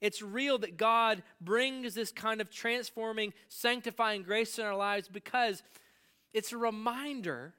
It's 0.00 0.20
real 0.20 0.58
that 0.58 0.76
God 0.76 1.22
brings 1.40 1.94
this 1.94 2.12
kind 2.12 2.40
of 2.40 2.50
transforming, 2.50 3.32
sanctifying 3.48 4.22
grace 4.22 4.58
in 4.58 4.64
our 4.64 4.76
lives 4.76 5.08
because 5.08 5.62
it's 6.34 6.52
a 6.52 6.58
reminder 6.58 7.54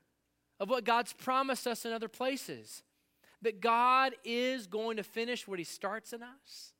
of 0.60 0.70
what 0.70 0.84
God's 0.84 1.14
promised 1.14 1.68
us 1.68 1.86
in 1.86 1.92
other 1.92 2.08
places 2.08 2.84
that 3.42 3.62
God 3.62 4.14
is 4.24 4.68
going 4.68 4.98
to 4.98 5.04
finish 5.04 5.48
what 5.48 5.60
He 5.60 5.66
starts 5.66 6.14
in 6.14 6.24
us, 6.24 6.73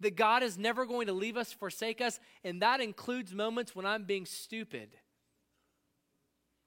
that 0.00 0.16
God 0.16 0.42
is 0.42 0.58
never 0.58 0.86
going 0.86 1.06
to 1.06 1.12
leave 1.12 1.36
us, 1.36 1.52
forsake 1.52 2.00
us, 2.00 2.18
and 2.42 2.62
that 2.62 2.80
includes 2.80 3.32
moments 3.32 3.74
when 3.74 3.86
I'm 3.86 4.04
being 4.04 4.26
stupid, 4.26 4.96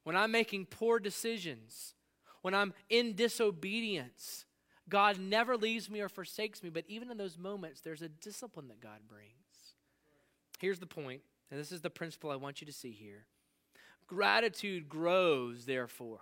when 0.03 0.15
I'm 0.15 0.31
making 0.31 0.67
poor 0.67 0.99
decisions, 0.99 1.95
when 2.41 2.53
I'm 2.53 2.73
in 2.89 3.15
disobedience. 3.15 4.45
God 4.89 5.19
never 5.19 5.57
leaves 5.57 5.89
me 5.89 6.01
or 6.01 6.09
forsakes 6.09 6.61
me, 6.61 6.69
but 6.69 6.83
even 6.87 7.09
in 7.09 7.17
those 7.17 7.37
moments, 7.37 7.81
there's 7.81 8.01
a 8.01 8.09
discipline 8.09 8.67
that 8.67 8.81
God 8.81 8.99
brings. 9.07 9.31
Here's 10.59 10.79
the 10.79 10.85
point, 10.85 11.21
and 11.49 11.59
this 11.59 11.71
is 11.71 11.81
the 11.81 11.89
principle 11.89 12.29
I 12.31 12.35
want 12.35 12.61
you 12.61 12.67
to 12.67 12.73
see 12.73 12.91
here. 12.91 13.25
Gratitude 14.07 14.89
grows, 14.89 15.65
therefore, 15.65 16.19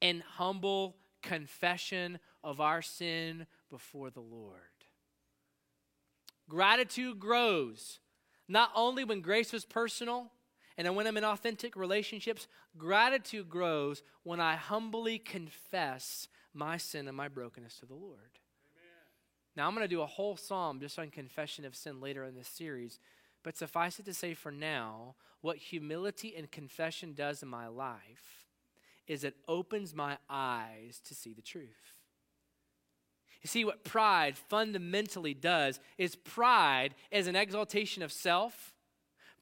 in 0.00 0.22
humble 0.36 0.96
confession 1.22 2.18
of 2.42 2.60
our 2.60 2.82
sin 2.82 3.46
before 3.70 4.10
the 4.10 4.20
Lord. 4.20 4.60
Gratitude 6.48 7.18
grows 7.18 8.00
not 8.48 8.70
only 8.74 9.04
when 9.04 9.20
grace 9.20 9.54
is 9.54 9.64
personal 9.64 10.30
and 10.76 10.94
when 10.94 11.06
I'm 11.06 11.16
in 11.16 11.24
authentic 11.24 11.76
relationships, 11.76 12.46
gratitude 12.76 13.48
grows 13.48 14.02
when 14.22 14.40
I 14.40 14.56
humbly 14.56 15.18
confess 15.18 16.28
my 16.52 16.76
sin 16.76 17.08
and 17.08 17.16
my 17.16 17.28
brokenness 17.28 17.78
to 17.78 17.86
the 17.86 17.94
Lord. 17.94 18.38
Amen. 18.72 19.04
Now, 19.56 19.66
I'm 19.66 19.74
going 19.74 19.84
to 19.84 19.94
do 19.94 20.02
a 20.02 20.06
whole 20.06 20.36
psalm 20.36 20.80
just 20.80 20.98
on 20.98 21.10
confession 21.10 21.64
of 21.64 21.74
sin 21.74 22.00
later 22.00 22.24
in 22.24 22.34
this 22.34 22.48
series, 22.48 22.98
but 23.42 23.56
suffice 23.56 23.98
it 23.98 24.04
to 24.06 24.14
say 24.14 24.34
for 24.34 24.50
now, 24.50 25.14
what 25.40 25.58
humility 25.58 26.34
and 26.36 26.50
confession 26.50 27.12
does 27.14 27.42
in 27.42 27.48
my 27.48 27.66
life 27.66 28.46
is 29.06 29.24
it 29.24 29.36
opens 29.46 29.94
my 29.94 30.16
eyes 30.30 31.00
to 31.04 31.14
see 31.14 31.34
the 31.34 31.42
truth. 31.42 31.93
You 33.44 33.48
see, 33.48 33.64
what 33.66 33.84
pride 33.84 34.38
fundamentally 34.38 35.34
does 35.34 35.78
is 35.98 36.16
pride 36.16 36.94
is 37.10 37.26
an 37.26 37.36
exaltation 37.36 38.02
of 38.02 38.10
self. 38.10 38.72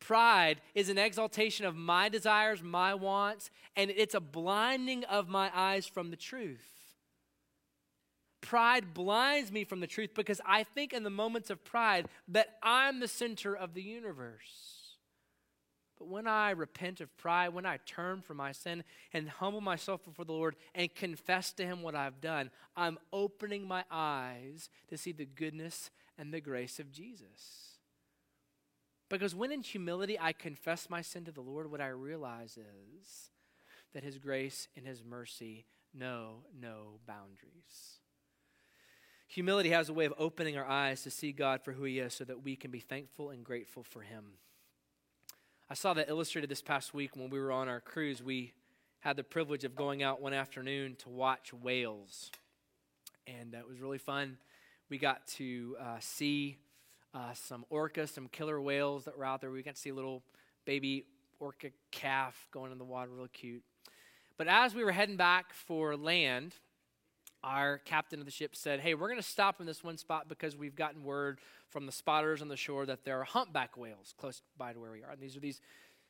Pride 0.01 0.61
is 0.75 0.89
an 0.89 0.99
exaltation 0.99 1.65
of 1.65 1.77
my 1.77 2.09
desires, 2.09 2.65
my 2.65 2.95
wants, 2.95 3.49
and 3.77 3.93
it's 3.93 4.17
a 4.17 4.21
blinding 4.21 5.05
of 5.05 5.29
my 5.29 5.53
eyes 5.55 5.87
from 5.87 6.11
the 6.11 6.17
truth. 6.17 6.67
Pride 8.41 8.93
blinds 8.93 9.53
me 9.53 9.63
from 9.63 9.79
the 9.79 9.87
truth 9.87 10.11
because 10.17 10.41
I 10.45 10.65
think 10.65 10.93
in 10.93 11.05
the 11.05 11.11
moments 11.11 11.49
of 11.49 11.65
pride 11.65 12.09
that 12.27 12.59
I'm 12.61 12.99
the 12.99 13.07
center 13.07 13.55
of 13.57 13.73
the 13.73 13.83
universe. 13.83 14.72
But 16.03 16.09
when 16.09 16.27
I 16.27 16.51
repent 16.51 17.01
of 17.01 17.17
pride, 17.17 17.51
when 17.51 17.65
I 17.65 17.77
turn 17.87 18.23
from 18.23 18.39
my 18.39 18.51
sin 18.51 18.83
and 19.13 19.29
humble 19.29 19.61
myself 19.61 20.05
before 20.05 20.25
the 20.25 20.33
Lord 20.33 20.57
and 20.75 20.93
confess 20.93 21.53
to 21.53 21.65
Him 21.65 21.81
what 21.81 21.95
I've 21.95 22.21
done, 22.21 22.51
I'm 22.77 22.99
opening 23.13 23.69
my 23.69 23.85
eyes 23.89 24.69
to 24.89 24.99
see 24.99 25.13
the 25.13 25.27
goodness 25.27 25.91
and 26.19 26.35
the 26.35 26.41
grace 26.41 26.81
of 26.81 26.91
Jesus. 26.91 27.79
Because 29.11 29.33
when 29.33 29.53
in 29.53 29.63
humility 29.63 30.19
I 30.19 30.33
confess 30.33 30.91
my 30.91 31.03
sin 31.03 31.25
to 31.27 31.31
the 31.31 31.41
Lord, 31.41 31.71
what 31.71 31.81
I 31.81 31.89
realize 31.89 32.59
is 32.59 33.31
that 33.95 34.03
His 34.03 34.19
grace 34.19 34.67
and 34.77 34.85
His 34.85 35.05
mercy 35.05 35.67
know 35.95 36.39
no 36.61 36.99
boundaries. 37.07 38.01
Humility 39.29 39.71
has 39.71 39.89
a 39.89 39.95
way 39.95 40.07
of 40.07 40.15
opening 40.19 40.59
our 40.59 40.67
eyes 40.67 41.05
to 41.05 41.13
see 41.13 41.31
God 41.31 41.63
for 41.63 41.71
who 41.71 41.85
He 41.85 42.01
is 42.01 42.13
so 42.13 42.25
that 42.25 42.43
we 42.43 42.57
can 42.57 42.73
be 42.73 42.81
thankful 42.81 43.31
and 43.31 43.45
grateful 43.45 43.85
for 43.85 44.01
Him. 44.01 44.33
I 45.73 45.75
saw 45.75 45.95
that 45.95 46.11
illustrated 46.11 46.51
this 46.51 46.61
past 46.61 46.93
week 46.93 47.17
when 47.17 47.31
we 47.31 47.41
were 47.41 47.51
on 47.51 47.67
our 47.67 47.81
cruise. 47.81 48.23
We 48.23 48.53
had 49.01 49.17
the 49.17 49.25
privilege 49.25 49.65
of 49.65 49.75
going 49.75 50.03
out 50.03 50.21
one 50.21 50.35
afternoon 50.35 50.97
to 50.97 51.09
watch 51.09 51.51
whales, 51.55 52.31
and 53.27 53.55
it 53.55 53.67
was 53.67 53.81
really 53.81 53.97
fun. 53.97 54.37
We 54.91 54.99
got 54.99 55.27
to 55.29 55.75
uh, 55.81 55.97
see 55.99 56.59
uh, 57.15 57.33
some 57.33 57.65
orcas, 57.73 58.11
some 58.11 58.29
killer 58.29 58.61
whales 58.61 59.07
that 59.07 59.17
were 59.17 59.25
out 59.25 59.41
there. 59.41 59.51
We 59.51 59.63
got 59.63 59.77
to 59.77 59.81
see 59.81 59.89
a 59.89 59.95
little 59.95 60.23
baby 60.67 61.07
orca 61.41 61.71
calf 61.91 62.49
going 62.51 62.71
in 62.71 62.77
the 62.77 62.85
water, 62.85 63.09
real 63.11 63.27
cute. 63.33 63.63
But 64.37 64.49
as 64.49 64.75
we 64.75 64.85
were 64.85 64.93
heading 64.93 65.17
back 65.17 65.55
for 65.55 65.97
land, 65.97 66.55
our 67.45 67.79
captain 67.79 68.21
of 68.21 68.27
the 68.27 68.33
ship 68.33 68.55
said, 68.55 68.81
Hey, 68.81 68.95
we're 68.95 69.09
going 69.09 69.21
to 69.21 69.27
stop 69.27 69.61
in 69.61 69.67
this 69.67 69.83
one 69.83 69.97
spot 69.97 70.29
because 70.29 70.57
we've 70.57 70.77
gotten 70.77 71.05
word 71.05 71.41
from 71.71 71.87
the 71.87 71.93
spotters 71.93 72.43
on 72.43 72.49
the 72.49 72.57
shore 72.57 72.87
that 72.87 73.05
there 73.05 73.21
are 73.21 73.25
humpback 73.25 73.77
whales 73.77 74.15
close 74.19 74.43
by 74.57 74.73
to 74.73 74.79
where 74.79 74.93
we 74.93 75.03
are. 75.03 75.13
And 75.13 75.21
these 75.21 75.37
are 75.37 75.41
these 75.41 75.61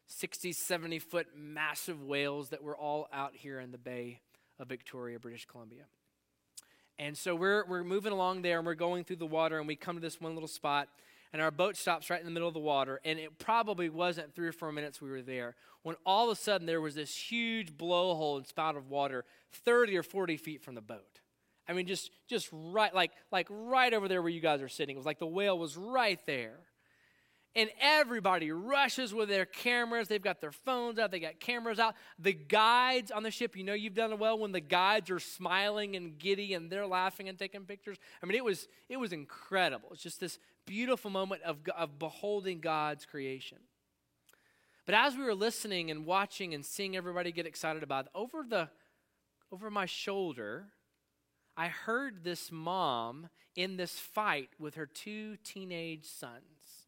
60, 0.06 0.52
70 0.52 0.98
foot 0.98 1.28
massive 1.36 2.02
whales 2.02 2.50
that 2.50 2.62
were 2.62 2.76
all 2.76 3.08
out 3.12 3.32
here 3.34 3.60
in 3.60 3.72
the 3.72 3.78
Bay 3.78 4.20
of 4.58 4.68
Victoria, 4.68 5.18
British 5.18 5.46
Columbia. 5.46 5.84
And 6.98 7.16
so 7.16 7.34
we're, 7.34 7.64
we're 7.66 7.84
moving 7.84 8.12
along 8.12 8.42
there 8.42 8.58
and 8.58 8.66
we're 8.66 8.74
going 8.74 9.04
through 9.04 9.16
the 9.16 9.26
water 9.26 9.58
and 9.58 9.66
we 9.66 9.76
come 9.76 9.96
to 9.96 10.00
this 10.00 10.20
one 10.20 10.34
little 10.34 10.48
spot 10.48 10.88
and 11.32 11.40
our 11.40 11.50
boat 11.50 11.76
stops 11.76 12.10
right 12.10 12.20
in 12.20 12.26
the 12.26 12.30
middle 12.30 12.48
of 12.48 12.54
the 12.54 12.60
water. 12.60 13.00
And 13.04 13.18
it 13.18 13.38
probably 13.38 13.88
wasn't 13.88 14.34
three 14.34 14.46
or 14.46 14.52
four 14.52 14.70
minutes 14.70 15.00
we 15.00 15.10
were 15.10 15.22
there 15.22 15.56
when 15.82 15.96
all 16.04 16.30
of 16.30 16.36
a 16.36 16.40
sudden 16.40 16.66
there 16.66 16.80
was 16.80 16.94
this 16.94 17.16
huge 17.16 17.72
blowhole 17.72 18.36
and 18.36 18.46
spout 18.46 18.76
of 18.76 18.90
water 18.90 19.24
30 19.52 19.96
or 19.96 20.02
40 20.02 20.36
feet 20.36 20.62
from 20.62 20.74
the 20.74 20.80
boat. 20.80 21.21
I 21.72 21.74
mean, 21.74 21.86
just, 21.86 22.10
just 22.28 22.48
right, 22.52 22.94
like, 22.94 23.12
like 23.30 23.46
right 23.50 23.92
over 23.94 24.08
there 24.08 24.20
where 24.20 24.30
you 24.30 24.40
guys 24.40 24.60
are 24.60 24.68
sitting. 24.68 24.94
It 24.94 24.98
was 24.98 25.06
like 25.06 25.18
the 25.18 25.26
whale 25.26 25.58
was 25.58 25.76
right 25.76 26.20
there. 26.26 26.58
And 27.54 27.70
everybody 27.80 28.50
rushes 28.50 29.12
with 29.12 29.28
their 29.28 29.44
cameras. 29.44 30.08
They've 30.08 30.22
got 30.22 30.40
their 30.40 30.52
phones 30.52 30.98
out, 30.98 31.10
they 31.10 31.20
got 31.20 31.40
cameras 31.40 31.78
out. 31.78 31.94
The 32.18 32.32
guides 32.32 33.10
on 33.10 33.22
the 33.22 33.30
ship, 33.30 33.56
you 33.56 33.64
know, 33.64 33.74
you've 33.74 33.94
done 33.94 34.18
well 34.18 34.38
when 34.38 34.52
the 34.52 34.60
guides 34.60 35.10
are 35.10 35.18
smiling 35.18 35.96
and 35.96 36.18
giddy 36.18 36.54
and 36.54 36.70
they're 36.70 36.86
laughing 36.86 37.28
and 37.28 37.38
taking 37.38 37.64
pictures. 37.64 37.98
I 38.22 38.26
mean, 38.26 38.36
it 38.36 38.44
was, 38.44 38.68
it 38.88 38.98
was 38.98 39.12
incredible. 39.12 39.88
It's 39.92 40.02
just 40.02 40.20
this 40.20 40.38
beautiful 40.66 41.10
moment 41.10 41.42
of, 41.42 41.58
of 41.76 41.98
beholding 41.98 42.60
God's 42.60 43.04
creation. 43.04 43.58
But 44.84 44.94
as 44.94 45.16
we 45.16 45.24
were 45.24 45.34
listening 45.34 45.90
and 45.90 46.06
watching 46.06 46.54
and 46.54 46.64
seeing 46.64 46.96
everybody 46.96 47.32
get 47.32 47.46
excited 47.46 47.82
about 47.82 48.06
it, 48.06 48.12
over, 48.14 48.44
the, 48.48 48.68
over 49.50 49.70
my 49.70 49.86
shoulder, 49.86 50.66
I 51.56 51.68
heard 51.68 52.24
this 52.24 52.50
mom 52.50 53.28
in 53.54 53.76
this 53.76 53.98
fight 53.98 54.50
with 54.58 54.74
her 54.76 54.86
two 54.86 55.36
teenage 55.44 56.06
sons. 56.06 56.86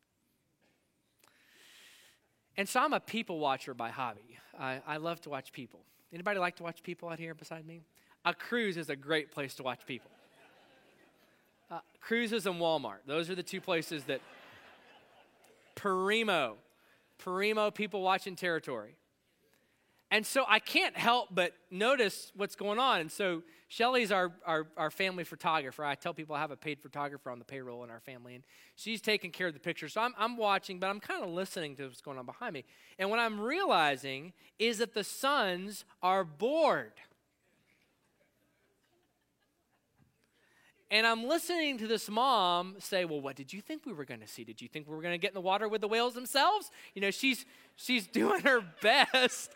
And 2.57 2.69
so 2.69 2.81
I'm 2.81 2.93
a 2.93 3.01
people 3.01 3.39
watcher 3.39 3.75
by 3.75 3.91
hobby. 3.91 4.39
I, 4.59 4.81
I 4.87 4.97
love 4.99 5.21
to 5.23 5.31
watch 5.31 5.53
people. 5.53 5.81
Anybody 6.13 6.39
like 6.39 6.57
to 6.57 6.63
watch 6.63 6.83
people 6.83 7.09
out 7.09 7.19
here 7.19 7.35
beside 7.35 7.67
me? 7.67 7.83
A 8.25 8.33
cruise 8.33 8.77
is 8.77 8.89
a 8.89 8.97
great 8.97 9.33
place 9.33 9.55
to 9.55 9.63
watch 9.63 9.81
people. 9.87 10.11
Uh, 11.71 11.81
cruises 12.01 12.47
and 12.47 12.57
Walmart. 12.57 12.99
Those 13.07 13.29
are 13.29 13.35
the 13.35 13.43
two 13.43 13.61
places 13.61 14.05
that. 14.05 14.21
Perimo. 15.77 16.55
Perimo 17.23 17.75
people 17.75 18.03
watching 18.03 18.37
territory. 18.37 18.97
And 20.11 20.25
so 20.25 20.45
I 20.49 20.59
can't 20.59 20.97
help 20.97 21.29
but 21.33 21.55
notice 21.71 22.31
what's 22.37 22.55
going 22.55 22.79
on. 22.79 23.01
And 23.01 23.11
so 23.11 23.43
Shelly's 23.69 24.13
our, 24.13 24.31
our, 24.47 24.69
our, 24.77 24.91
family 24.91 25.25
photographer. 25.25 25.85
I 25.85 25.97
tell 25.97 26.15
people 26.15 26.37
I 26.37 26.39
have 26.39 26.53
a 26.53 26.57
paid 26.57 26.79
photographer 26.81 27.31
on 27.31 27.41
the 27.41 27.45
payroll 27.45 27.83
in 27.83 27.91
our 27.91 27.99
family, 27.99 28.37
and 28.37 28.45
she's 28.77 29.01
taking 29.01 29.33
care 29.33 29.49
of 29.49 29.55
the 29.55 29.59
pictures. 29.59 29.95
So 29.95 30.01
I'm, 30.01 30.15
I'm 30.17 30.37
watching, 30.37 30.79
but 30.79 30.91
I'm 30.91 31.01
kind 31.01 31.25
of 31.25 31.31
listening 31.31 31.75
to 31.77 31.87
what's 31.87 32.01
going 32.01 32.19
on 32.19 32.27
behind 32.27 32.55
me. 32.55 32.65
And 32.99 33.11
what 33.11 33.19
I'm 33.19 33.41
realizing 33.41 34.33
is 34.61 34.79
that 34.79 34.95
the 34.95 35.03
sons 35.03 35.85
are 36.03 36.23
bored. 36.23 36.93
And 40.95 41.05
I'm 41.05 41.25
listening 41.27 41.79
to 41.79 41.89
this 41.89 42.09
mom 42.09 42.77
say, 42.79 43.05
"Well, 43.05 43.21
what 43.21 43.35
did 43.35 43.53
you 43.53 43.61
think 43.61 43.85
we 43.85 43.93
were 43.93 44.05
going 44.05 44.21
to 44.21 44.29
see? 44.29 44.45
Did 44.45 44.63
you 44.63 44.69
think 44.69 44.87
we 44.87 44.95
were 44.95 45.03
going 45.03 45.15
to 45.15 45.19
get 45.19 45.31
in 45.31 45.35
the 45.35 45.41
water 45.41 45.67
with 45.67 45.81
the 45.81 45.89
whales 45.89 46.15
themselves?" 46.15 46.71
You 46.95 47.03
know, 47.03 47.11
she's 47.11 47.45
she's 47.75 48.07
doing 48.21 48.43
her 48.43 48.61
best 48.81 49.51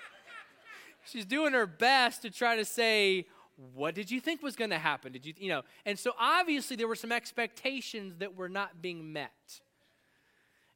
she's 1.11 1.25
doing 1.25 1.53
her 1.53 1.67
best 1.67 2.23
to 2.23 2.31
try 2.31 2.57
to 2.57 2.65
say, 2.65 3.27
what 3.75 3.95
did 3.95 4.11
you 4.11 4.21
think 4.21 4.43
was 4.43 4.55
going 4.55 4.71
to 4.71 4.79
happen? 4.79 5.13
Did 5.13 5.27
you, 5.27 5.35
you 5.37 5.49
know? 5.49 5.63
And 5.85 5.99
so 5.99 6.13
obviously 6.19 6.77
there 6.77 6.87
were 6.87 6.95
some 6.95 7.11
expectations 7.11 8.15
that 8.19 8.37
were 8.37 8.49
not 8.49 8.81
being 8.81 9.13
met. 9.13 9.61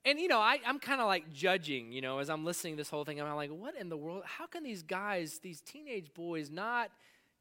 And, 0.05 0.19
you 0.19 0.27
know, 0.27 0.41
I, 0.41 0.59
I'm 0.67 0.81
kind 0.81 1.01
of 1.01 1.07
like 1.07 1.33
judging, 1.33 1.93
you 1.93 2.01
know, 2.01 2.19
as 2.19 2.29
I'm 2.29 2.45
listening 2.45 2.75
to 2.75 2.79
this 2.79 2.91
whole 2.91 3.05
thing. 3.05 3.21
I'm 3.21 3.37
like, 3.37 3.51
what 3.51 3.77
in 3.77 3.89
the 3.89 3.97
world? 3.97 4.25
How 4.27 4.47
can 4.47 4.65
these 4.65 4.83
guys, 4.83 5.39
these 5.39 5.61
teenage 5.61 6.13
boys, 6.13 6.51
not 6.51 6.91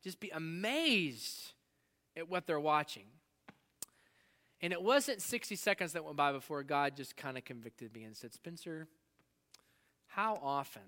just 0.03 0.19
be 0.19 0.29
amazed 0.29 1.53
at 2.15 2.29
what 2.29 2.45
they're 2.45 2.59
watching? 2.59 3.05
And 4.61 4.71
it 4.71 4.81
wasn't 4.81 5.23
60 5.23 5.55
seconds 5.55 5.93
that 5.93 6.05
went 6.05 6.17
by 6.17 6.31
before 6.31 6.61
God 6.61 6.95
just 6.95 7.17
kind 7.17 7.35
of 7.35 7.45
convicted 7.45 7.95
me 7.95 8.03
and 8.03 8.15
said, 8.15 8.31
Spencer, 8.31 8.87
how 10.05 10.39
often 10.43 10.83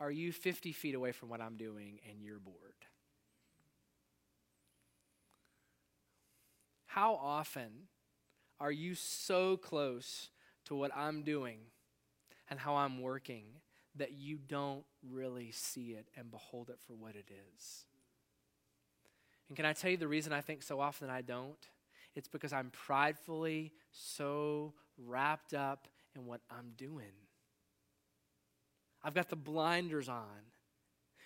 are 0.00 0.10
you 0.10 0.32
50 0.32 0.72
feet 0.72 0.94
away 0.94 1.12
from 1.12 1.28
what 1.28 1.40
I'm 1.40 1.56
doing 1.56 2.00
and 2.08 2.22
you're 2.22 2.38
bored? 2.38 2.56
How 6.86 7.14
often 7.14 7.70
are 8.58 8.72
you 8.72 8.94
so 8.94 9.56
close 9.56 10.30
to 10.64 10.74
what 10.74 10.90
I'm 10.96 11.22
doing 11.22 11.58
and 12.48 12.58
how 12.58 12.76
I'm 12.76 13.00
working 13.00 13.44
that 13.96 14.12
you 14.12 14.38
don't 14.38 14.84
really 15.08 15.52
see 15.52 15.90
it 15.90 16.08
and 16.16 16.30
behold 16.30 16.70
it 16.70 16.80
for 16.86 16.94
what 16.94 17.14
it 17.14 17.30
is? 17.54 17.84
And 19.48 19.56
can 19.56 19.66
I 19.66 19.72
tell 19.72 19.90
you 19.90 19.96
the 19.96 20.08
reason 20.08 20.32
I 20.32 20.40
think 20.40 20.62
so 20.62 20.80
often 20.80 21.10
I 21.10 21.22
don't? 21.22 21.68
It's 22.16 22.28
because 22.28 22.52
I'm 22.52 22.70
pridefully 22.70 23.72
so 23.92 24.74
wrapped 24.96 25.54
up 25.54 25.86
in 26.16 26.26
what 26.26 26.40
I'm 26.50 26.72
doing. 26.76 27.12
I've 29.02 29.14
got 29.14 29.28
the 29.28 29.36
blinders 29.36 30.08
on. 30.08 30.50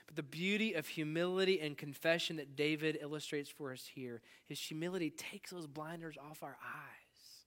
But 0.06 0.16
the 0.16 0.22
beauty 0.22 0.74
of 0.74 0.86
humility 0.86 1.60
and 1.60 1.76
confession 1.78 2.36
that 2.36 2.56
David 2.56 2.98
illustrates 3.00 3.48
for 3.48 3.72
us 3.72 3.88
here, 3.94 4.20
his 4.44 4.60
humility 4.60 5.10
takes 5.10 5.50
those 5.50 5.66
blinders 5.66 6.16
off 6.18 6.42
our 6.42 6.56
eyes, 6.62 7.46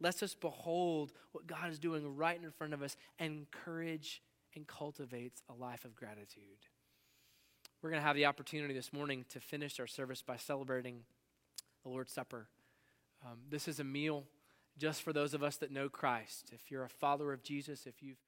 lets 0.00 0.22
us 0.22 0.34
behold 0.34 1.12
what 1.32 1.46
God 1.46 1.70
is 1.70 1.78
doing 1.78 2.16
right 2.16 2.40
in 2.42 2.50
front 2.50 2.72
of 2.72 2.82
us, 2.82 2.96
and 3.18 3.32
encourage 3.38 4.22
and 4.54 4.66
cultivates 4.66 5.42
a 5.48 5.52
life 5.52 5.84
of 5.84 5.94
gratitude. 5.94 6.42
We're 7.82 7.90
going 7.90 8.00
to 8.00 8.06
have 8.06 8.16
the 8.16 8.26
opportunity 8.26 8.72
this 8.72 8.92
morning 8.94 9.26
to 9.28 9.40
finish 9.40 9.78
our 9.78 9.86
service 9.86 10.22
by 10.22 10.36
celebrating 10.36 11.00
the 11.82 11.90
Lord's 11.90 12.12
Supper. 12.12 12.48
Um, 13.24 13.40
this 13.50 13.68
is 13.68 13.78
a 13.78 13.84
meal 13.84 14.24
just 14.78 15.02
for 15.02 15.12
those 15.12 15.34
of 15.34 15.42
us 15.42 15.56
that 15.56 15.70
know 15.70 15.90
Christ. 15.90 16.50
If 16.52 16.70
you're 16.70 16.84
a 16.84 16.88
follower 16.88 17.32
of 17.32 17.42
Jesus, 17.42 17.86
if 17.86 18.02
you've 18.02 18.22